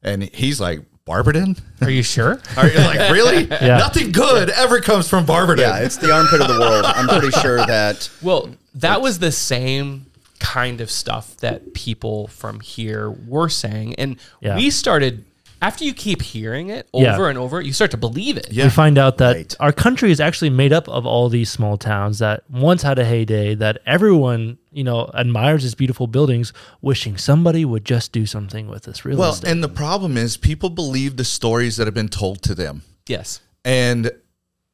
And 0.03 0.23
he's 0.23 0.59
like, 0.59 0.81
Barberton? 1.03 1.55
are 1.81 1.89
you 1.89 2.03
sure 2.03 2.39
Are 2.57 2.67
you 2.67 2.77
like 2.77 3.11
really? 3.11 3.45
Yeah. 3.49 3.77
Nothing 3.77 4.11
good 4.11 4.49
ever 4.51 4.79
comes 4.81 5.09
from 5.09 5.25
Barberton. 5.25 5.63
Yeah, 5.65 5.79
it's 5.79 5.97
the 5.97 6.13
armpit 6.13 6.41
of 6.41 6.47
the 6.47 6.59
world. 6.59 6.85
I'm 6.85 7.07
pretty 7.07 7.31
sure 7.41 7.57
that 7.57 8.09
well 8.21 8.49
that 8.75 9.01
was 9.01 9.17
the 9.19 9.31
same 9.31 10.05
kind 10.39 10.79
of 10.79 10.89
stuff 10.91 11.35
that 11.37 11.73
people 11.73 12.27
from 12.27 12.59
here 12.59 13.09
were 13.09 13.49
saying 13.49 13.95
and 13.95 14.17
Yeah. 14.41 14.55
we 14.57 14.69
started 14.69 15.25
after 15.61 15.83
you 15.83 15.93
keep 15.93 16.21
hearing 16.21 16.69
it 16.69 16.87
Yeah. 16.93 17.13
over 17.13 17.29
and 17.29 17.37
over 17.37 17.61
you 17.61 17.71
start 17.73 17.91
to 17.91 17.97
believe 17.97 18.37
it 18.37 18.47
Yeah. 18.51 18.65
we 18.65 18.69
find 18.69 18.97
out 18.97 19.17
that 19.19 19.35
Right. 19.35 19.55
our 19.59 19.71
country 19.71 20.11
is 20.11 20.19
actually 20.19 20.49
made 20.49 20.73
up 20.73 20.87
of 20.89 21.05
all 21.05 21.29
these 21.29 21.49
small 21.49 21.77
towns 21.77 22.19
that 22.19 22.43
once 22.49 22.81
had 22.81 22.97
a 22.99 23.05
heyday 23.05 23.55
that 23.55 23.79
everyone 23.85 24.57
you 24.71 24.83
know 24.83 25.09
admires 25.13 25.63
as 25.63 25.75
beautiful 25.75 26.07
buildings 26.07 26.51
wishing 26.81 27.17
somebody 27.17 27.63
would 27.65 27.85
just 27.85 28.11
do 28.11 28.25
something 28.25 28.67
with 28.67 28.83
this 28.83 29.05
real 29.05 29.17
Well, 29.17 29.33
estate 29.33 29.49
and 29.51 29.63
the 29.63 29.69
problem 29.69 30.17
is 30.17 30.37
people 30.37 30.69
believe 30.69 31.17
the 31.17 31.25
stories 31.25 31.77
that 31.77 31.85
have 31.87 31.93
been 31.95 32.09
told 32.09 32.41
to 32.43 32.55
them. 32.55 32.83
yes 33.07 33.39
And 33.63 34.11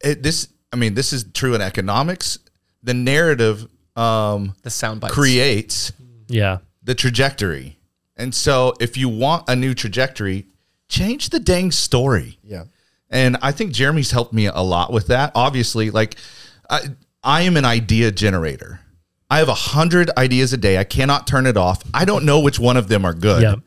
it, 0.03 0.23
this, 0.23 0.47
I 0.71 0.75
mean, 0.77 0.93
this 0.93 1.11
is 1.11 1.25
true 1.33 1.55
in 1.55 1.61
economics. 1.61 2.39
The 2.83 2.93
narrative 2.93 3.67
um, 3.97 4.53
the 4.61 4.69
sound 4.69 5.01
bites 5.01 5.13
creates 5.13 5.91
yeah 6.29 6.59
the 6.83 6.93
trajectory. 6.95 7.77
And 8.15 8.33
so 8.33 8.73
if 8.79 8.95
you 8.95 9.09
want 9.09 9.49
a 9.49 9.55
new 9.55 9.73
trajectory, 9.73 10.45
change 10.89 11.29
the 11.29 11.39
dang 11.39 11.71
story. 11.71 12.39
yeah. 12.43 12.63
And 13.09 13.37
I 13.41 13.53
think 13.53 13.71
Jeremy's 13.71 14.11
helped 14.11 14.33
me 14.33 14.47
a 14.47 14.59
lot 14.59 14.91
with 14.91 15.07
that. 15.07 15.31
Obviously, 15.33 15.91
like 15.91 16.17
I, 16.69 16.81
I 17.23 17.43
am 17.43 17.55
an 17.55 17.63
idea 17.63 18.11
generator. 18.11 18.81
I 19.29 19.39
have 19.39 19.47
a 19.47 19.53
hundred 19.53 20.09
ideas 20.17 20.51
a 20.51 20.57
day. 20.57 20.77
I 20.77 20.83
cannot 20.83 21.25
turn 21.25 21.45
it 21.45 21.55
off. 21.55 21.83
I 21.93 22.03
don't 22.03 22.25
know 22.25 22.41
which 22.41 22.59
one 22.59 22.75
of 22.75 22.89
them 22.89 23.05
are 23.05 23.13
good. 23.13 23.43
Yep. 23.43 23.59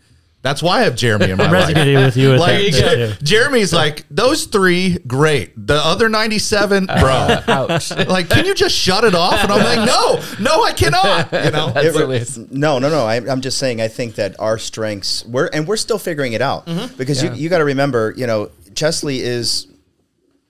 That's 0.42 0.62
why 0.62 0.81
I 0.81 0.83
have 0.85 0.96
Jeremy 0.96 1.31
in 1.33 1.37
my 1.37 1.44
I'm 1.44 1.53
life. 1.53 1.68
resonating 1.68 1.96
with 2.03 2.16
you 2.16 2.31
with 2.31 2.40
Like 2.40 2.72
that, 2.72 2.72
Jer- 2.72 3.14
too. 3.14 3.24
Jeremy's 3.24 3.74
like 3.74 4.07
those 4.11 4.46
three, 4.46 4.96
great. 5.07 5.53
The 5.66 5.74
other 5.74 6.09
ninety-seven, 6.09 6.87
bro. 6.87 7.42
ouch 7.46 7.90
like, 8.09 8.31
can 8.31 8.46
you 8.46 8.55
just 8.55 8.74
shut 8.74 9.05
it 9.05 9.14
off? 9.14 9.35
And 9.44 9.53
I'm 9.53 9.62
like, 9.62 9.87
no, 9.87 10.22
no, 10.42 10.64
I 10.64 10.72
cannot. 10.72 11.31
You 11.44 11.50
know, 11.50 11.70
That's 11.74 11.88
It- 11.88 11.94
hilarious. 11.94 12.38
no, 12.38 12.79
no, 12.79 12.88
no. 12.88 13.05
I, 13.05 13.16
I'm 13.16 13.42
just 13.42 13.59
saying. 13.59 13.83
I 13.83 13.88
think 13.88 14.14
that 14.14 14.40
our 14.40 14.57
strengths, 14.57 15.26
we're 15.26 15.48
and 15.53 15.68
we're 15.68 15.76
still 15.76 15.98
figuring 15.98 16.33
it 16.33 16.40
out 16.40 16.64
Mm-hmm. 16.66 16.96
because 16.96 17.22
Yeah. 17.22 17.35
you 17.35 17.42
you 17.42 17.48
got 17.50 17.59
to 17.59 17.64
remember, 17.66 18.14
you 18.16 18.26
know, 18.26 18.50
Chestly 18.72 19.18
is 19.20 19.66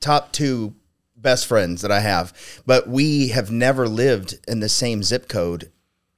top 0.00 0.30
two 0.32 0.74
best 1.16 1.46
friends 1.46 1.82
that 1.82 1.90
I 1.90 2.00
have, 2.00 2.32
but 2.64 2.88
we 2.88 3.28
have 3.28 3.50
never 3.50 3.88
lived 3.88 4.38
in 4.48 4.60
the 4.60 4.68
same 4.68 5.02
zip 5.02 5.28
code 5.28 5.70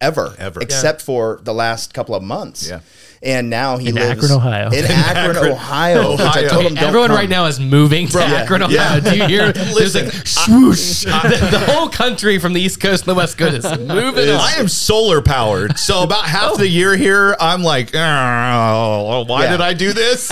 ever, 0.02 0.34
Ever. 0.38 0.60
except 0.60 1.00
for 1.00 1.40
the 1.42 1.54
last 1.54 1.94
couple 1.94 2.14
of 2.14 2.22
months. 2.22 2.68
Yeah. 2.68 2.80
And 3.24 3.48
now 3.50 3.76
he 3.76 3.90
In 3.90 3.94
lives 3.94 4.24
Akron, 4.24 4.32
Ohio. 4.32 4.70
In 4.70 4.84
Akron, 4.88 5.36
Akron, 5.36 5.52
Ohio. 5.52 6.10
which 6.10 6.20
I 6.22 6.24
Ohio. 6.24 6.48
told 6.48 6.64
him, 6.66 6.74
don't 6.74 6.84
Everyone 6.88 7.08
come. 7.10 7.16
right 7.16 7.28
now 7.28 7.46
is 7.46 7.60
moving 7.60 8.08
to 8.08 8.18
Akron, 8.20 8.62
Ohio. 8.64 8.98
Do 9.00 9.16
you 9.16 9.26
hear? 9.28 9.52
There's 9.52 9.94
like 9.94 10.12
swoosh. 10.26 11.04
the, 11.04 11.48
the 11.52 11.72
whole 11.72 11.88
country 11.88 12.40
from 12.40 12.52
the 12.52 12.60
East 12.60 12.80
Coast 12.80 13.04
and 13.04 13.10
the 13.12 13.14
West 13.14 13.38
Coast 13.38 13.54
is 13.64 13.78
moving. 13.78 14.28
on. 14.28 14.40
I 14.40 14.54
am 14.58 14.66
solar 14.66 15.22
powered. 15.22 15.78
So 15.78 16.02
about 16.02 16.24
half 16.24 16.56
the 16.56 16.66
year 16.66 16.96
here, 16.96 17.36
I'm 17.38 17.62
like, 17.62 17.94
oh, 17.94 19.24
why 19.28 19.44
Yeah. 19.44 19.50
did 19.52 19.60
I 19.60 19.72
do 19.72 19.92
this? 19.92 20.30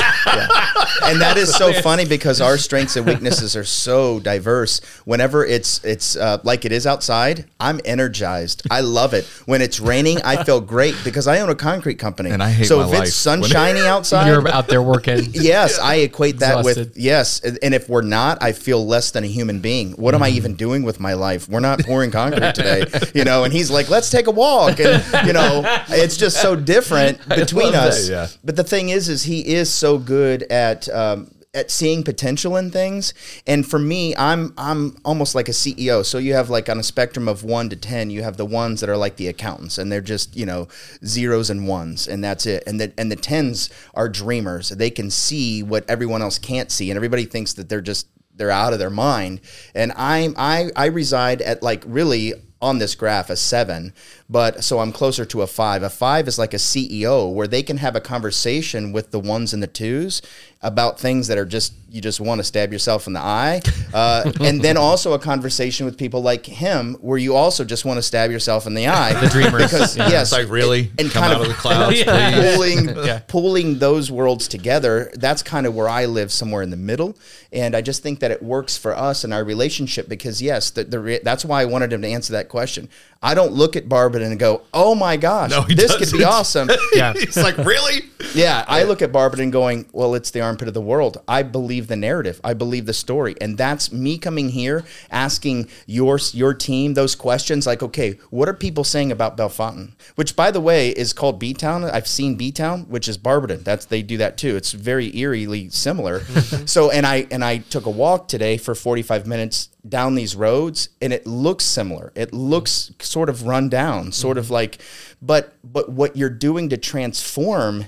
and 1.04 1.20
that 1.20 1.36
is 1.36 1.54
so 1.54 1.72
funny 1.72 2.04
because 2.06 2.40
our 2.40 2.58
strengths 2.58 2.96
and 2.96 3.06
weaknesses 3.06 3.54
are 3.56 3.64
so 3.64 4.18
diverse. 4.20 4.80
Whenever 5.04 5.44
it's 5.44 5.82
it's 5.84 6.16
uh, 6.16 6.38
like 6.42 6.64
it 6.64 6.72
is 6.72 6.86
outside, 6.88 7.44
I'm 7.60 7.80
energized. 7.84 8.62
I 8.70 8.80
love 8.80 9.14
it. 9.14 9.26
When 9.46 9.59
it's 9.62 9.80
raining, 9.80 10.20
I 10.22 10.44
feel 10.44 10.60
great 10.60 10.94
because 11.04 11.26
I 11.26 11.40
own 11.40 11.48
a 11.50 11.54
concrete 11.54 11.96
company, 11.96 12.30
And 12.30 12.42
I 12.42 12.50
hate 12.50 12.66
so 12.66 12.80
if 12.80 12.90
life 12.90 13.08
it's 13.08 13.14
sunshiny 13.14 13.80
outside. 13.80 14.28
You're 14.28 14.46
out 14.48 14.68
there 14.68 14.82
working. 14.94 15.26
Yes, 15.32 15.78
I 15.78 15.96
equate 15.96 16.38
that 16.38 16.64
with 16.64 16.96
yes, 16.96 17.40
and 17.40 17.74
if 17.74 17.88
we're 17.88 18.02
not, 18.02 18.42
I 18.42 18.52
feel 18.52 18.86
less 18.86 19.10
than 19.10 19.24
a 19.24 19.26
human 19.26 19.60
being. 19.60 19.92
What 19.92 20.14
am 20.14 20.22
I 20.22 20.30
even 20.30 20.54
doing 20.54 20.82
with 20.82 21.00
my 21.00 21.14
life? 21.14 21.48
We're 21.48 21.60
not 21.60 21.80
pouring 21.80 22.10
concrete 22.10 22.54
today, 22.54 22.84
you 23.14 23.24
know. 23.24 23.44
And 23.44 23.52
he's 23.52 23.70
like, 23.70 23.88
"Let's 23.88 24.10
take 24.10 24.26
a 24.26 24.30
walk," 24.30 24.80
and 24.80 25.02
you 25.26 25.32
know, 25.32 25.62
it's 25.88 26.16
just 26.16 26.40
so 26.40 26.56
different 26.56 27.26
between 27.28 27.74
us. 27.74 28.08
that, 28.08 28.12
yeah. 28.12 28.28
But 28.44 28.56
the 28.56 28.64
thing 28.64 28.90
is, 28.90 29.08
is 29.08 29.22
he 29.24 29.46
is 29.54 29.72
so 29.72 29.98
good 29.98 30.42
at 30.44 30.88
um, 30.88 31.30
at 31.52 31.70
seeing 31.70 32.04
potential 32.04 32.56
in 32.56 32.70
things. 32.70 33.12
And 33.46 33.66
for 33.66 33.78
me, 33.78 34.14
I'm 34.16 34.54
I'm 34.56 34.96
almost 35.04 35.34
like 35.34 35.48
a 35.48 35.52
CEO. 35.52 36.04
So 36.04 36.18
you 36.18 36.34
have 36.34 36.48
like 36.48 36.68
on 36.68 36.78
a 36.78 36.82
spectrum 36.82 37.26
of 37.28 37.42
one 37.42 37.68
to 37.70 37.76
ten, 37.76 38.10
you 38.10 38.22
have 38.22 38.36
the 38.36 38.46
ones 38.46 38.80
that 38.80 38.88
are 38.88 38.96
like 38.96 39.16
the 39.16 39.28
accountants, 39.28 39.78
and 39.78 39.90
they're 39.90 40.00
just 40.00 40.36
you 40.36 40.46
know 40.46 40.68
zeros 41.04 41.50
and 41.50 41.66
ones, 41.66 42.06
and 42.06 42.22
that's 42.22 42.46
it. 42.46 42.62
And 42.66 42.80
the 42.80 42.92
and 42.96 43.10
the 43.10 43.16
tens 43.16 43.70
are 43.94 44.08
dreamers. 44.08 44.68
They 44.68 44.90
can 44.90 45.10
see 45.10 45.62
what 45.62 45.88
everyone 45.88 46.22
else 46.22 46.38
can't 46.38 46.70
see, 46.70 46.90
and 46.90 46.96
everybody 46.96 47.24
thinks 47.24 47.54
that 47.54 47.68
they're 47.68 47.80
just 47.80 48.06
they're 48.34 48.50
out 48.50 48.72
of 48.72 48.78
their 48.78 48.90
mind. 48.90 49.40
And 49.74 49.92
I 49.96 50.28
I 50.36 50.70
I 50.76 50.86
reside 50.86 51.42
at 51.42 51.62
like 51.62 51.82
really 51.86 52.34
on 52.62 52.78
this 52.78 52.94
graph 52.94 53.30
a 53.30 53.36
seven, 53.36 53.92
but 54.30 54.62
so 54.64 54.78
I'm 54.78 54.92
closer 54.92 55.24
to 55.26 55.42
a 55.42 55.46
five. 55.46 55.82
A 55.82 55.90
five 55.90 56.28
is 56.28 56.38
like 56.38 56.54
a 56.54 56.58
CEO 56.58 57.32
where 57.32 57.48
they 57.48 57.62
can 57.64 57.78
have 57.78 57.96
a 57.96 58.00
conversation 58.00 58.92
with 58.92 59.10
the 59.10 59.18
ones 59.20 59.52
and 59.52 59.62
the 59.62 59.66
twos 59.66 60.22
about 60.62 61.00
things 61.00 61.26
that 61.28 61.38
are 61.38 61.46
just 61.46 61.72
you 61.88 62.00
just 62.00 62.20
want 62.20 62.38
to 62.38 62.44
stab 62.44 62.70
yourself 62.72 63.06
in 63.08 63.14
the 63.14 63.20
eye, 63.20 63.60
uh, 63.94 64.30
and 64.40 64.60
then 64.62 64.76
also 64.76 65.12
a 65.14 65.18
conversation 65.18 65.86
with 65.86 65.98
people 65.98 66.22
like 66.22 66.46
him 66.46 66.94
where 67.00 67.18
you 67.18 67.34
also 67.34 67.64
just 67.64 67.84
want 67.84 67.96
to 67.98 68.02
stab 68.02 68.30
yourself 68.30 68.66
in 68.66 68.74
the 68.74 68.86
eye. 68.86 69.12
The 69.20 69.28
dreamers. 69.28 69.62
because 69.72 69.96
Yeah. 69.96 70.08
yes, 70.08 70.32
It's 70.32 70.40
like 70.40 70.48
really 70.50 70.92
and 70.98 71.10
come 71.10 71.22
kind 71.24 71.34
out 71.34 71.40
of- 71.40 71.48
of 71.48 71.48
the 71.48 71.54
clouds, 71.54 71.98
Yeah. 72.06 72.54
please. 72.54 72.86
pulling 72.92 73.20
pulling 73.26 73.78
those 73.80 74.10
worlds 74.12 74.46
together 74.46 75.10
that's 75.14 75.42
kind 75.42 75.66
of 75.66 75.74
where 75.74 75.88
i 75.88 76.04
live 76.04 76.30
somewhere 76.30 76.62
in 76.62 76.70
the 76.70 76.76
middle 76.76 77.16
and 77.52 77.74
i 77.74 77.80
just 77.80 78.02
think 78.02 78.20
that 78.20 78.30
it 78.30 78.42
works 78.42 78.76
for 78.76 78.94
us 78.96 79.24
and 79.24 79.32
our 79.32 79.42
relationship 79.44 80.08
because 80.08 80.40
yes 80.42 80.70
the, 80.70 80.84
the 80.84 80.98
re- 81.00 81.20
that's 81.24 81.44
why 81.44 81.62
i 81.62 81.64
wanted 81.64 81.92
him 81.92 82.02
to 82.02 82.08
answer 82.08 82.32
that 82.34 82.48
question 82.48 82.88
i 83.22 83.34
don't 83.34 83.52
look 83.52 83.76
at 83.76 83.88
Barberton 83.88 84.30
and 84.30 84.40
go 84.40 84.62
oh 84.72 84.94
my 84.94 85.16
gosh 85.16 85.50
No, 85.50 85.62
he 85.62 85.74
this 85.74 85.96
could 85.96 86.16
be 86.16 86.24
awesome 86.24 86.68
Yeah. 86.94 87.12
It's 87.16 87.36
like 87.36 87.56
really. 87.58 88.02
yeah, 88.34 88.64
I 88.68 88.82
look 88.84 89.02
at 89.02 89.12
Barberton 89.12 89.50
going, 89.50 89.86
well, 89.92 90.14
it's 90.14 90.30
the 90.30 90.40
armpit 90.40 90.68
of 90.68 90.74
the 90.74 90.80
world. 90.80 91.22
I 91.26 91.42
believe 91.42 91.86
the 91.86 91.96
narrative. 91.96 92.40
I 92.44 92.54
believe 92.54 92.86
the 92.86 92.92
story. 92.92 93.34
And 93.40 93.56
that's 93.56 93.92
me 93.92 94.18
coming 94.18 94.50
here 94.50 94.84
asking 95.10 95.68
your 95.86 96.18
your 96.32 96.54
team 96.54 96.94
those 96.94 97.14
questions 97.14 97.66
like, 97.66 97.82
okay, 97.82 98.18
what 98.30 98.48
are 98.48 98.54
people 98.54 98.84
saying 98.84 99.12
about 99.12 99.36
Bellefontaine? 99.36 99.92
Which 100.16 100.36
by 100.36 100.50
the 100.50 100.60
way 100.60 100.90
is 100.90 101.12
called 101.12 101.38
B 101.38 101.54
Town. 101.54 101.84
I've 101.84 102.08
seen 102.08 102.34
B 102.36 102.52
Town, 102.52 102.82
which 102.88 103.08
is 103.08 103.16
Barberton. 103.16 103.62
That's 103.62 103.86
they 103.86 104.02
do 104.02 104.16
that 104.18 104.36
too. 104.36 104.56
It's 104.56 104.72
very 104.72 105.16
eerily 105.16 105.70
similar. 105.70 106.20
so 106.66 106.90
and 106.90 107.06
I 107.06 107.26
and 107.30 107.44
I 107.44 107.58
took 107.58 107.86
a 107.86 107.90
walk 107.90 108.28
today 108.28 108.56
for 108.56 108.74
45 108.74 109.26
minutes 109.26 109.68
down 109.88 110.14
these 110.14 110.36
roads 110.36 110.90
and 111.00 111.12
it 111.12 111.26
looks 111.26 111.64
similar. 111.64 112.12
It 112.14 112.32
looks 112.32 112.92
sort 113.00 113.28
of 113.28 113.46
run 113.46 113.68
down, 113.68 114.12
sort 114.12 114.38
of 114.38 114.50
like 114.50 114.78
but 115.22 115.54
but 115.64 115.90
what 115.90 116.16
you're 116.16 116.30
doing 116.30 116.68
to 116.70 116.76
transform 116.76 117.86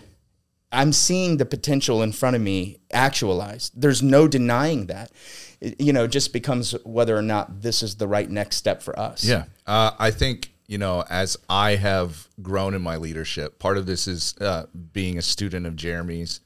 I'm 0.72 0.92
seeing 0.92 1.36
the 1.36 1.44
potential 1.44 2.02
in 2.02 2.12
front 2.12 2.34
of 2.34 2.42
me 2.42 2.78
actualized. 2.92 3.72
There's 3.76 4.02
no 4.02 4.26
denying 4.26 4.86
that. 4.86 5.12
It, 5.60 5.78
you 5.80 5.92
know, 5.92 6.06
just 6.06 6.32
becomes 6.32 6.72
whether 6.84 7.16
or 7.16 7.22
not 7.22 7.60
this 7.60 7.82
is 7.82 7.96
the 7.96 8.08
right 8.08 8.28
next 8.28 8.56
step 8.56 8.82
for 8.82 8.98
us. 8.98 9.22
Yeah. 9.22 9.44
Uh, 9.66 9.90
I 9.98 10.10
think, 10.10 10.52
you 10.66 10.78
know, 10.78 11.04
as 11.10 11.36
I 11.48 11.76
have 11.76 12.26
grown 12.40 12.74
in 12.74 12.80
my 12.80 12.96
leadership, 12.96 13.58
part 13.58 13.76
of 13.76 13.84
this 13.84 14.08
is 14.08 14.34
uh, 14.40 14.64
being 14.94 15.18
a 15.18 15.22
student 15.22 15.66
of 15.66 15.76
Jeremy's. 15.76 16.40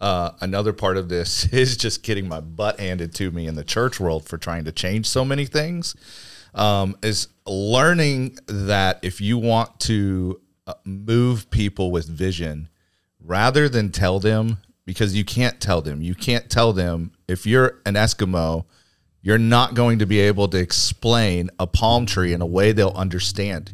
Uh, 0.00 0.32
another 0.40 0.72
part 0.72 0.96
of 0.96 1.08
this 1.08 1.44
is 1.52 1.76
just 1.76 2.02
getting 2.02 2.28
my 2.28 2.40
butt 2.40 2.80
handed 2.80 3.14
to 3.16 3.30
me 3.30 3.46
in 3.46 3.54
the 3.54 3.64
church 3.64 4.00
world 4.00 4.24
for 4.26 4.38
trying 4.38 4.64
to 4.64 4.72
change 4.72 5.06
so 5.06 5.24
many 5.24 5.46
things. 5.46 5.94
Um, 6.52 6.96
is 7.02 7.28
learning 7.46 8.38
that 8.46 8.98
if 9.02 9.20
you 9.20 9.38
want 9.38 9.78
to 9.80 10.40
uh, 10.66 10.74
move 10.84 11.48
people 11.50 11.92
with 11.92 12.08
vision, 12.08 12.68
rather 13.24 13.68
than 13.68 13.92
tell 13.92 14.18
them, 14.18 14.58
because 14.84 15.14
you 15.14 15.24
can't 15.24 15.60
tell 15.60 15.80
them, 15.80 16.02
you 16.02 16.14
can't 16.14 16.50
tell 16.50 16.72
them 16.72 17.12
if 17.28 17.46
you're 17.46 17.78
an 17.86 17.94
Eskimo, 17.94 18.64
you're 19.22 19.38
not 19.38 19.74
going 19.74 20.00
to 20.00 20.06
be 20.06 20.18
able 20.18 20.48
to 20.48 20.58
explain 20.58 21.50
a 21.60 21.66
palm 21.66 22.06
tree 22.06 22.32
in 22.32 22.40
a 22.40 22.46
way 22.46 22.72
they'll 22.72 22.88
understand. 22.90 23.72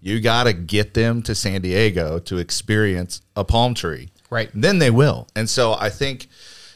You 0.00 0.20
got 0.20 0.44
to 0.44 0.54
get 0.54 0.94
them 0.94 1.22
to 1.22 1.34
San 1.34 1.60
Diego 1.60 2.18
to 2.20 2.38
experience 2.38 3.20
a 3.36 3.44
palm 3.44 3.74
tree. 3.74 4.08
Right. 4.30 4.50
Then 4.54 4.78
they 4.78 4.90
will. 4.90 5.28
And 5.34 5.48
so 5.48 5.74
I 5.74 5.90
think, 5.90 6.28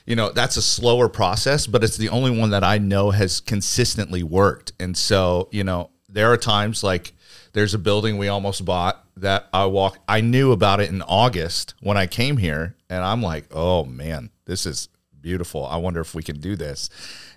you 0.07 0.17
know, 0.17 0.31
that's 0.31 0.57
a 0.57 0.63
slower 0.63 1.09
process, 1.09 1.67
but 1.67 1.85
it's 1.85 1.97
the 1.97 2.09
only 2.09 2.37
one 2.37 2.51
that 2.51 2.65
I 2.65 2.79
know 2.79 3.11
has 3.11 3.41
consistently 3.41 4.23
worked. 4.23 4.73
And 4.81 4.97
so, 4.97 5.49
you 5.53 5.65
know, 5.65 5.91
there 6.09 6.33
are 6.33 6.37
times 6.37 6.83
like 6.83 7.13
there's 7.53 7.75
a 7.75 7.79
building 7.79 8.19
we 8.19 8.29
almost 8.29 8.65
bought 8.65 9.05
that 9.17 9.49
I 9.53 9.67
walk 9.67 9.99
I 10.09 10.21
knew 10.21 10.53
about 10.53 10.81
it 10.81 10.91
in 10.91 11.03
August 11.03 11.75
when 11.81 11.97
I 11.97 12.07
came 12.07 12.39
here 12.39 12.75
and 12.89 13.05
I'm 13.05 13.23
like, 13.23 13.45
"Oh 13.51 13.85
man, 13.85 14.31
this 14.47 14.67
is 14.67 14.89
beautiful. 15.21 15.67
I 15.67 15.77
wonder 15.77 16.01
if 16.01 16.15
we 16.15 16.23
can 16.23 16.41
do 16.41 16.57
this." 16.57 16.89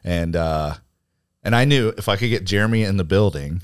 And 0.04 0.36
uh 0.36 0.76
and 1.44 1.56
I 1.56 1.66
knew 1.66 1.94
if 1.98 2.10
I 2.10 2.16
could 2.16 2.30
get 2.30 2.46
Jeremy 2.46 2.84
in 2.84 2.98
the 2.98 3.04
building, 3.04 3.64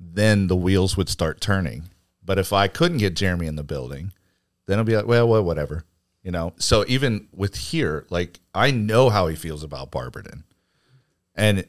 then 0.00 0.46
the 0.46 0.56
wheels 0.56 0.96
would 0.96 1.08
start 1.08 1.40
turning. 1.40 1.84
But 2.24 2.38
if 2.38 2.52
I 2.52 2.68
couldn't 2.68 2.98
get 2.98 3.16
Jeremy 3.16 3.46
in 3.46 3.56
the 3.56 3.64
building, 3.64 4.12
then 4.66 4.78
I'll 4.78 4.84
be 4.84 4.96
like, 4.96 5.06
well, 5.06 5.28
well, 5.28 5.42
whatever. 5.42 5.84
You 6.22 6.30
know. 6.30 6.52
So 6.58 6.84
even 6.88 7.28
with 7.34 7.56
here, 7.56 8.06
like 8.10 8.40
I 8.54 8.70
know 8.70 9.10
how 9.10 9.28
he 9.28 9.36
feels 9.36 9.62
about 9.62 9.90
Barberton. 9.90 10.44
And 11.34 11.64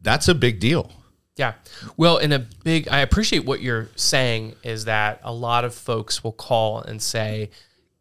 that's 0.00 0.28
a 0.28 0.34
big 0.34 0.60
deal. 0.60 0.92
Yeah. 1.36 1.54
Well, 1.96 2.16
in 2.16 2.32
a 2.32 2.38
big, 2.38 2.88
I 2.88 3.00
appreciate 3.00 3.44
what 3.44 3.60
you're 3.60 3.90
saying 3.96 4.54
is 4.62 4.86
that 4.86 5.20
a 5.22 5.32
lot 5.32 5.64
of 5.64 5.74
folks 5.74 6.24
will 6.24 6.32
call 6.32 6.80
and 6.80 7.02
say, 7.02 7.50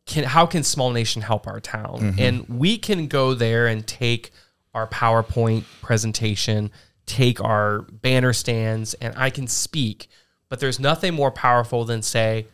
"Can 0.05 0.23
how 0.23 0.45
can 0.45 0.63
Small 0.63 0.91
Nation 0.91 1.21
help 1.21 1.47
our 1.47 1.59
town?" 1.59 1.99
Mm-hmm. 1.99 2.19
And 2.19 2.47
we 2.47 2.77
can 2.77 3.07
go 3.07 3.33
there 3.33 3.67
and 3.67 3.85
take 3.85 4.31
our 4.73 4.87
PowerPoint 4.87 5.65
presentation, 5.81 6.71
take 7.05 7.43
our 7.43 7.81
banner 7.81 8.31
stands, 8.31 8.93
and 8.95 9.13
I 9.17 9.29
can 9.29 9.47
speak. 9.47 10.07
But 10.47 10.59
there's 10.59 10.79
nothing 10.79 11.13
more 11.13 11.31
powerful 11.31 11.83
than 11.83 12.03
say, 12.03 12.47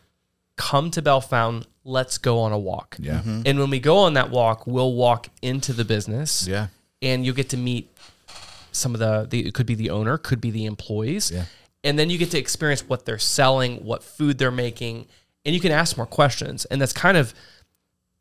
"Come 0.56 0.90
to 0.92 1.02
Bellefontaine, 1.02 1.66
let's 1.84 2.18
go 2.18 2.40
on 2.40 2.52
a 2.52 2.60
walk." 2.60 2.98
Yeah. 3.00 3.22
And 3.24 3.60
when 3.60 3.70
we 3.70 3.80
go 3.80 3.98
on 3.98 4.14
that 4.16 4.30
walk, 4.30 4.66
we'll 4.68 4.94
walk 4.94 5.28
into 5.42 5.74
the 5.74 5.86
business 5.86 6.48
Yeah. 6.48 6.68
and 7.02 7.26
you'll 7.26 7.36
get 7.36 7.50
to 7.50 7.58
meet 7.58 7.90
some 8.72 8.94
of 8.94 9.00
the, 9.00 9.28
the 9.30 9.48
it 9.48 9.54
could 9.54 9.66
be 9.66 9.76
the 9.76 9.90
owner, 9.90 10.18
could 10.18 10.40
be 10.42 10.52
the 10.52 10.66
employees. 10.66 11.32
Yeah. 11.32 11.46
And 11.84 11.98
then 11.98 12.10
you 12.10 12.18
get 12.18 12.32
to 12.32 12.38
experience 12.38 12.88
what 12.88 13.06
they're 13.06 13.18
selling, 13.18 13.84
what 13.84 14.04
food 14.04 14.38
they're 14.38 14.52
making, 14.52 15.08
and 15.46 15.56
you 15.56 15.60
can 15.62 15.72
ask 15.72 15.98
more 15.98 16.06
questions. 16.06 16.66
And 16.66 16.80
that's 16.80 16.94
kind 16.94 17.18
of 17.18 17.34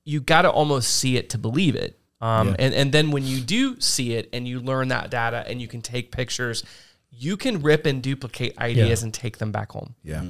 you 0.04 0.20
got 0.20 0.42
to 0.42 0.50
almost 0.50 0.96
see 0.96 1.16
it 1.18 1.28
to 1.30 1.38
believe 1.38 1.76
it. 1.76 1.98
Um, 2.22 2.48
Yeah. 2.48 2.56
and, 2.58 2.74
and 2.74 2.92
then 2.92 3.10
when 3.10 3.24
you 3.26 3.40
do 3.40 3.78
see 3.80 4.14
it 4.14 4.28
and 4.32 4.48
you 4.48 4.60
learn 4.60 4.88
that 4.88 5.10
data 5.10 5.44
and 5.46 5.60
you 5.60 5.68
can 5.68 5.82
take 5.82 6.10
pictures, 6.10 6.64
you 7.10 7.36
can 7.36 7.60
rip 7.62 7.84
and 7.86 8.02
duplicate 8.02 8.58
ideas 8.58 9.02
and 9.02 9.12
take 9.12 9.38
them 9.38 9.52
back 9.52 9.72
home. 9.72 9.94
Yeah. 10.02 10.24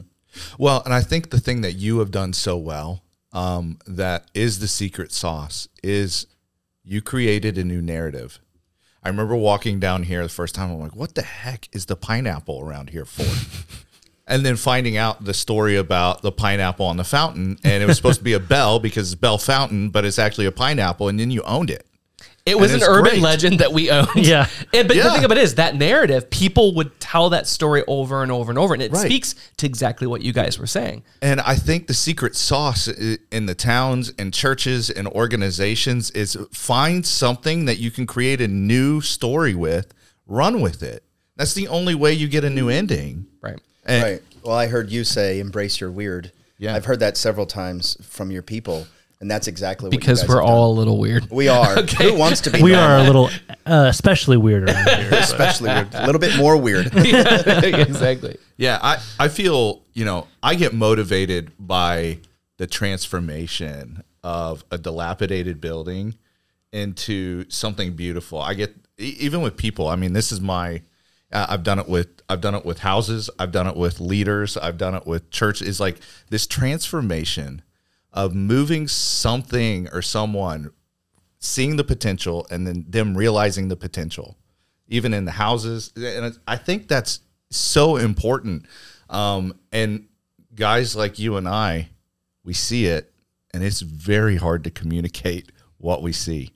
Well, 0.59 0.83
and 0.85 0.93
I 0.93 1.01
think 1.03 1.31
the 1.31 1.41
thing 1.41 1.61
that 1.63 1.73
you 1.75 1.99
have 2.01 2.11
done 2.11 2.33
so 2.33 2.57
well 2.57 3.03
um, 3.33 3.79
that 3.87 4.31
is 4.35 4.59
the 4.59 4.69
secret 4.69 5.13
sauce 5.13 5.69
is 5.83 6.27
you 6.85 7.01
created 7.01 7.59
a 7.59 7.65
new 7.65 7.81
narrative. 7.81 8.41
I 9.03 9.09
remember 9.09 9.37
walking 9.37 9.81
down 9.81 10.03
here 10.03 10.23
the 10.23 10.29
first 10.29 10.55
time. 10.55 10.71
I'm 10.71 10.81
like, 10.81 10.97
what 10.97 11.15
the 11.15 11.23
heck 11.23 11.69
is 11.73 11.87
the 11.87 11.97
pineapple 11.97 12.61
around 12.61 12.91
here 12.91 13.05
for? 13.05 13.25
and 14.27 14.45
then 14.45 14.57
finding 14.57 14.97
out 14.97 15.25
the 15.25 15.35
story 15.35 15.77
about 15.77 16.23
the 16.23 16.33
pineapple 16.33 16.87
on 16.87 16.97
the 16.97 17.05
fountain, 17.05 17.59
and 17.65 17.83
it 17.83 17.87
was 17.87 17.97
supposed 17.97 18.19
to 18.19 18.25
be 18.25 18.35
a 18.35 18.41
bell 18.55 18.79
because 18.79 19.13
it's 19.13 19.21
Bellefontaine, 19.21 19.91
but 19.91 20.05
it's 20.05 20.19
actually 20.19 20.47
a 20.47 20.53
pineapple, 20.53 21.09
and 21.09 21.19
then 21.19 21.31
you 21.31 21.43
owned 21.43 21.71
it. 21.71 21.87
It 22.51 22.59
was 22.59 22.75
an 22.75 22.83
urban 22.83 23.13
great. 23.13 23.23
legend 23.23 23.59
that 23.61 23.73
we 23.73 23.91
owned. 23.91 24.09
Yeah. 24.17 24.47
And, 24.73 24.87
but 24.89 24.97
the 24.97 25.11
thing 25.11 25.25
about 25.25 25.39
it 25.39 25.43
is 25.45 25.55
that 25.57 25.75
narrative, 25.77 26.31
people 26.31 26.75
would 26.75 26.99
tell 27.01 27.31
that 27.31 27.47
story 27.49 27.83
over 27.89 28.23
and 28.23 28.31
over 28.31 28.51
and 28.53 28.59
over. 28.59 28.75
And 28.75 28.83
it 28.83 28.93
Right. 28.93 29.05
speaks 29.07 29.35
to 29.57 29.67
exactly 29.67 30.07
what 30.07 30.23
you 30.23 30.33
guys 30.33 30.59
were 30.59 30.67
saying. 30.67 31.03
And 31.23 31.41
I 31.41 31.55
think 31.57 31.87
the 31.87 31.95
secret 31.95 32.37
sauce 32.37 32.87
in 32.89 33.47
the 33.47 33.55
towns 33.55 34.13
and 34.19 34.33
churches 34.33 34.91
and 34.91 35.09
organizations 35.09 36.11
is 36.13 36.37
find 36.53 37.05
something 37.07 37.65
that 37.65 37.79
you 37.79 37.91
can 37.91 38.07
create 38.07 38.41
a 38.41 38.49
new 38.49 39.01
story 39.01 39.55
with, 39.55 39.93
run 40.27 40.61
with 40.61 40.83
it. 40.83 41.03
That's 41.37 41.55
the 41.55 41.69
only 41.69 41.95
way 41.95 42.13
you 42.13 42.29
get 42.29 42.45
a 42.45 42.51
new 42.51 42.69
ending. 42.69 43.27
Right. 43.41 43.59
And 43.85 44.03
Right. 44.03 44.23
Well, 44.45 44.55
I 44.55 44.67
heard 44.69 44.91
you 44.91 45.05
say 45.05 45.41
embrace 45.41 45.81
your 45.81 45.91
weird. 45.91 46.33
Yeah. 46.59 46.75
I've 46.75 46.85
heard 46.85 47.01
that 47.01 47.17
several 47.17 47.47
times 47.47 47.97
from 48.03 48.31
your 48.31 48.43
people, 48.43 48.87
and 49.21 49.31
that's 49.31 49.49
exactly 49.49 49.87
what 49.89 49.93
you 49.95 49.99
Because 50.01 50.21
guys 50.21 50.29
we're 50.29 50.37
have 50.37 50.45
done. 50.47 50.53
all 50.55 50.73
a 50.73 50.77
little 50.77 50.99
weird. 50.99 51.31
we 51.31 51.49
are. 51.49 51.83
Who 51.99 52.15
wants 52.15 52.41
to 52.43 52.51
be? 52.51 52.63
We 52.63 52.73
normal? 52.73 52.91
are 52.91 52.99
a 52.99 53.03
little, 53.05 53.31
uh, 53.67 53.87
especially 53.89 54.37
weird 54.37 54.65
around 54.69 54.89
here. 54.89 55.09
especially 55.13 55.69
weird. 55.71 55.95
A 55.95 56.07
little 56.07 56.21
bit 56.21 56.37
more 56.39 56.57
weird. 56.57 56.87
exactly. 56.97 58.37
Yeah, 58.57 58.79
I, 58.83 58.99
I 59.19 59.29
feel, 59.29 59.83
you 59.95 60.05
know, 60.05 60.27
I 60.43 60.55
get 60.55 60.73
motivated 60.73 61.53
by 61.59 62.19
the 62.59 62.67
transformation 62.67 64.03
of 64.23 64.65
a 64.71 64.79
dilapidated 64.79 65.61
building 65.61 66.15
into 66.73 67.49
something 67.49 67.95
beautiful. 67.95 68.39
I 68.41 68.55
get 68.55 68.75
e- 68.99 69.17
even 69.19 69.41
with 69.43 69.57
people. 69.57 69.89
I 69.89 69.97
mean, 69.97 70.13
this 70.13 70.31
is 70.31 70.41
my 70.41 70.83
uh, 71.33 71.47
I've 71.49 71.63
done 71.63 71.79
it 71.79 71.89
with 71.89 72.09
I've 72.29 72.41
done 72.41 72.55
it 72.55 72.65
with 72.65 72.81
houses, 72.81 73.31
I've 73.39 73.51
done 73.53 73.67
it 73.67 73.77
with 73.77 73.99
leaders, 74.01 74.57
I've 74.57 74.79
done 74.79 74.95
it 74.95 75.07
with 75.07 75.31
church 75.31 75.63
is 75.63 75.81
like 75.81 75.99
this 76.29 76.47
transformation 76.47 77.63
of 78.13 78.35
moving 78.35 78.89
something 78.89 79.89
or 79.93 80.03
someone 80.03 80.71
seeing 81.39 81.77
the 81.77 81.85
potential 81.85 82.47
and 82.51 82.67
then 82.67 82.85
them 82.89 83.17
realizing 83.17 83.69
the 83.69 83.77
potential, 83.77 84.37
even 84.89 85.15
in 85.15 85.25
the 85.25 85.33
houses. 85.33 85.93
And 85.97 86.39
I 86.47 86.57
think 86.57 86.89
that's 86.89 87.21
so 87.51 87.97
important. 87.97 88.67
Um, 89.09 89.59
and 89.73 90.07
guys 90.55 90.95
like 90.95 91.19
you 91.19 91.37
and 91.37 91.49
I, 91.49 91.89
we 92.45 92.53
see 92.53 92.87
it, 92.87 93.13
and 93.53 93.65
it's 93.65 93.81
very 93.81 94.37
hard 94.37 94.65
to 94.65 94.71
communicate 94.71 95.51
what 95.79 96.03
we 96.03 96.13
see. 96.13 96.51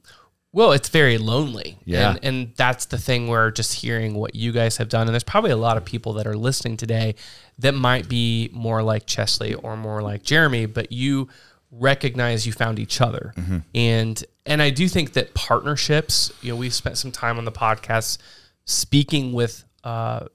Well, 0.55 0.70
it's 0.70 0.88
very 0.88 1.18
lonely. 1.18 1.78
Yeah. 1.84 2.11
And, 2.11 2.20
and 2.24 2.52
that's 2.55 2.84
the 2.86 2.96
thing 2.96 3.26
where 3.26 3.50
just 3.50 3.74
hearing 3.74 4.14
what 4.14 4.36
you 4.36 4.52
guys 4.52 4.76
have 4.76 4.88
done, 4.88 5.09
and 5.09 5.11
there's 5.14 5.24
probably 5.24 5.50
a 5.50 5.57
lot 5.57 5.76
of 5.76 5.84
people 5.84 6.12
that 6.14 6.28
are 6.28 6.36
listening 6.36 6.76
today 6.76 7.16
that 7.59 7.72
might 7.74 8.09
be 8.09 8.50
more 8.52 8.80
like 8.80 9.05
Chestly 9.05 9.59
or 9.61 9.76
more 9.76 10.00
like 10.00 10.22
Jeremy, 10.22 10.66
but 10.66 10.92
you 10.92 11.28
recognize 11.72 12.46
you 12.46 12.52
found 12.52 12.78
each 12.78 13.00
other. 13.00 13.34
And 13.74 14.24
and 14.46 14.62
I 14.62 14.70
do 14.70 14.88
think 14.88 15.14
that 15.14 15.34
partnerships, 15.34 16.32
you 16.40 16.50
know, 16.52 16.57
we've 16.57 16.72
spent 16.74 16.98
some 16.98 17.11
time 17.11 17.36
on 17.38 17.44
the 17.44 17.52
podcast 17.52 18.18
speaking 18.64 19.32
with 19.32 19.64
uh, 19.82 20.26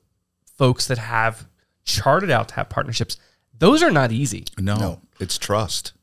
folks 0.57 0.87
that 0.87 0.97
have 0.97 1.47
charted 1.85 2.29
out 2.29 2.49
to 2.49 2.55
have 2.55 2.67
partnerships. 2.69 3.15
Those 3.57 3.81
are 3.81 3.91
not 3.91 4.11
easy. 4.11 4.43
No, 4.57 4.75
No. 4.75 5.01
it's 5.19 5.37
trust, 5.37 5.93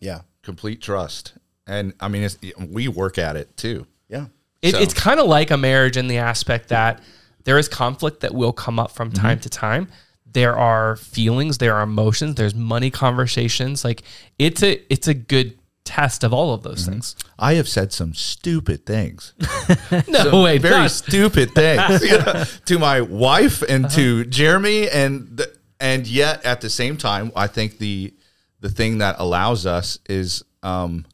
Yeah. 0.00 0.20
complete 0.42 0.82
trust. 0.82 1.32
And 1.66 1.94
I 2.00 2.08
mean, 2.08 2.22
it's, 2.22 2.38
we 2.58 2.88
work 2.88 3.18
at 3.18 3.36
it 3.36 3.56
too. 3.56 3.86
Yeah. 4.08 4.26
It, 4.60 4.72
So- 4.72 4.80
It's 4.80 4.94
kind 4.94 5.20
of 5.20 5.26
like 5.26 5.50
a 5.50 5.56
marriage 5.56 5.96
in 5.96 6.08
the 6.08 6.18
aspect 6.18 6.68
that 6.68 7.00
there 7.44 7.58
is 7.58 7.68
conflict 7.68 8.20
that 8.20 8.34
will 8.34 8.52
come 8.52 8.78
up 8.78 8.90
from 8.90 9.10
time 9.10 9.36
mm-hmm. 9.38 9.42
to 9.42 9.48
time. 9.48 9.88
There 10.26 10.56
are 10.56 10.96
feelings, 10.96 11.58
there 11.58 11.74
are 11.74 11.82
emotions, 11.82 12.36
there's 12.36 12.54
money 12.54 12.90
conversations. 12.90 13.84
Like 13.84 14.02
it's 14.38 14.62
a 14.62 14.80
it's 14.92 15.06
a 15.06 15.14
good 15.14 15.58
test 15.84 16.24
of 16.24 16.32
all 16.32 16.54
of 16.54 16.62
those 16.62 16.82
mm-hmm. 16.82 16.92
things. 16.92 17.16
I 17.38 17.54
have 17.54 17.68
said 17.68 17.92
some 17.92 18.14
stupid 18.14 18.86
things. 18.86 19.34
No 20.08 20.42
way, 20.42 20.58
very 20.58 20.82
not- 20.82 20.90
stupid 20.90 21.50
things 21.54 22.02
you 22.02 22.18
know, 22.18 22.44
to 22.66 22.78
my 22.78 23.00
wife 23.00 23.62
and 23.62 23.90
to 23.90 24.20
uh-huh. 24.20 24.30
Jeremy, 24.30 24.88
and 24.88 25.36
the, 25.36 25.54
and 25.80 26.06
yet 26.06 26.44
at 26.46 26.60
the 26.60 26.70
same 26.70 26.96
time, 26.96 27.32
I 27.36 27.46
think 27.46 27.78
the 27.78 28.14
the 28.60 28.70
thing 28.70 28.98
that 28.98 29.16
allows 29.18 29.66
us 29.66 29.98
is 30.08 30.44
um, 30.62 31.04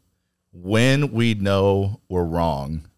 when 0.63 1.13
we 1.13 1.35
know 1.35 2.01
we're 2.09 2.25
wrong, 2.25 2.89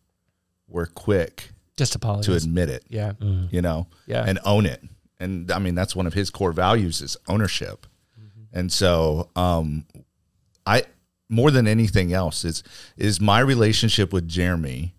we're 0.69 0.87
quick 0.87 1.51
just 1.77 1.93
to 1.95 2.35
admit 2.35 2.69
it. 2.69 2.85
yeah. 2.89 3.13
you 3.51 3.61
know, 3.63 3.87
Yeah. 4.07 4.25
and 4.27 4.39
own 4.45 4.67
it. 4.67 4.83
And 5.19 5.51
I 5.51 5.59
mean, 5.59 5.75
that's 5.75 5.95
one 5.97 6.07
of 6.07 6.15
his 6.15 6.31
core 6.31 6.53
values 6.53 7.01
is 7.03 7.17
ownership. 7.29 7.87
And 8.53 8.73
so, 8.73 9.29
um, 9.37 9.85
I 10.67 10.83
more 11.29 11.51
than 11.53 11.69
anything 11.69 12.13
else 12.13 12.45
is 12.45 12.63
is 12.97 13.21
my 13.21 13.39
relationship 13.41 14.13
with 14.13 14.27
Jeremy 14.27 14.95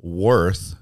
worth 0.00 0.74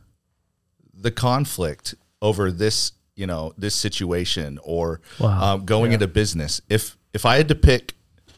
the 0.94 1.10
conflict 1.10 1.94
over 2.22 2.50
this, 2.50 2.92
you 3.14 3.26
know, 3.26 3.52
this 3.58 3.74
situation 3.74 4.58
or 4.62 5.00
Wow. 5.20 5.54
um, 5.54 5.64
going 5.66 5.92
into 5.92 6.08
business. 6.08 6.60
If 6.68 6.96
if 7.12 7.26
I 7.26 7.36
had 7.36 7.48
to 7.48 7.54
pick 7.54 7.94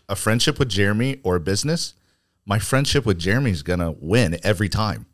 a 0.09 0.16
friendship 0.16 0.59
with 0.59 0.68
Jeremy 0.68 1.20
or 1.22 1.37
a 1.37 1.41
business, 1.41 1.95
my 2.47 2.59
friendship 2.59 3.07
with 3.07 3.18
Jeremy 3.18 3.51
is 3.51 3.62
gonna 3.62 3.93
win 3.93 4.38
every 4.43 4.68
time. 4.68 5.07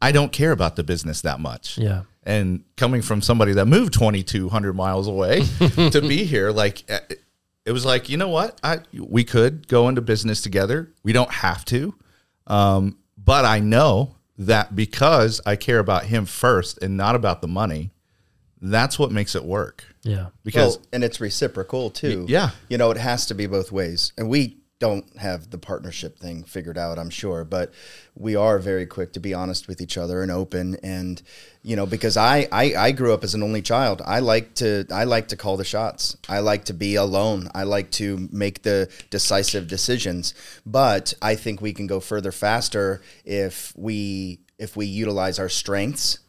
I 0.00 0.12
don't 0.12 0.32
care 0.32 0.52
about 0.52 0.76
the 0.76 0.84
business 0.84 1.22
that 1.22 1.40
much. 1.40 1.76
Yeah. 1.76 2.02
And 2.22 2.64
coming 2.76 3.02
from 3.02 3.20
somebody 3.22 3.52
that 3.54 3.66
moved 3.66 3.94
2,200 3.94 4.74
miles 4.74 5.08
away 5.08 5.40
to 5.90 6.00
be 6.00 6.24
here, 6.24 6.50
like 6.50 6.84
eh, 6.88 7.00
it 7.64 7.72
was 7.72 7.84
like, 7.84 8.08
you 8.08 8.16
know 8.16 8.28
what? 8.28 8.58
I 8.62 8.80
we 8.94 9.24
could 9.24 9.66
go 9.68 9.88
into 9.88 10.00
business 10.00 10.40
together. 10.40 10.92
We 11.02 11.12
don't 11.12 11.30
have 11.30 11.64
to, 11.66 11.94
um, 12.46 12.98
but 13.16 13.44
I 13.44 13.60
know 13.60 14.16
that 14.38 14.76
because 14.76 15.40
I 15.44 15.56
care 15.56 15.78
about 15.78 16.04
him 16.04 16.24
first 16.26 16.82
and 16.82 16.96
not 16.96 17.14
about 17.16 17.42
the 17.42 17.48
money, 17.48 17.90
that's 18.60 18.98
what 18.98 19.10
makes 19.10 19.34
it 19.34 19.44
work. 19.44 19.84
Yeah. 20.02 20.28
Because 20.44 20.76
well, 20.76 20.86
and 20.92 21.04
it's 21.04 21.20
reciprocal 21.20 21.90
too. 21.90 22.24
yeah. 22.28 22.50
You 22.68 22.78
know, 22.78 22.90
it 22.90 22.96
has 22.96 23.26
to 23.26 23.34
be 23.34 23.46
both 23.46 23.72
ways. 23.72 24.12
And 24.16 24.28
we 24.28 24.58
don't 24.78 25.16
have 25.18 25.50
the 25.50 25.58
partnership 25.58 26.18
thing 26.18 26.44
figured 26.44 26.78
out, 26.78 26.98
I'm 26.98 27.10
sure, 27.10 27.44
but 27.44 27.72
we 28.14 28.36
are 28.36 28.58
very 28.58 28.86
quick 28.86 29.12
to 29.14 29.20
be 29.20 29.34
honest 29.34 29.66
with 29.66 29.80
each 29.80 29.98
other 29.98 30.22
and 30.22 30.30
open 30.30 30.76
and 30.82 31.20
you 31.62 31.76
know, 31.76 31.84
because 31.84 32.16
I, 32.16 32.48
I 32.52 32.74
I 32.74 32.92
grew 32.92 33.12
up 33.12 33.24
as 33.24 33.34
an 33.34 33.42
only 33.42 33.60
child. 33.60 34.00
I 34.04 34.20
like 34.20 34.54
to 34.54 34.86
I 34.90 35.04
like 35.04 35.28
to 35.28 35.36
call 35.36 35.56
the 35.56 35.64
shots. 35.64 36.16
I 36.28 36.38
like 36.38 36.64
to 36.66 36.72
be 36.72 36.94
alone. 36.94 37.48
I 37.54 37.64
like 37.64 37.90
to 37.92 38.28
make 38.32 38.62
the 38.62 38.88
decisive 39.10 39.68
decisions. 39.68 40.32
But 40.64 41.12
I 41.20 41.34
think 41.34 41.60
we 41.60 41.72
can 41.72 41.86
go 41.86 42.00
further 42.00 42.32
faster 42.32 43.02
if 43.24 43.72
we 43.76 44.40
if 44.58 44.76
we 44.76 44.86
utilize 44.86 45.38
our 45.38 45.48
strengths 45.48 46.20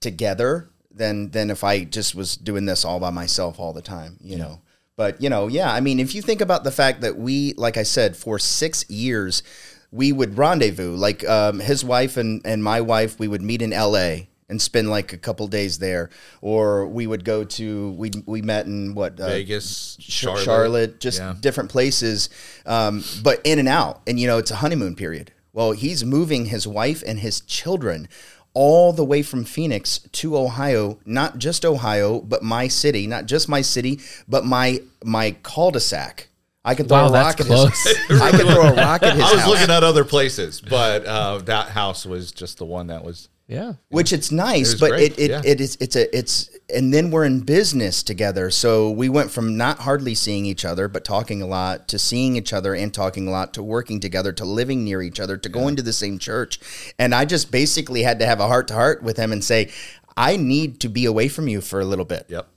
together 0.00 0.70
than 0.90 1.30
than 1.30 1.50
if 1.50 1.64
I 1.64 1.84
just 1.84 2.14
was 2.14 2.36
doing 2.36 2.66
this 2.66 2.84
all 2.84 3.00
by 3.00 3.10
myself 3.10 3.58
all 3.58 3.72
the 3.72 3.82
time, 3.82 4.18
you 4.20 4.36
know. 4.36 4.60
But 4.96 5.20
you 5.22 5.30
know, 5.30 5.48
yeah, 5.48 5.72
I 5.72 5.80
mean, 5.80 5.98
if 6.00 6.14
you 6.14 6.22
think 6.22 6.40
about 6.40 6.64
the 6.64 6.70
fact 6.70 7.00
that 7.00 7.16
we, 7.16 7.54
like 7.56 7.76
I 7.76 7.82
said, 7.82 8.16
for 8.16 8.38
six 8.38 8.88
years, 8.90 9.42
we 9.90 10.12
would 10.12 10.36
rendezvous. 10.38 10.94
Like 10.94 11.26
um, 11.28 11.60
his 11.60 11.84
wife 11.84 12.16
and 12.16 12.40
and 12.44 12.62
my 12.62 12.80
wife, 12.80 13.18
we 13.18 13.28
would 13.28 13.42
meet 13.42 13.62
in 13.62 13.72
L.A. 13.72 14.28
and 14.48 14.60
spend 14.60 14.90
like 14.90 15.12
a 15.14 15.16
couple 15.18 15.46
days 15.48 15.78
there, 15.78 16.10
or 16.42 16.86
we 16.86 17.06
would 17.06 17.24
go 17.24 17.42
to 17.44 17.92
we 17.92 18.10
we 18.26 18.42
met 18.42 18.66
in 18.66 18.94
what 18.94 19.18
uh, 19.18 19.28
Vegas, 19.28 19.96
Charlotte, 19.98 20.44
Charlotte, 20.44 21.00
just 21.00 21.18
Yeah. 21.20 21.34
different 21.40 21.70
places, 21.70 22.28
um, 22.66 23.02
but 23.22 23.40
in 23.44 23.58
and 23.58 23.68
out. 23.68 24.02
And 24.06 24.20
you 24.20 24.26
know, 24.26 24.36
it's 24.38 24.50
a 24.50 24.56
honeymoon 24.56 24.94
period. 24.94 25.32
Well, 25.54 25.72
he's 25.72 26.04
moving 26.04 26.46
his 26.46 26.66
wife 26.66 27.02
and 27.06 27.18
his 27.18 27.40
children 27.42 28.08
all 28.54 28.92
the 28.92 29.04
way 29.04 29.22
from 29.22 29.44
Phoenix 29.44 29.98
to 30.12 30.36
Ohio, 30.36 30.98
not 31.06 31.38
just 31.38 31.64
Ohio, 31.64 32.20
but 32.20 32.42
my 32.42 32.68
city, 32.68 33.06
not 33.06 33.26
just 33.26 33.48
my 33.48 33.62
city, 33.62 34.00
but 34.28 34.44
my 34.44 34.80
my 35.04 35.32
cul-de-sac. 35.42 36.28
I 36.64 36.74
can 36.76 36.86
throw 36.86 36.98
Wow, 36.98 37.08
a 37.08 37.12
that's 37.12 37.26
rock 37.26 37.40
at 37.40 37.46
close. 37.46 37.82
his. 38.08 38.20
I 38.22 38.30
can 38.30 38.40
throw 38.46 38.62
a 38.68 38.74
rock 38.74 39.02
at 39.02 39.14
his 39.16 39.22
I 39.24 39.32
was 39.32 39.40
house. 39.40 39.48
looking 39.50 39.70
at 39.70 39.82
other 39.82 40.04
places, 40.04 40.60
but 40.60 41.04
uh, 41.06 41.38
that 41.38 41.68
house 41.70 42.06
was 42.06 42.30
just 42.30 42.58
the 42.58 42.64
one 42.66 42.86
that 42.88 43.04
was. 43.04 43.28
Yeah. 43.48 43.74
which 43.88 44.12
it's 44.12 44.30
nice, 44.30 44.74
It 44.74 44.80
but 44.80 44.90
great, 44.90 45.12
it 45.12 45.18
it, 45.18 45.30
yeah. 45.30 45.42
it 45.44 45.60
is 45.60 45.76
it's 45.80 45.96
a 45.96 46.16
it's 46.16 46.48
and 46.74 46.92
then 46.94 47.10
we're 47.10 47.24
in 47.24 47.40
business 47.40 48.02
together. 48.02 48.50
So 48.50 48.90
we 48.90 49.08
went 49.08 49.30
from 49.30 49.56
not 49.56 49.80
hardly 49.80 50.14
seeing 50.14 50.46
each 50.46 50.64
other 50.64 50.88
but 50.88 51.04
talking 51.04 51.42
a 51.42 51.46
lot 51.46 51.88
to 51.88 51.98
seeing 51.98 52.36
each 52.36 52.52
other 52.52 52.74
and 52.74 52.94
talking 52.94 53.28
a 53.28 53.30
lot 53.30 53.52
to 53.54 53.62
working 53.62 54.00
together 54.00 54.32
to 54.32 54.44
living 54.44 54.84
near 54.84 55.02
each 55.02 55.20
other 55.20 55.36
to 55.36 55.48
going 55.48 55.76
to 55.76 55.82
the 55.82 55.92
same 55.92 56.18
church. 56.18 56.60
And 56.98 57.14
I 57.14 57.24
just 57.24 57.50
basically 57.50 58.02
had 58.02 58.18
to 58.20 58.26
have 58.26 58.40
a 58.40 58.46
heart 58.46 58.68
to 58.68 58.74
heart 58.74 59.02
with 59.02 59.16
him 59.16 59.32
and 59.32 59.44
say, 59.44 59.70
I 60.16 60.36
need 60.36 60.80
to 60.80 60.88
be 60.88 61.04
away 61.04 61.28
from 61.28 61.48
you 61.48 61.60
for 61.60 61.80
a 61.80 61.84
little 61.84 62.04
bit. 62.04 62.26
Yep. 62.28 62.48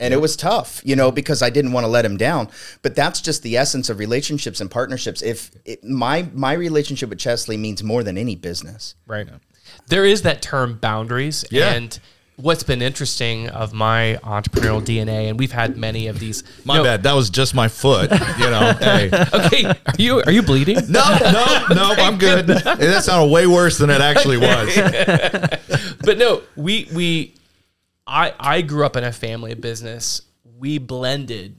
And 0.00 0.12
it 0.12 0.16
was 0.16 0.34
tough, 0.34 0.82
you 0.84 0.96
know, 0.96 1.12
because 1.12 1.42
I 1.42 1.50
didn't 1.50 1.70
want 1.70 1.84
to 1.84 1.88
let 1.88 2.04
him 2.04 2.16
down. 2.16 2.48
But 2.82 2.96
that's 2.96 3.20
just 3.20 3.44
the 3.44 3.56
essence 3.56 3.88
of 3.88 4.00
relationships 4.00 4.60
and 4.60 4.68
partnerships. 4.68 5.22
If 5.22 5.52
it, 5.64 5.84
my 5.84 6.28
my 6.34 6.54
relationship 6.54 7.08
with 7.10 7.18
Chestly 7.18 7.56
means 7.56 7.84
more 7.84 8.02
than 8.02 8.18
any 8.18 8.34
business. 8.34 8.96
Right. 9.06 9.28
There 9.88 10.04
is 10.04 10.22
that 10.22 10.42
term 10.42 10.78
boundaries. 10.78 11.44
Yeah. 11.50 11.72
And 11.72 11.98
what's 12.36 12.62
been 12.62 12.82
interesting 12.82 13.48
of 13.48 13.72
my 13.72 14.18
entrepreneurial 14.22 14.84
DNA, 14.84 15.28
and 15.28 15.38
we've 15.38 15.52
had 15.52 15.76
many 15.76 16.08
of 16.08 16.18
these. 16.18 16.42
My 16.64 16.74
you 16.74 16.80
know- 16.80 16.84
bad. 16.84 17.02
That 17.04 17.14
was 17.14 17.30
just 17.30 17.54
my 17.54 17.68
foot. 17.68 18.10
You 18.10 18.50
know. 18.50 18.72
hey. 18.80 19.10
Okay. 19.32 19.64
Are 19.66 19.76
you 19.98 20.22
are 20.22 20.32
you 20.32 20.42
bleeding? 20.42 20.78
No, 20.88 21.18
no, 21.20 21.66
no. 21.74 21.94
I'm 21.98 22.18
good. 22.18 22.48
Hey, 22.48 22.86
that 22.86 23.04
sounded 23.04 23.32
way 23.32 23.46
worse 23.46 23.78
than 23.78 23.90
it 23.90 24.00
actually 24.00 24.36
was. 24.38 24.74
but 26.04 26.18
no, 26.18 26.42
we 26.56 26.88
we 26.92 27.34
I 28.06 28.34
I 28.38 28.60
grew 28.62 28.84
up 28.84 28.96
in 28.96 29.04
a 29.04 29.12
family 29.12 29.52
of 29.52 29.60
business. 29.60 30.22
We 30.58 30.78
blended 30.78 31.58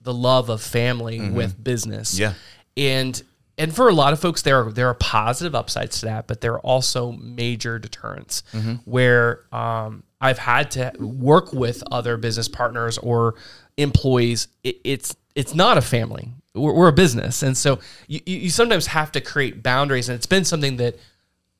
the 0.00 0.14
love 0.14 0.48
of 0.48 0.62
family 0.62 1.18
mm-hmm. 1.18 1.34
with 1.34 1.62
business. 1.62 2.18
Yeah. 2.18 2.34
And 2.76 3.20
and 3.60 3.74
for 3.74 3.88
a 3.88 3.92
lot 3.92 4.12
of 4.12 4.18
folks 4.20 4.42
there 4.42 4.60
are 4.62 4.72
there 4.72 4.88
are 4.88 4.94
positive 4.94 5.54
upsides 5.54 6.00
to 6.00 6.06
that, 6.06 6.26
but 6.26 6.40
there 6.40 6.52
are 6.54 6.60
also 6.60 7.12
major 7.12 7.78
deterrents 7.78 8.42
where 8.84 9.44
um 9.52 10.02
I've 10.20 10.38
had 10.38 10.70
to 10.72 10.92
work 10.98 11.52
with 11.52 11.82
other 11.90 12.16
business 12.16 12.48
partners 12.48 12.98
or 12.98 13.36
employees. 13.76 14.48
It, 14.64 14.76
it's 14.84 15.16
it's 15.34 15.54
not 15.54 15.78
a 15.78 15.82
family. 15.82 16.28
We're, 16.54 16.72
we're 16.74 16.88
a 16.88 16.92
business, 16.92 17.42
and 17.42 17.56
so 17.56 17.78
you, 18.08 18.20
you 18.26 18.50
sometimes 18.50 18.86
have 18.88 19.12
to 19.12 19.20
create 19.20 19.62
boundaries. 19.62 20.08
And 20.08 20.16
it's 20.16 20.26
been 20.26 20.44
something 20.44 20.76
that 20.78 20.96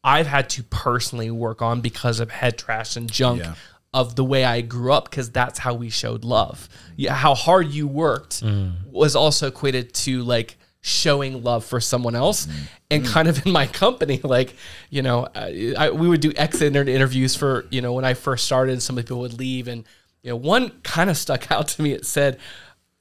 I've 0.02 0.26
had 0.26 0.50
to 0.50 0.62
personally 0.64 1.30
work 1.30 1.62
on 1.62 1.80
because 1.80 2.20
of 2.20 2.30
head 2.30 2.58
trash 2.58 2.96
and 2.96 3.10
junk 3.10 3.40
Yeah. 3.40 3.54
of 3.94 4.16
the 4.16 4.24
way 4.24 4.44
I 4.44 4.62
grew 4.62 4.92
up 4.92 5.08
because 5.10 5.30
that's 5.30 5.58
how 5.60 5.74
we 5.74 5.90
showed 5.90 6.24
love. 6.24 6.68
Yeah, 6.96 7.14
how 7.14 7.34
hard 7.34 7.68
you 7.68 7.86
worked 7.86 8.42
was 8.90 9.14
also 9.14 9.46
equated 9.46 9.94
to 9.94 10.22
like 10.22 10.58
showing 10.82 11.42
love 11.42 11.64
for 11.64 11.80
someone 11.80 12.14
else 12.14 12.46
mm. 12.46 12.54
and 12.90 13.04
mm. 13.04 13.12
kind 13.12 13.28
of 13.28 13.44
in 13.46 13.52
my 13.52 13.66
company 13.66 14.20
like 14.22 14.54
you 14.88 15.02
know 15.02 15.28
I, 15.34 15.74
I, 15.76 15.90
we 15.90 16.08
would 16.08 16.20
do 16.20 16.32
exit 16.36 16.74
interviews 16.74 17.36
for 17.36 17.66
you 17.70 17.82
know 17.82 17.92
when 17.92 18.04
I 18.04 18.14
first 18.14 18.46
started 18.46 18.72
and 18.72 18.82
some 18.82 18.96
people 18.96 19.20
would 19.20 19.38
leave 19.38 19.68
and 19.68 19.84
you 20.22 20.30
know 20.30 20.36
one 20.36 20.70
kind 20.82 21.10
of 21.10 21.16
stuck 21.16 21.50
out 21.50 21.68
to 21.68 21.82
me 21.82 21.92
it 21.92 22.06
said 22.06 22.38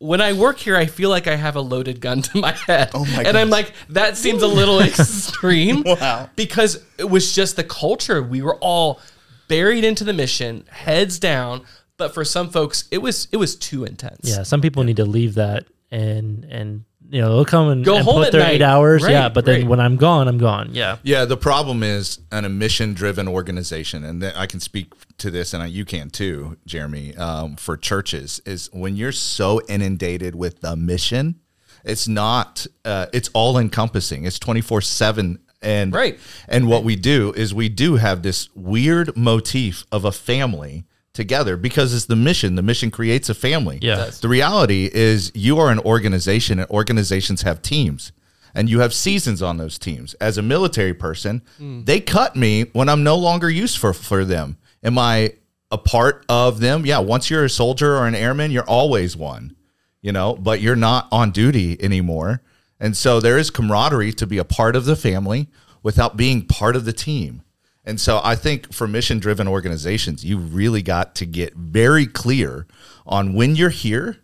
when 0.01 0.21
I 0.21 0.31
work 0.31 0.59
here, 0.59 0.77
I 0.77 0.85
feel 0.85 1.09
like 1.09 1.27
I 1.27 1.35
have 1.35 1.57
a 1.57 1.61
loaded 1.61 1.99
gun 1.99 2.21
to 2.21 2.37
my 2.37 2.53
head. 2.53 2.91
Oh 2.93 3.05
my 3.05 3.23
And 3.23 3.37
I'm 3.37 3.49
like, 3.49 3.73
that 3.89 4.15
seems 4.15 4.41
a 4.41 4.47
little 4.47 4.79
extreme. 4.79 5.83
Wow. 5.85 6.29
Because 6.35 6.81
it 6.97 7.09
was 7.09 7.35
just 7.35 7.57
the 7.57 7.65
culture. 7.65 8.23
We 8.23 8.41
were 8.41 8.55
all 8.55 9.01
buried 9.49 9.83
into 9.83 10.05
the 10.05 10.13
mission, 10.13 10.65
heads 10.69 11.19
down. 11.19 11.63
But 11.97 12.13
for 12.13 12.23
some 12.23 12.49
folks, 12.49 12.87
it 12.91 12.99
was 12.99 13.27
it 13.33 13.37
was 13.37 13.57
too 13.57 13.83
intense. 13.83 14.21
Yeah, 14.23 14.43
some 14.43 14.61
people 14.61 14.85
need 14.85 14.95
to 14.95 15.05
leave 15.05 15.35
that 15.35 15.65
and 15.91 16.45
and 16.45 16.85
you 17.09 17.21
know 17.21 17.29
they'll 17.35 17.45
come 17.45 17.69
and, 17.69 17.83
Go 17.85 17.95
and 17.95 18.05
home 18.05 18.15
put 18.15 18.27
at 18.27 18.31
their 18.31 18.41
night. 18.41 18.55
eight 18.55 18.61
hours. 18.61 19.03
Right, 19.03 19.11
yeah, 19.11 19.29
but 19.29 19.45
then 19.45 19.61
right. 19.61 19.69
when 19.69 19.79
I'm 19.79 19.95
gone, 19.95 20.27
I'm 20.27 20.37
gone. 20.37 20.69
Yeah, 20.73 20.97
Yeah, 21.03 21.25
the 21.25 21.37
problem 21.37 21.81
is 21.83 22.19
an 22.31 22.45
a 22.45 22.49
mission 22.49 22.93
driven 22.93 23.27
organization, 23.27 24.03
and 24.03 24.21
th- 24.21 24.33
I 24.35 24.45
can 24.45 24.59
speak 24.59 24.93
to 25.17 25.31
this, 25.31 25.53
and 25.53 25.63
I, 25.63 25.67
you 25.67 25.85
can 25.85 26.09
too, 26.09 26.57
Jeremy. 26.65 27.15
Um, 27.15 27.55
for 27.55 27.77
churches, 27.77 28.41
is 28.45 28.69
when 28.73 28.95
you're 28.95 29.11
so 29.11 29.61
inundated 29.67 30.35
with 30.35 30.61
the 30.61 30.75
mission, 30.75 31.39
it's 31.83 32.07
not. 32.07 32.67
Uh, 32.85 33.07
it's 33.13 33.29
all 33.33 33.57
encompassing. 33.57 34.25
It's 34.25 34.37
twenty 34.39 34.61
four 34.61 34.81
seven, 34.81 35.39
and 35.61 35.93
Right. 35.93 36.19
And 36.47 36.67
what 36.67 36.83
we 36.83 36.95
do 36.95 37.33
is 37.35 37.53
we 37.53 37.69
do 37.69 37.95
have 37.95 38.21
this 38.21 38.49
weird 38.55 39.15
motif 39.17 39.85
of 39.91 40.05
a 40.05 40.11
family 40.11 40.85
together 41.19 41.57
because 41.57 41.93
it's 41.93 42.05
the 42.05 42.15
mission. 42.15 42.55
The 42.55 42.61
mission 42.61 42.89
creates 42.89 43.27
a 43.27 43.33
family. 43.33 43.79
Yeah. 43.81 44.09
The 44.21 44.29
reality 44.29 44.89
is 44.91 45.33
you 45.35 45.59
are 45.59 45.69
an 45.69 45.79
organization, 45.79 46.59
and 46.59 46.69
organizations 46.71 47.41
have 47.41 47.61
teams 47.61 48.13
and 48.55 48.69
you 48.69 48.79
have 48.79 48.93
seasons 48.93 49.41
on 49.41 49.57
those 49.57 49.77
teams. 49.77 50.13
As 50.15 50.37
a 50.37 50.41
military 50.41 50.93
person, 50.93 51.41
hmm. 51.57 51.83
they 51.83 51.99
cut 51.99 52.35
me 52.35 52.63
when 52.73 52.89
I'm 52.89 53.03
no 53.03 53.15
longer 53.15 53.49
used 53.49 53.77
for 53.77 53.93
for 53.93 54.25
them. 54.25 54.57
Am 54.83 54.97
I 54.97 55.33
a 55.71 55.77
part 55.77 56.25
of 56.29 56.59
them? 56.59 56.85
Yeah. 56.85 56.99
Once 56.99 57.29
you're 57.29 57.45
a 57.45 57.49
soldier 57.49 57.95
or 57.97 58.07
an 58.07 58.15
airman, 58.15 58.51
you're 58.51 58.63
always 58.63 59.15
one, 59.15 59.55
you 60.01 60.11
know, 60.11 60.35
but 60.35 60.61
you're 60.61 60.75
not 60.75 61.07
on 61.11 61.31
duty 61.31 61.81
anymore. 61.81 62.41
And 62.79 62.95
so 62.95 63.19
there 63.19 63.37
is 63.37 63.49
camaraderie 63.49 64.13
to 64.13 64.25
be 64.25 64.37
a 64.37 64.45
part 64.45 64.75
of 64.75 64.85
the 64.85 64.95
family 64.95 65.49
without 65.83 66.17
being 66.17 66.45
part 66.45 66.75
of 66.75 66.85
the 66.85 66.93
team. 66.93 67.43
And 67.89 67.99
so 67.99 68.21
I 68.23 68.35
think 68.35 68.71
for 68.71 68.87
mission 68.87 69.19
driven 69.19 69.47
organizations, 69.47 70.23
you 70.23 70.37
really 70.37 70.81
got 70.81 71.15
to 71.15 71.25
get 71.25 71.55
very 71.55 72.05
clear 72.05 72.67
on 73.05 73.33
when 73.33 73.55
you're 73.55 73.69
here, 73.69 74.17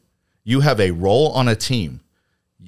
you 0.44 0.62
have 0.62 0.80
a 0.80 0.92
role 0.92 1.32
on 1.32 1.48
a 1.48 1.56
team. 1.56 2.02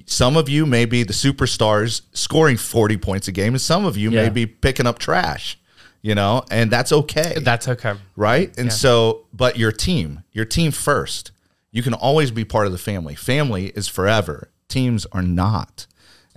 Some 0.06 0.36
of 0.36 0.48
you 0.48 0.66
may 0.66 0.84
be 0.84 1.02
the 1.04 1.12
superstars 1.12 2.02
scoring 2.12 2.56
40 2.56 2.96
points 2.96 3.28
a 3.28 3.32
game, 3.32 3.54
and 3.54 3.60
some 3.60 3.84
of 3.84 3.96
you 3.96 4.10
may 4.10 4.28
be 4.30 4.46
picking 4.46 4.86
up 4.86 4.98
trash, 4.98 5.58
you 6.02 6.14
know, 6.14 6.44
and 6.50 6.70
that's 6.70 6.92
okay. 6.92 7.34
That's 7.40 7.68
okay. 7.68 7.94
right? 8.16 8.56
And 8.58 8.72
so, 8.72 9.26
but 9.32 9.58
your 9.58 9.72
team, 9.72 10.24
your 10.32 10.44
team 10.44 10.72
first. 10.72 11.30
You 11.70 11.82
can 11.82 11.92
always 11.94 12.30
be 12.30 12.44
part 12.44 12.66
of 12.66 12.72
the 12.72 12.78
family. 12.78 13.14
Family 13.14 13.66
is 13.68 13.86
forever. 13.88 14.50
Teams 14.68 15.04
are 15.12 15.22
not. 15.22 15.86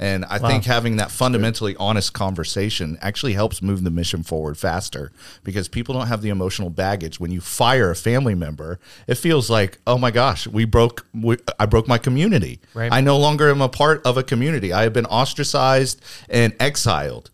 And 0.01 0.25
I 0.25 0.39
think 0.39 0.65
having 0.65 0.95
that 0.95 1.11
fundamentally 1.11 1.75
honest 1.77 2.11
conversation 2.11 2.97
actually 3.01 3.33
helps 3.33 3.61
move 3.61 3.83
the 3.83 3.91
mission 3.91 4.23
forward 4.23 4.57
faster 4.57 5.11
because 5.43 5.67
people 5.67 5.93
don't 5.93 6.07
have 6.07 6.23
the 6.23 6.29
emotional 6.29 6.71
baggage. 6.71 7.19
When 7.19 7.29
you 7.29 7.39
fire 7.39 7.91
a 7.91 7.95
family 7.95 8.33
member, 8.33 8.79
it 9.05 9.15
feels 9.15 9.47
like, 9.47 9.77
oh 9.85 9.99
my 9.99 10.09
gosh, 10.09 10.47
we 10.47 10.65
broke, 10.65 11.05
we, 11.13 11.37
I 11.59 11.67
broke 11.67 11.87
my 11.87 11.99
community. 11.99 12.59
Right. 12.73 12.91
I 12.91 13.01
no 13.01 13.15
longer 13.15 13.51
am 13.51 13.61
a 13.61 13.69
part 13.69 14.03
of 14.03 14.17
a 14.17 14.23
community. 14.23 14.73
I 14.73 14.81
have 14.81 14.93
been 14.93 15.05
ostracized 15.05 16.01
and 16.27 16.55
exiled. 16.59 17.29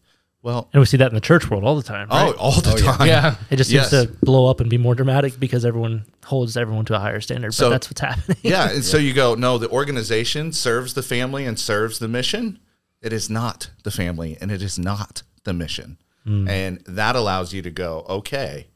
Well, 0.48 0.70
and 0.72 0.80
we 0.80 0.86
see 0.86 0.96
that 0.96 1.10
in 1.10 1.14
the 1.14 1.20
church 1.20 1.50
world 1.50 1.66
all 1.66 1.76
the 1.76 1.84
time. 1.84 2.08
Right? 2.08 2.34
oh, 2.34 2.40
all 2.40 2.62
the 2.62 2.72
time. 2.80 3.06
Yeah. 3.06 3.36
It 3.50 3.58
just 3.58 3.70
seems 3.70 3.90
to 3.90 4.08
blow 4.24 4.50
up 4.50 4.62
and 4.62 4.70
be 4.70 4.78
more 4.78 4.96
dramatic 4.96 5.38
because 5.38 5.66
everyone 5.66 6.06
holds 6.24 6.56
everyone 6.56 6.86
to 6.86 6.96
a 6.96 7.00
higher 7.00 7.20
standard. 7.20 7.54
So- 7.54 7.66
but 7.66 7.72
that's 7.72 7.90
what's 7.90 8.00
happening. 8.00 8.38
yeah, 8.44 8.70
and 8.72 8.82
so 8.82 8.96
you 8.96 9.14
go, 9.14 9.36
no, 9.36 9.58
the 9.58 9.70
organization 9.70 10.54
serves 10.54 10.94
the 10.94 11.04
family 11.04 11.44
and 11.46 11.60
serves 11.60 12.00
the 12.00 12.08
mission. 12.08 12.60
It 13.02 13.12
is 13.12 13.30
not 13.30 13.72
the 13.84 13.92
family 13.92 14.38
and 14.40 14.50
it 14.50 14.62
is 14.62 14.80
not 14.80 15.24
the 15.44 15.52
mission. 15.54 15.98
And 16.26 16.82
that 16.86 17.18
allows 17.18 17.54
you 17.54 17.62
to 17.62 17.70
go, 17.70 18.06
okay, 18.10 18.68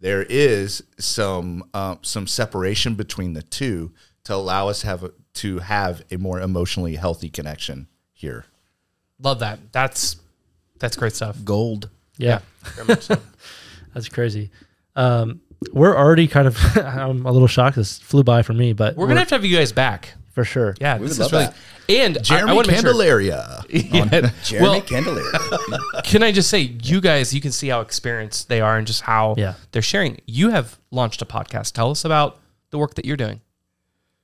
there 0.00 0.22
is 0.28 0.82
some 0.98 1.64
uh, 1.74 1.96
some 2.02 2.26
separation 2.28 2.94
between 2.94 3.32
the 3.32 3.42
two 3.42 3.92
to 4.24 4.34
allow 4.34 4.68
us 4.68 4.82
have 4.82 5.02
a, 5.02 5.10
to 5.34 5.58
have 5.58 6.04
a 6.12 6.18
more 6.18 6.40
emotionally 6.40 6.94
healthy 6.96 7.30
connection 7.30 7.88
here. 8.12 8.46
Love 9.20 9.38
that. 9.40 9.72
That's 9.72 10.16
that's 10.78 10.96
great 10.96 11.14
stuff. 11.14 11.36
Gold. 11.44 11.90
yeah. 12.18 12.40
Very 12.74 12.88
much 12.88 13.02
so. 13.02 13.16
That's 13.94 14.08
crazy. 14.10 14.50
Um, 14.94 15.40
we're 15.72 15.96
already 15.96 16.26
kind 16.28 16.46
of. 16.46 16.58
I'm 16.76 17.24
a 17.24 17.32
little 17.32 17.48
shocked. 17.48 17.76
This 17.76 17.98
flew 17.98 18.22
by 18.24 18.42
for 18.42 18.52
me, 18.52 18.72
but 18.74 18.94
We're 18.96 19.06
gonna 19.06 19.20
have 19.20 19.28
to 19.28 19.34
have 19.36 19.44
you 19.44 19.56
guys 19.56 19.72
back. 19.72 20.12
for 20.32 20.44
sure. 20.44 20.74
Yeah, 20.80 20.98
We 20.98 21.06
this 21.08 21.18
would 21.18 21.26
is 21.26 21.32
love 21.32 21.54
really. 21.88 22.00
And 22.02 22.18
I- 22.18 22.20
Jeremy 22.20 22.50
I, 22.50 22.54
want 22.54 22.66
to 22.66 22.72
make 22.72 22.80
sure. 22.80 22.90
Candelaria. 22.90 23.62
Yeah. 23.70 24.30
Jeremy 24.44 24.68
Well, 24.68 24.80
Candelaria. 24.82 25.38
can 26.04 26.22
I 26.22 26.32
just 26.32 26.50
say, 26.50 26.58
you 26.60 27.00
guys, 27.00 27.32
you 27.32 27.40
can 27.40 27.52
see 27.52 27.68
how 27.68 27.80
experienced 27.80 28.48
they 28.48 28.60
are 28.60 28.76
and 28.76 28.86
just 28.86 29.00
how 29.02 29.34
Yeah. 29.38 29.54
they're 29.72 29.80
sharing. 29.82 30.20
You 30.26 30.50
have 30.50 30.78
launched 30.90 31.22
a 31.22 31.24
podcast. 31.24 31.72
Tell 31.72 31.90
us 31.90 32.04
about 32.04 32.38
the 32.70 32.76
work 32.78 32.94
that 32.96 33.04
you're 33.06 33.16
doing. 33.16 33.40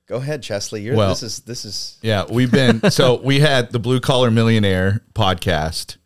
Go 0.07 0.17
ahead, 0.17 0.43
Chestly. 0.43 0.83
You're, 0.83 0.95
Well- 0.97 1.09
this 1.09 1.23
is 1.23 1.39
this 1.39 1.65
is 1.65 1.97
Yeah, 2.03 2.25
we've 2.29 2.51
been 2.51 2.91
so 2.91 3.19
we 3.23 3.39
had 3.39 3.71
the 3.71 3.79
Blue 3.79 3.99
Collar 4.01 4.29
Millionaire 4.29 5.01
podcast 5.15 5.97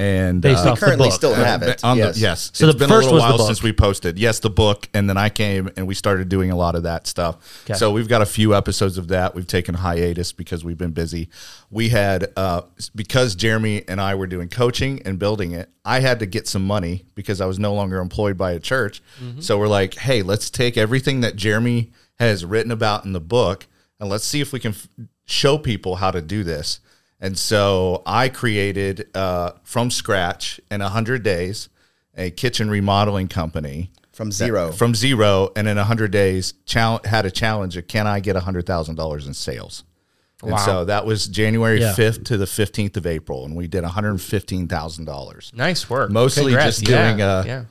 and 0.00 0.40
Based 0.40 0.64
uh, 0.64 0.70
off 0.70 0.80
the 0.80 0.86
currently 0.86 1.08
book. 1.08 1.14
still 1.14 1.34
have 1.34 1.62
it. 1.62 1.84
On 1.84 1.96
yes. 1.96 2.14
The, 2.14 2.20
yes. 2.20 2.50
So 2.54 2.64
it's 2.66 2.74
the 2.74 2.78
been 2.78 2.88
first 2.88 3.08
a 3.08 3.12
little 3.12 3.14
was 3.16 3.22
the 3.22 3.28
while 3.28 3.38
book. 3.38 3.46
since 3.48 3.62
we 3.62 3.72
posted. 3.72 4.18
Yes, 4.18 4.38
the 4.38 4.48
book, 4.48 4.88
and 4.94 5.08
then 5.10 5.18
I 5.18 5.28
came 5.28 5.68
and 5.76 5.86
we 5.86 5.94
started 5.94 6.28
doing 6.30 6.50
a 6.50 6.56
lot 6.56 6.74
of 6.74 6.84
that 6.84 7.06
stuff. 7.06 7.62
Okay. 7.64 7.74
So 7.74 7.92
we've 7.92 8.08
got 8.08 8.22
a 8.22 8.26
few 8.26 8.54
episodes 8.54 8.96
of 8.96 9.08
that. 9.08 9.34
We've 9.34 9.46
taken 9.46 9.74
hiatus 9.74 10.32
because 10.32 10.64
we've 10.64 10.78
been 10.78 10.92
busy. 10.92 11.28
We 11.70 11.90
had 11.90 12.32
uh, 12.36 12.62
because 12.94 13.34
Jeremy 13.34 13.84
and 13.86 14.00
I 14.00 14.14
were 14.14 14.26
doing 14.26 14.48
coaching 14.48 15.02
and 15.04 15.18
building 15.18 15.52
it. 15.52 15.68
I 15.84 16.00
had 16.00 16.18
to 16.20 16.26
get 16.26 16.48
some 16.48 16.66
money 16.66 17.04
because 17.14 17.40
I 17.40 17.46
was 17.46 17.58
no 17.58 17.74
longer 17.74 17.98
employed 18.00 18.38
by 18.38 18.52
a 18.52 18.58
church. 18.60 19.02
So 19.40 19.58
we're 19.58 19.68
like, 19.68 19.94
hey, 19.94 20.22
let's 20.22 20.48
take 20.50 20.76
everything 20.78 21.20
that 21.20 21.36
Jeremy 21.36 21.90
has 22.18 22.44
written 22.44 22.72
about 22.72 23.04
in 23.04 23.12
the 23.12 23.20
book 23.20 23.66
and 23.98 24.08
let's 24.08 24.24
see 24.24 24.40
if 24.40 24.52
we 24.52 24.60
can 24.60 24.72
f- 24.72 24.88
show 25.26 25.58
people 25.58 25.96
how 25.96 26.10
to 26.10 26.20
do 26.22 26.42
this. 26.42 26.80
And 27.20 27.38
so 27.38 28.02
I 28.06 28.28
created 28.30 29.08
uh, 29.14 29.52
from 29.62 29.90
scratch 29.90 30.60
in 30.70 30.80
100 30.80 31.22
days 31.22 31.68
a 32.16 32.30
kitchen 32.30 32.70
remodeling 32.70 33.28
company 33.28 33.90
from 34.12 34.32
zero. 34.32 34.72
from 34.72 34.94
zero. 34.94 35.50
And 35.54 35.68
in 35.68 35.76
100 35.76 36.10
days, 36.10 36.54
chal- 36.66 37.00
had 37.04 37.26
a 37.26 37.30
challenge 37.30 37.76
of 37.76 37.86
can 37.88 38.06
I 38.06 38.20
get 38.20 38.36
$100,000 38.36 39.26
in 39.26 39.34
sales? 39.34 39.84
And 40.42 40.52
Wow. 40.52 40.56
so 40.58 40.84
that 40.86 41.04
was 41.04 41.26
January 41.28 41.80
Yeah. 41.80 41.92
5th 41.94 42.24
to 42.24 42.38
the 42.38 42.46
15th 42.46 42.96
of 42.96 43.06
April. 43.06 43.44
And 43.44 43.54
we 43.54 43.68
did 43.68 43.84
$115,000. 43.84 45.54
Nice 45.54 45.90
work. 45.90 46.10
Mostly 46.10 46.44
Congrats. 46.52 46.76
just 46.78 46.84
doing, 46.84 47.18
yeah. 47.18 47.26
uh, 47.26 47.42
yeah. 47.46 47.64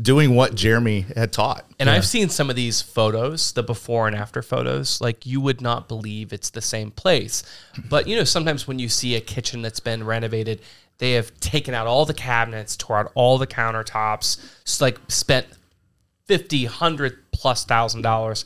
Doing 0.00 0.34
what 0.34 0.54
Jeremy 0.54 1.06
had 1.14 1.32
taught. 1.32 1.66
And 1.78 1.90
I've 1.90 2.06
seen 2.06 2.30
some 2.30 2.48
of 2.48 2.56
these 2.56 2.80
photos, 2.80 3.52
the 3.52 3.62
before 3.62 4.06
and 4.06 4.16
after 4.16 4.40
photos. 4.40 5.00
Like 5.00 5.26
you 5.26 5.40
would 5.40 5.60
not 5.60 5.86
believe 5.86 6.32
it's 6.32 6.50
the 6.50 6.62
same 6.62 6.90
place. 6.90 7.42
But 7.90 8.06
you 8.06 8.16
know, 8.16 8.24
sometimes 8.24 8.66
when 8.66 8.78
you 8.78 8.88
see 8.88 9.16
a 9.16 9.20
kitchen 9.20 9.60
that's 9.60 9.80
been 9.80 10.04
renovated, 10.04 10.62
they 10.98 11.12
have 11.12 11.38
taken 11.40 11.74
out 11.74 11.86
all 11.86 12.06
the 12.06 12.14
cabinets, 12.14 12.76
tore 12.76 12.98
out 12.98 13.12
all 13.14 13.36
the 13.36 13.46
countertops, 13.46 14.80
like 14.80 14.98
spent 15.08 15.46
50, 16.26 16.64
100 16.64 17.32
plus 17.32 17.64
thousand 17.64 18.02
dollars. 18.02 18.44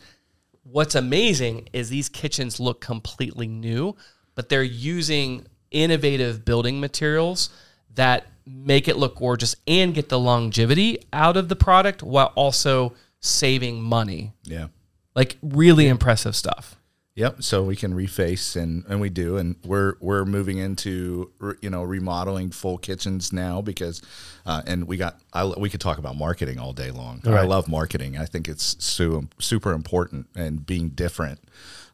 What's 0.64 0.94
amazing 0.94 1.68
is 1.72 1.90
these 1.90 2.08
kitchens 2.08 2.58
look 2.58 2.80
completely 2.80 3.46
new, 3.46 3.94
but 4.34 4.48
they're 4.48 4.62
using 4.62 5.46
innovative 5.70 6.44
building 6.44 6.80
materials 6.80 7.50
that 7.94 8.26
make 8.46 8.88
it 8.88 8.96
look 8.96 9.16
gorgeous 9.16 9.56
and 9.66 9.94
get 9.94 10.08
the 10.08 10.18
longevity 10.18 10.98
out 11.12 11.36
of 11.36 11.48
the 11.48 11.56
product 11.56 12.02
while 12.02 12.32
also 12.34 12.94
saving 13.20 13.82
money. 13.82 14.32
Yeah. 14.44 14.68
Like 15.14 15.36
really 15.42 15.88
impressive 15.88 16.36
stuff. 16.36 16.76
Yep. 17.16 17.42
So 17.42 17.62
we 17.62 17.76
can 17.76 17.94
reface 17.94 18.60
and 18.60 18.84
and 18.90 19.00
we 19.00 19.08
do, 19.08 19.38
and 19.38 19.56
we're 19.64 19.94
we're 20.00 20.26
moving 20.26 20.58
into 20.58 21.32
you 21.62 21.70
know 21.70 21.82
remodeling 21.82 22.50
full 22.50 22.76
kitchens 22.76 23.32
now 23.32 23.62
because, 23.62 24.02
uh, 24.44 24.60
and 24.66 24.86
we 24.86 24.98
got 24.98 25.18
I, 25.32 25.46
we 25.46 25.70
could 25.70 25.80
talk 25.80 25.96
about 25.96 26.14
marketing 26.14 26.58
all 26.58 26.74
day 26.74 26.90
long. 26.90 27.22
I 27.24 27.44
love 27.44 27.68
marketing. 27.68 28.18
I 28.18 28.26
think 28.26 28.48
it's 28.48 28.76
su- 28.84 29.28
super 29.38 29.72
important 29.72 30.26
and 30.36 30.66
being 30.66 30.90
different. 30.90 31.40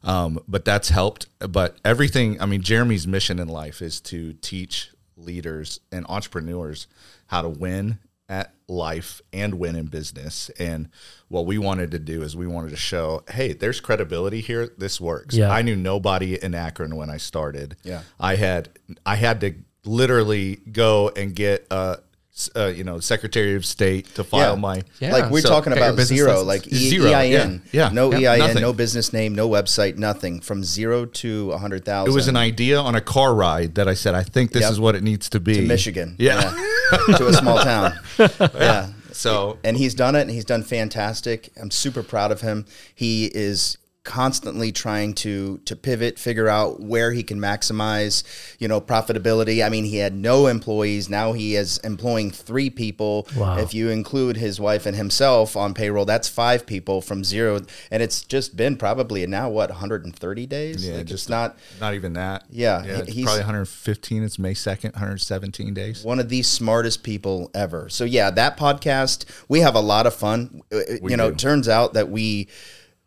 Um, 0.03 0.39
but 0.45 0.65
that's 0.65 0.89
helped. 0.89 1.27
But 1.39 1.77
everything. 1.85 2.41
I 2.41 2.45
mean, 2.45 2.61
Jeremy's 2.61 3.07
mission 3.07 3.39
in 3.39 3.47
life 3.47 3.81
is 3.81 4.01
to 4.01 4.33
teach 4.33 4.91
leaders 5.25 5.79
and 5.91 6.05
entrepreneurs 6.09 6.87
how 7.27 7.41
to 7.41 7.49
win 7.49 7.99
at 8.29 8.53
life 8.67 9.21
and 9.31 9.55
win 9.55 9.75
in 9.75 9.85
business. 9.85 10.49
And 10.57 10.89
what 11.27 11.45
we 11.45 11.57
wanted 11.57 11.91
to 11.91 11.99
do 11.99 12.21
is 12.23 12.35
we 12.35 12.47
wanted 12.47 12.69
to 12.69 12.77
show, 12.77 13.23
hey, 13.29 13.53
there's 13.53 13.79
credibility 13.81 14.41
here. 14.41 14.69
This 14.77 14.99
works. 15.01 15.35
Yeah. 15.35 15.51
I 15.51 15.61
knew 15.61 15.75
nobody 15.75 16.41
in 16.41 16.55
Akron 16.55 16.95
when 16.95 17.09
I 17.09 17.17
started. 17.17 17.75
Yeah. 17.83 18.01
I 18.19 18.35
had 18.35 18.69
I 19.05 19.15
had 19.15 19.41
to 19.41 19.53
literally 19.85 20.55
go 20.71 21.09
and 21.09 21.35
get 21.35 21.67
uh 21.69 21.97
uh, 22.55 22.65
you 22.65 22.83
know, 22.83 22.99
Secretary 22.99 23.55
of 23.55 23.65
State 23.65 24.07
to 24.15 24.23
file 24.23 24.53
Yeah. 24.55 24.59
my. 24.59 24.83
Yeah. 24.99 25.13
Like 25.13 25.29
we're 25.31 25.41
So, 25.41 25.49
talking 25.49 25.71
about 25.73 25.99
zero, 25.99 26.41
like 26.43 26.65
e- 26.67 26.89
Zero, 26.89 27.11
EIN, 27.11 27.61
yeah, 27.71 27.87
yeah. 27.87 27.89
no 27.93 28.11
EIN, 28.11 28.39
nothing. 28.39 28.61
no 28.61 28.73
business 28.73 29.13
name, 29.13 29.35
no 29.35 29.47
website, 29.47 29.97
nothing. 29.97 30.39
From 30.39 30.63
zero 30.63 31.05
to 31.05 31.51
a 31.51 31.57
hundred 31.57 31.85
thousand. 31.85 32.11
It 32.11 32.15
was 32.15 32.27
an 32.27 32.35
idea 32.37 32.79
on 32.79 32.95
a 32.95 33.01
car 33.01 33.35
ride 33.35 33.75
that 33.75 33.87
I 33.87 33.93
said, 33.93 34.15
I 34.15 34.23
think 34.23 34.51
this 34.51 34.63
Yep. 34.63 34.71
is 34.71 34.79
what 34.79 34.95
it 34.95 35.03
needs 35.03 35.29
to 35.29 35.39
be. 35.39 35.61
Michigan, 35.61 36.15
Yeah. 36.17 36.53
yeah, 37.09 37.15
to 37.17 37.27
a 37.27 37.33
small 37.33 37.59
town, 37.59 37.93
yeah. 38.17 38.87
So 39.11 39.59
and 39.63 39.77
he's 39.77 39.93
done 39.93 40.15
it 40.15 40.21
and 40.21 40.31
he's 40.31 40.43
done 40.43 40.63
fantastic 40.63 41.49
i'm 41.61 41.69
super 41.69 42.01
proud 42.01 42.31
of 42.31 42.41
him 42.41 42.65
he 42.95 43.25
is 43.25 43.77
constantly 44.03 44.69
trying 44.71 45.13
to 45.13 45.59
to 45.59 45.77
pivot 45.77 46.19
figure 46.19 46.49
out 46.49 46.81
where 46.81 47.13
he 47.13 47.23
can 47.23 47.39
maximize 47.39 48.23
you 48.59 48.67
know 48.67 48.81
profitability 48.81 49.65
i 49.65 49.69
mean 49.69 49.85
he 49.85 49.95
had 49.97 50.13
no 50.13 50.47
employees 50.47 51.09
now 51.09 51.31
he 51.31 51.55
is 51.55 51.77
employing 51.79 52.29
three 52.29 52.69
people 52.69 53.25
Wow. 53.37 53.57
if 53.59 53.73
you 53.73 53.89
include 53.89 54.35
his 54.35 54.59
wife 54.59 54.85
and 54.85 54.97
himself 54.97 55.55
on 55.55 55.73
payroll 55.73 56.03
that's 56.03 56.27
five 56.27 56.65
people 56.65 56.99
from 57.01 57.23
zero 57.23 57.61
and 57.91 58.03
it's 58.03 58.23
just 58.23 58.57
been 58.57 58.75
probably 58.75 59.25
now 59.25 59.49
what 59.49 59.69
130 59.69 60.45
days 60.47 60.85
yeah, 60.85 60.97
like 60.97 61.05
just 61.05 61.29
not 61.29 61.57
not 61.79 61.93
even 61.93 62.13
that. 62.13 62.43
Yeah, 62.49 62.83
yeah 62.83 63.05
he- 63.05 63.11
he's- 63.13 63.23
probably 63.25 63.39
115. 63.41 64.23
It's 64.23 64.37
May 64.37 64.53
2nd, 64.53 64.93
117 64.93 65.73
days. 65.73 66.03
one 66.03 66.19
of 66.19 66.27
the 66.29 66.41
smartest 66.43 67.03
people 67.03 67.49
ever. 67.53 67.87
So 67.89 68.03
yeah, 68.03 68.29
that 68.31 68.57
podcast, 68.57 69.25
we 69.47 69.61
have 69.61 69.75
a 69.75 69.79
lot 69.79 70.05
of 70.05 70.13
fun. 70.13 70.61
Uh, 70.73 70.79
We 71.01 71.11
you 71.11 71.17
know, 71.17 71.29
do. 71.29 71.33
it 71.33 71.39
turns 71.39 71.69
out 71.69 71.93
that 71.93 72.09
we 72.09 72.47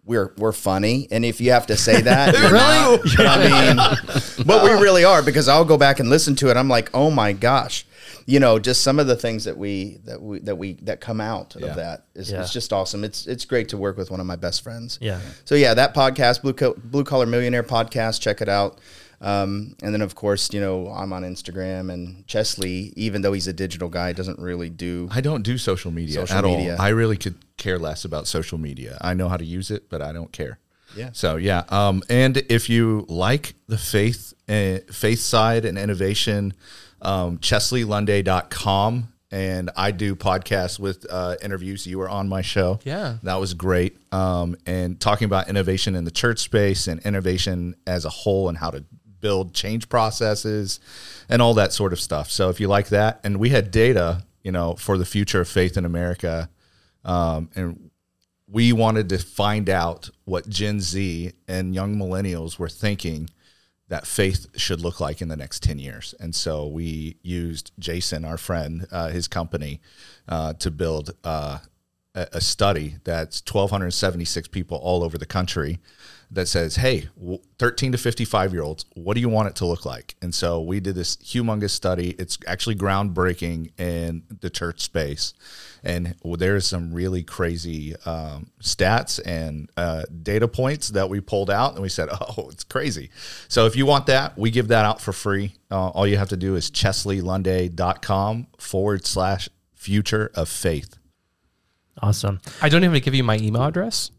we're 0.06 0.32
we're 0.38 0.52
funny, 0.52 1.08
and 1.10 1.24
if 1.24 1.40
you 1.40 1.50
have 1.50 1.66
to 1.66 1.76
say 1.76 2.00
that, 2.00 2.34
you're 2.38 2.52
not. 2.52 3.00
I 3.18 3.48
mean, 3.74 4.46
but 4.46 4.62
we 4.64 4.70
really 4.70 5.04
are 5.04 5.22
because 5.22 5.48
I'll 5.48 5.64
go 5.64 5.76
back 5.76 6.00
and 6.00 6.08
listen 6.08 6.34
to 6.36 6.50
it. 6.50 6.56
I'm 6.56 6.68
like, 6.68 6.88
oh 6.94 7.10
my 7.10 7.32
gosh, 7.32 7.84
you 8.24 8.38
know, 8.40 8.58
just 8.58 8.82
some 8.82 8.98
of 9.00 9.06
the 9.08 9.16
things 9.16 9.44
that 9.44 9.58
we 9.58 9.98
that 10.04 10.22
we 10.22 10.38
that 10.40 10.56
we 10.56 10.74
that 10.82 11.00
come 11.00 11.20
out 11.20 11.56
Yeah. 11.58 11.66
of 11.66 11.76
that 11.76 12.04
is 12.14 12.30
Yeah. 12.30 12.40
it's 12.42 12.52
just 12.52 12.72
awesome. 12.72 13.02
It's 13.04 13.26
it's 13.26 13.44
great 13.44 13.68
to 13.70 13.76
work 13.76 13.96
with 13.96 14.10
one 14.10 14.20
of 14.20 14.26
my 14.26 14.36
best 14.36 14.62
friends. 14.62 14.98
Yeah. 15.00 15.20
So 15.44 15.54
yeah, 15.56 15.74
that 15.74 15.94
podcast, 15.94 16.42
Blue 16.42 16.52
Co- 16.52 16.74
Blue 16.82 17.04
Collar 17.04 17.26
Millionaire 17.26 17.64
podcast, 17.64 18.20
check 18.20 18.40
it 18.40 18.48
out. 18.48 18.78
Um, 19.20 19.76
and 19.82 19.92
then 19.94 20.02
of 20.02 20.14
course, 20.14 20.52
you 20.52 20.60
know, 20.60 20.88
I'm 20.88 21.12
on 21.12 21.22
Instagram 21.22 21.92
and 21.92 22.26
Chestly, 22.26 22.92
even 22.96 23.22
though 23.22 23.32
he's 23.32 23.46
a 23.46 23.52
digital 23.52 23.88
guy, 23.88 24.12
doesn't 24.12 24.38
really 24.38 24.70
do. 24.70 25.08
I 25.10 25.20
don't 25.20 25.42
do 25.42 25.56
social 25.58 25.90
media 25.90 26.14
Social 26.26 26.36
at 26.38 26.44
media. 26.44 26.76
all. 26.76 26.82
I 26.82 26.88
really 26.88 27.16
could 27.16 27.36
care 27.56 27.78
less 27.78 28.04
about 28.04 28.26
social 28.26 28.58
media. 28.58 28.98
I 29.00 29.14
know 29.14 29.28
how 29.28 29.36
to 29.36 29.44
use 29.44 29.70
it, 29.70 29.88
but 29.88 30.02
I 30.02 30.12
don't 30.12 30.32
care. 30.32 30.58
Yeah. 30.96 31.10
So 31.12 31.36
yeah. 31.36 31.64
Um, 31.68 32.02
and 32.08 32.36
if 32.48 32.68
you 32.70 33.04
like 33.08 33.54
the 33.66 33.78
faith, 33.78 34.32
uh, 34.48 34.78
faith 34.92 35.20
side 35.20 35.64
and 35.64 35.76
innovation, 35.78 36.54
um, 37.02 37.38
ChestlyLunday.com. 37.38 39.12
And 39.32 39.70
I 39.76 39.90
do 39.90 40.14
podcasts 40.14 40.78
with 40.78 41.04
uh, 41.10 41.34
interviews. 41.42 41.84
You 41.86 41.98
were 41.98 42.08
on 42.08 42.28
my 42.28 42.42
show. 42.42 42.78
Yeah. 42.84 43.16
That 43.24 43.40
was 43.40 43.54
great. 43.54 43.98
Um, 44.12 44.56
and 44.66 45.00
talking 45.00 45.26
about 45.26 45.48
innovation 45.48 45.96
in 45.96 46.04
the 46.04 46.12
church 46.12 46.38
space 46.38 46.86
and 46.86 47.00
innovation 47.04 47.74
as 47.88 48.04
a 48.04 48.08
whole 48.08 48.48
and 48.48 48.56
how 48.56 48.70
to 48.70 48.84
build 49.20 49.54
change 49.54 49.88
processes 49.88 50.80
and 51.28 51.42
all 51.42 51.54
that 51.54 51.72
sort 51.72 51.92
of 51.92 52.00
stuff. 52.00 52.30
So 52.30 52.48
if 52.48 52.60
you 52.60 52.68
like 52.68 52.88
that, 52.88 53.20
and 53.24 53.38
we 53.38 53.50
had 53.50 53.70
data, 53.70 54.24
you 54.42 54.52
know, 54.52 54.74
for 54.74 54.98
the 54.98 55.04
future 55.04 55.40
of 55.40 55.48
faith 55.48 55.76
in 55.76 55.84
America, 55.84 56.48
um, 57.04 57.50
and 57.54 57.90
we 58.48 58.72
wanted 58.72 59.08
to 59.08 59.18
find 59.18 59.68
out 59.68 60.10
what 60.24 60.48
Gen 60.48 60.80
Z 60.80 61.32
and 61.48 61.74
young 61.74 61.96
millennials 61.96 62.58
were 62.58 62.68
thinking 62.68 63.28
that 63.88 64.06
faith 64.06 64.46
should 64.56 64.80
look 64.80 65.00
like 65.00 65.22
in 65.22 65.28
the 65.28 65.36
next 65.36 65.62
10 65.62 65.78
years. 65.78 66.14
And 66.18 66.34
so 66.34 66.66
we 66.66 67.16
used 67.22 67.72
Jason, 67.78 68.24
our 68.24 68.36
friend, 68.36 68.86
uh, 68.90 69.10
his 69.10 69.28
company, 69.28 69.80
uh, 70.28 70.54
to 70.54 70.70
build 70.70 71.12
uh, 71.22 71.58
a, 72.16 72.40
study 72.40 72.96
that's 73.04 73.40
1,276 73.40 74.48
people 74.48 74.78
all 74.78 75.04
over 75.04 75.18
the 75.18 75.26
country 75.26 75.78
that 76.30 76.48
says, 76.48 76.76
hey, 76.76 77.08
13 77.58 77.92
to 77.92 77.98
55 77.98 78.52
year 78.52 78.62
olds, 78.62 78.84
what 78.94 79.14
do 79.14 79.20
you 79.20 79.28
want 79.28 79.48
it 79.48 79.54
to 79.56 79.66
look 79.66 79.84
like? 79.84 80.16
And 80.20 80.34
so 80.34 80.60
we 80.60 80.80
did 80.80 80.94
this 80.94 81.16
humongous 81.18 81.70
study. 81.70 82.10
It's 82.18 82.38
actually 82.46 82.74
groundbreaking 82.74 83.78
in 83.78 84.24
the 84.40 84.50
church 84.50 84.80
space. 84.80 85.34
And 85.84 86.16
there's 86.24 86.66
some 86.66 86.92
really 86.92 87.22
crazy 87.22 87.94
um, 88.06 88.50
stats 88.60 89.20
and 89.24 89.70
uh, 89.76 90.02
data 90.22 90.48
points 90.48 90.88
that 90.90 91.08
we 91.08 91.20
pulled 91.20 91.50
out, 91.50 91.74
and 91.74 91.82
we 91.82 91.88
said, 91.88 92.08
oh, 92.12 92.48
it's 92.50 92.64
crazy. 92.64 93.10
So 93.46 93.66
if 93.66 93.76
you 93.76 93.86
want 93.86 94.06
that, 94.06 94.36
we 94.36 94.50
give 94.50 94.68
that 94.68 94.84
out 94.84 95.00
for 95.00 95.12
free. 95.12 95.52
Uh, 95.70 95.90
all 95.90 96.06
you 96.06 96.16
have 96.16 96.30
to 96.30 96.36
do 96.36 96.56
is 96.56 96.70
chestlylunday.com 96.70 98.48
forward 98.58 99.06
slash 99.06 99.48
future 99.74 100.32
of 100.34 100.48
faith. 100.48 100.96
Awesome. 102.02 102.40
I 102.60 102.68
don't 102.68 102.84
even 102.84 103.00
give 103.00 103.14
you 103.14 103.24
my 103.24 103.36
email 103.38 103.64
address. 103.64 104.10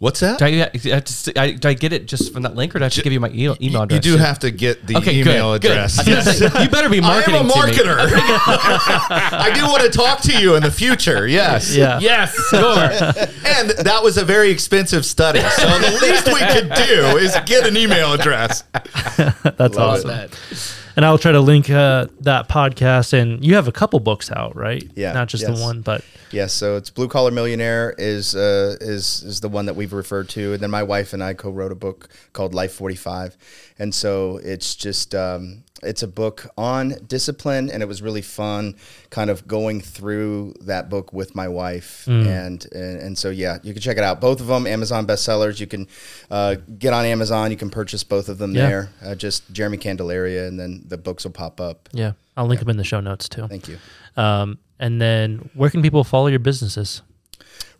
What's 0.00 0.20
that? 0.20 0.38
Do 0.38 0.44
I, 0.44 0.50
do 0.50 0.92
I 0.92 0.94
have 0.94 1.04
to 1.06 1.10
s- 1.12 1.28
I- 1.34 1.50
do 1.52 1.68
I 1.68 1.74
get 1.74 1.92
it 1.92 2.06
just 2.06 2.32
from 2.32 2.42
that 2.44 2.54
link, 2.54 2.72
or 2.72 2.78
do 2.78 2.84
I 2.84 2.86
have 2.86 2.92
to 2.92 3.02
give 3.02 3.12
you 3.12 3.18
my 3.18 3.30
e- 3.30 3.52
email 3.60 3.82
address? 3.82 4.06
You 4.06 4.12
do 4.12 4.16
have 4.16 4.38
to 4.40 4.52
get 4.52 4.86
the 4.86 4.96
Okay, 4.98 5.18
email 5.18 5.54
good, 5.54 5.62
good. 5.62 5.70
address. 5.72 5.98
I 5.98 6.02
was 6.14 6.24
gonna 6.24 6.50
say, 6.52 6.62
you 6.62 6.68
better 6.70 6.88
be 6.88 6.98
I 7.02 7.02
marketing. 7.02 7.40
am 7.40 7.50
a 7.50 7.52
marketer. 7.52 7.96
I 7.98 9.50
do 9.54 9.62
want 9.66 9.82
to 9.82 9.88
talk 9.90 10.20
to 10.22 10.38
you 10.40 10.54
in 10.54 10.62
the 10.62 10.70
future. 10.70 11.26
Yes. 11.26 11.74
Yeah. 11.74 11.98
Yes, 11.98 12.32
sure. 12.48 12.60
And 12.60 13.70
that 13.70 14.00
was 14.04 14.18
a 14.18 14.24
very 14.24 14.50
expensive 14.50 15.04
study. 15.04 15.40
So 15.40 15.66
the 15.66 15.98
least 16.00 16.26
we 16.28 16.40
could 16.52 16.72
do 16.86 17.16
is 17.18 17.36
get 17.46 17.66
an 17.66 17.76
email 17.76 18.12
address. 18.12 18.62
That's 19.16 19.74
Love 19.74 19.78
awesome. 19.78 20.08
that. 20.10 20.74
And 20.98 21.04
I'll 21.04 21.16
try 21.16 21.30
to 21.30 21.40
link 21.40 21.70
uh, 21.70 22.08
that 22.22 22.48
podcast. 22.48 23.12
And 23.12 23.44
you 23.44 23.54
have 23.54 23.68
a 23.68 23.72
couple 23.72 24.00
books 24.00 24.32
out, 24.32 24.56
right? 24.56 24.82
Yeah, 24.96 25.12
Not 25.12 25.28
just 25.28 25.44
yes. 25.44 25.56
the 25.56 25.64
one, 25.64 25.80
but 25.80 26.02
Yes, 26.30 26.52
so 26.52 26.76
it's 26.76 26.90
Blue 26.90 27.08
Collar 27.08 27.30
Millionaire 27.30 27.94
is 27.96 28.34
uh, 28.34 28.76
is 28.80 29.22
is 29.22 29.40
the 29.40 29.48
one 29.48 29.66
that 29.66 29.76
we've 29.76 29.92
referred 29.92 30.28
to, 30.30 30.52
and 30.52 30.60
then 30.62 30.70
my 30.70 30.82
wife 30.82 31.12
and 31.12 31.22
I 31.22 31.34
co-wrote 31.34 31.72
a 31.72 31.76
book 31.76 32.08
called 32.32 32.52
Life 32.52 32.72
Forty 32.72 32.96
Five, 32.96 33.36
and 33.78 33.94
so 33.94 34.38
it's 34.38 34.74
just 34.74 35.14
um, 35.14 35.64
it's 35.82 36.02
a 36.02 36.08
book 36.08 36.48
on 36.58 36.94
discipline, 37.06 37.70
and 37.70 37.82
it 37.82 37.86
was 37.86 38.02
really 38.02 38.22
fun, 38.22 38.74
kind 39.10 39.30
of 39.30 39.46
going 39.46 39.80
through 39.80 40.54
that 40.62 40.88
book 40.90 41.12
with 41.12 41.34
my 41.36 41.46
wife, 41.48 42.06
and, 42.06 42.66
and 42.72 43.00
and 43.00 43.16
so 43.18 43.30
yeah, 43.30 43.58
you 43.62 43.72
can 43.72 43.80
check 43.82 43.96
it 43.96 44.02
out. 44.02 44.20
Both 44.20 44.40
of 44.40 44.48
them 44.48 44.66
Amazon 44.66 45.06
bestsellers. 45.06 45.60
You 45.60 45.66
can 45.66 45.86
uh, 46.30 46.56
get 46.78 46.92
on 46.92 47.04
Amazon. 47.04 47.50
You 47.50 47.56
can 47.56 47.70
purchase 47.70 48.02
both 48.04 48.28
of 48.28 48.38
them 48.38 48.54
Yeah. 48.54 48.68
there. 48.68 48.88
Uh, 49.04 49.14
just 49.14 49.50
Jeremy 49.52 49.76
Candelaria, 49.76 50.48
and 50.48 50.58
then 50.58 50.82
the 50.86 50.98
books 50.98 51.24
will 51.24 51.30
pop 51.32 51.60
up. 51.60 51.88
yeah, 51.92 52.12
I'll 52.36 52.46
link 52.46 52.60
them 52.60 52.70
in 52.70 52.76
the 52.76 52.84
show 52.84 53.00
notes 53.00 53.28
too. 53.28 53.46
Thank 53.46 53.68
you. 53.68 53.78
Um, 54.16 54.58
and 54.80 55.00
then 55.00 55.50
where 55.54 55.70
can 55.70 55.82
people 55.82 56.02
follow 56.04 56.26
your 56.26 56.38
businesses? 56.40 57.02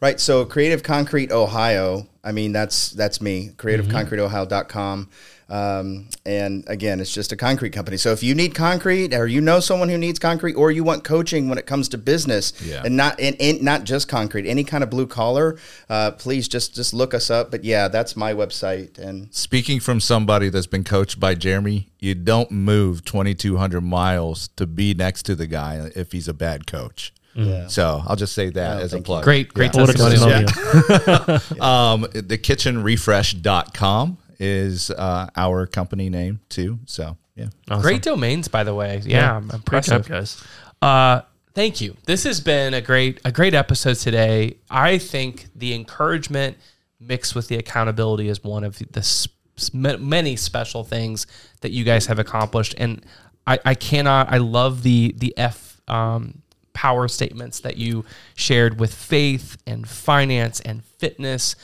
Right. 0.00 0.20
So 0.20 0.44
Creative 0.44 0.82
Concrete 0.84 1.32
Ohio, 1.32 2.06
I 2.22 2.30
mean, 2.30 2.52
that's 2.52 2.90
that's 2.90 3.20
me, 3.20 3.50
creativeconcreteohio.com. 3.56 5.08
Um, 5.50 6.08
and 6.26 6.62
again, 6.66 7.00
it's 7.00 7.10
just 7.12 7.32
a 7.32 7.36
concrete 7.36 7.70
company. 7.70 7.96
So 7.96 8.12
if 8.12 8.22
you 8.22 8.34
need 8.34 8.54
concrete 8.54 9.14
or 9.14 9.26
you 9.26 9.40
know 9.40 9.60
someone 9.60 9.88
who 9.88 9.96
needs 9.96 10.18
concrete 10.18 10.54
or 10.56 10.70
you 10.70 10.84
want 10.84 11.04
coaching 11.04 11.48
when 11.48 11.56
it 11.56 11.64
comes 11.64 11.88
to 11.88 11.96
business 11.98 12.52
Yeah. 12.62 12.82
and 12.84 12.98
not 12.98 13.18
and, 13.18 13.34
and 13.40 13.62
not 13.62 13.84
just 13.84 14.08
concrete, 14.08 14.46
any 14.46 14.62
kind 14.62 14.84
of 14.84 14.90
blue 14.90 15.06
collar, 15.06 15.56
uh, 15.88 16.10
please 16.10 16.48
just 16.48 16.74
just 16.74 16.92
look 16.92 17.14
us 17.14 17.30
up. 17.30 17.50
But 17.50 17.64
yeah, 17.64 17.88
that's 17.88 18.14
my 18.14 18.34
website. 18.34 18.98
And 18.98 19.34
Speaking 19.34 19.80
from 19.80 20.00
somebody 20.00 20.50
that's 20.50 20.66
been 20.66 20.84
coached 20.84 21.18
by 21.18 21.34
Jeremy, 21.34 21.88
you 21.98 22.14
don't 22.14 22.50
move 22.50 23.02
2,200 23.06 23.80
miles 23.80 24.48
to 24.56 24.66
be 24.66 24.92
next 24.92 25.22
to 25.24 25.34
the 25.34 25.46
guy 25.46 25.90
if 25.96 26.12
he's 26.12 26.28
a 26.28 26.34
bad 26.34 26.66
coach. 26.66 27.12
Yeah. 27.34 27.68
So 27.68 28.02
I'll 28.06 28.16
just 28.16 28.34
say 28.34 28.50
that 28.50 28.80
as 28.82 28.92
a 28.92 28.96
thank 28.96 29.00
you. 29.00 29.04
plug. 29.06 29.24
Great, 29.24 29.54
great 29.54 29.72
What 29.74 29.88
a 29.88 29.92
testimonial. 29.94 30.46
testimonial. 30.48 31.62
Um, 31.64 32.00
the 32.12 32.36
kitchenrefresh.com 32.36 34.18
is 34.38 34.90
uh, 34.90 35.28
our 35.36 35.66
company 35.66 36.08
name 36.10 36.40
too. 36.48 36.78
So 36.86 37.16
yeah. 37.34 37.48
Awesome. 37.70 37.82
Great 37.82 38.02
domains, 38.02 38.48
by 38.48 38.64
the 38.64 38.74
way. 38.74 39.00
Yeah, 39.04 39.36
I'm 39.36 39.48
Great 39.48 39.54
impressive. 39.54 40.02
job, 40.02 40.08
guys. 40.08 40.44
Uh, 40.82 41.20
thank 41.54 41.80
you. 41.80 41.96
This 42.06 42.24
has 42.24 42.40
been 42.40 42.74
a 42.74 42.80
great 42.80 43.20
a 43.24 43.32
great 43.32 43.54
episode 43.54 43.94
today. 43.96 44.56
I 44.70 44.98
think 44.98 45.46
the 45.54 45.74
encouragement 45.74 46.56
mixed 47.00 47.34
with 47.34 47.48
the 47.48 47.56
accountability 47.56 48.28
is 48.28 48.42
one 48.42 48.64
of 48.64 48.78
the 48.78 48.98
s- 49.00 49.28
s- 49.56 49.72
many 49.72 50.34
special 50.36 50.82
things 50.82 51.26
that 51.60 51.70
you 51.70 51.84
guys 51.84 52.06
have 52.06 52.18
accomplished, 52.18 52.74
and 52.78 53.04
I, 53.46 53.58
I 53.64 53.74
cannot. 53.74 54.32
I 54.32 54.38
love 54.38 54.82
the 54.82 55.14
the 55.16 55.32
F 55.36 55.80
um, 55.88 56.42
power 56.72 57.06
statements 57.08 57.60
that 57.60 57.76
you 57.76 58.04
shared 58.34 58.78
with 58.80 58.92
faith 58.94 59.56
and 59.66 59.88
finance 59.88 60.60
and 60.60 60.84
fitness. 60.84 61.54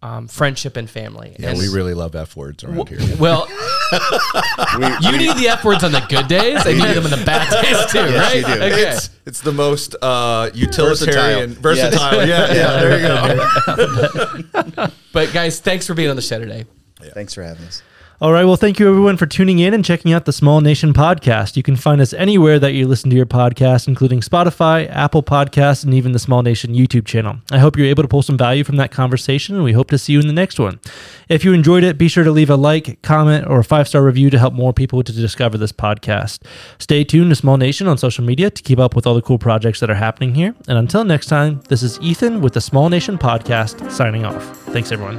Um, 0.00 0.28
friendship 0.28 0.76
and 0.76 0.88
family. 0.88 1.34
Yeah, 1.40 1.48
and 1.50 1.58
we 1.58 1.66
really 1.68 1.92
love 1.92 2.14
F 2.14 2.36
words 2.36 2.62
around 2.62 2.88
here. 2.88 3.00
well, 3.18 3.48
you 5.02 5.18
need 5.18 5.36
the 5.36 5.48
F 5.50 5.64
words 5.64 5.82
on 5.82 5.90
the 5.90 6.04
good 6.08 6.28
days, 6.28 6.64
and 6.64 6.78
you 6.78 6.86
need 6.86 6.94
them 6.94 7.04
in 7.04 7.10
the 7.10 7.24
bad 7.26 7.50
days 7.62 7.84
too, 7.90 7.98
Yes, 7.98 8.44
right? 8.44 8.46
do. 8.58 8.62
Okay. 8.62 8.82
It's 8.92 9.10
it's 9.26 9.40
the 9.40 9.50
most 9.50 9.96
uh, 10.00 10.50
utilitarian, 10.54 11.54
Versatile. 11.54 11.90
versatile. 11.90 12.26
Yeah, 12.28 12.52
yeah, 12.54 12.80
There 12.80 14.38
you 14.38 14.42
go. 14.52 14.88
But 15.12 15.32
guys, 15.32 15.58
thanks 15.58 15.84
for 15.86 15.94
being 15.94 16.10
on 16.10 16.16
the 16.16 16.22
show 16.22 16.38
today. 16.38 16.64
thanks 17.14 17.34
for 17.34 17.42
having 17.42 17.64
us. 17.66 17.82
All 18.20 18.32
right. 18.32 18.44
Well, 18.44 18.56
thank 18.56 18.80
you 18.80 18.88
everyone 18.88 19.16
for 19.16 19.26
tuning 19.26 19.60
in 19.60 19.72
and 19.72 19.84
checking 19.84 20.12
out 20.12 20.24
the 20.24 20.32
Small 20.32 20.60
Nation 20.60 20.92
podcast. 20.92 21.56
You 21.56 21.62
can 21.62 21.76
find 21.76 22.00
us 22.00 22.12
anywhere 22.12 22.58
that 22.58 22.72
you 22.72 22.88
listen 22.88 23.10
to 23.10 23.16
your 23.16 23.26
podcast, 23.26 23.86
including 23.86 24.22
Spotify, 24.22 24.90
Apple 24.90 25.22
Podcasts, 25.22 25.84
and 25.84 25.94
even 25.94 26.10
the 26.10 26.18
Small 26.18 26.42
Nation 26.42 26.74
YouTube 26.74 27.06
channel. 27.06 27.36
I 27.52 27.58
hope 27.58 27.76
you're 27.76 27.86
able 27.86 28.02
to 28.02 28.08
pull 28.08 28.22
some 28.22 28.36
value 28.36 28.64
from 28.64 28.74
that 28.74 28.90
conversation, 28.90 29.54
and 29.54 29.62
we 29.62 29.70
hope 29.72 29.88
to 29.90 29.98
see 29.98 30.14
you 30.14 30.20
in 30.20 30.26
the 30.26 30.32
next 30.32 30.58
one. 30.58 30.80
If 31.28 31.44
you 31.44 31.52
enjoyed 31.52 31.84
it, 31.84 31.96
be 31.96 32.08
sure 32.08 32.24
to 32.24 32.32
leave 32.32 32.50
a 32.50 32.56
like, 32.56 33.00
comment, 33.02 33.46
or 33.46 33.60
a 33.60 33.64
five 33.64 33.86
star 33.86 34.02
review 34.02 34.30
to 34.30 34.38
help 34.38 34.52
more 34.52 34.72
people 34.72 35.00
to 35.04 35.12
discover 35.12 35.56
this 35.56 35.70
podcast. 35.70 36.40
Stay 36.80 37.04
tuned 37.04 37.30
to 37.30 37.36
Small 37.36 37.56
Nation 37.56 37.86
on 37.86 37.98
social 37.98 38.24
media 38.24 38.50
to 38.50 38.62
keep 38.64 38.80
up 38.80 38.96
with 38.96 39.06
all 39.06 39.14
the 39.14 39.22
cool 39.22 39.38
projects 39.38 39.78
that 39.78 39.90
are 39.90 39.94
happening 39.94 40.34
here. 40.34 40.56
And 40.66 40.76
until 40.76 41.04
next 41.04 41.26
time, 41.26 41.60
this 41.68 41.84
is 41.84 42.00
Ethan 42.00 42.40
with 42.40 42.54
the 42.54 42.60
Small 42.60 42.88
Nation 42.88 43.16
podcast 43.16 43.92
signing 43.92 44.24
off. 44.24 44.42
Thanks, 44.72 44.90
everyone. 44.90 45.18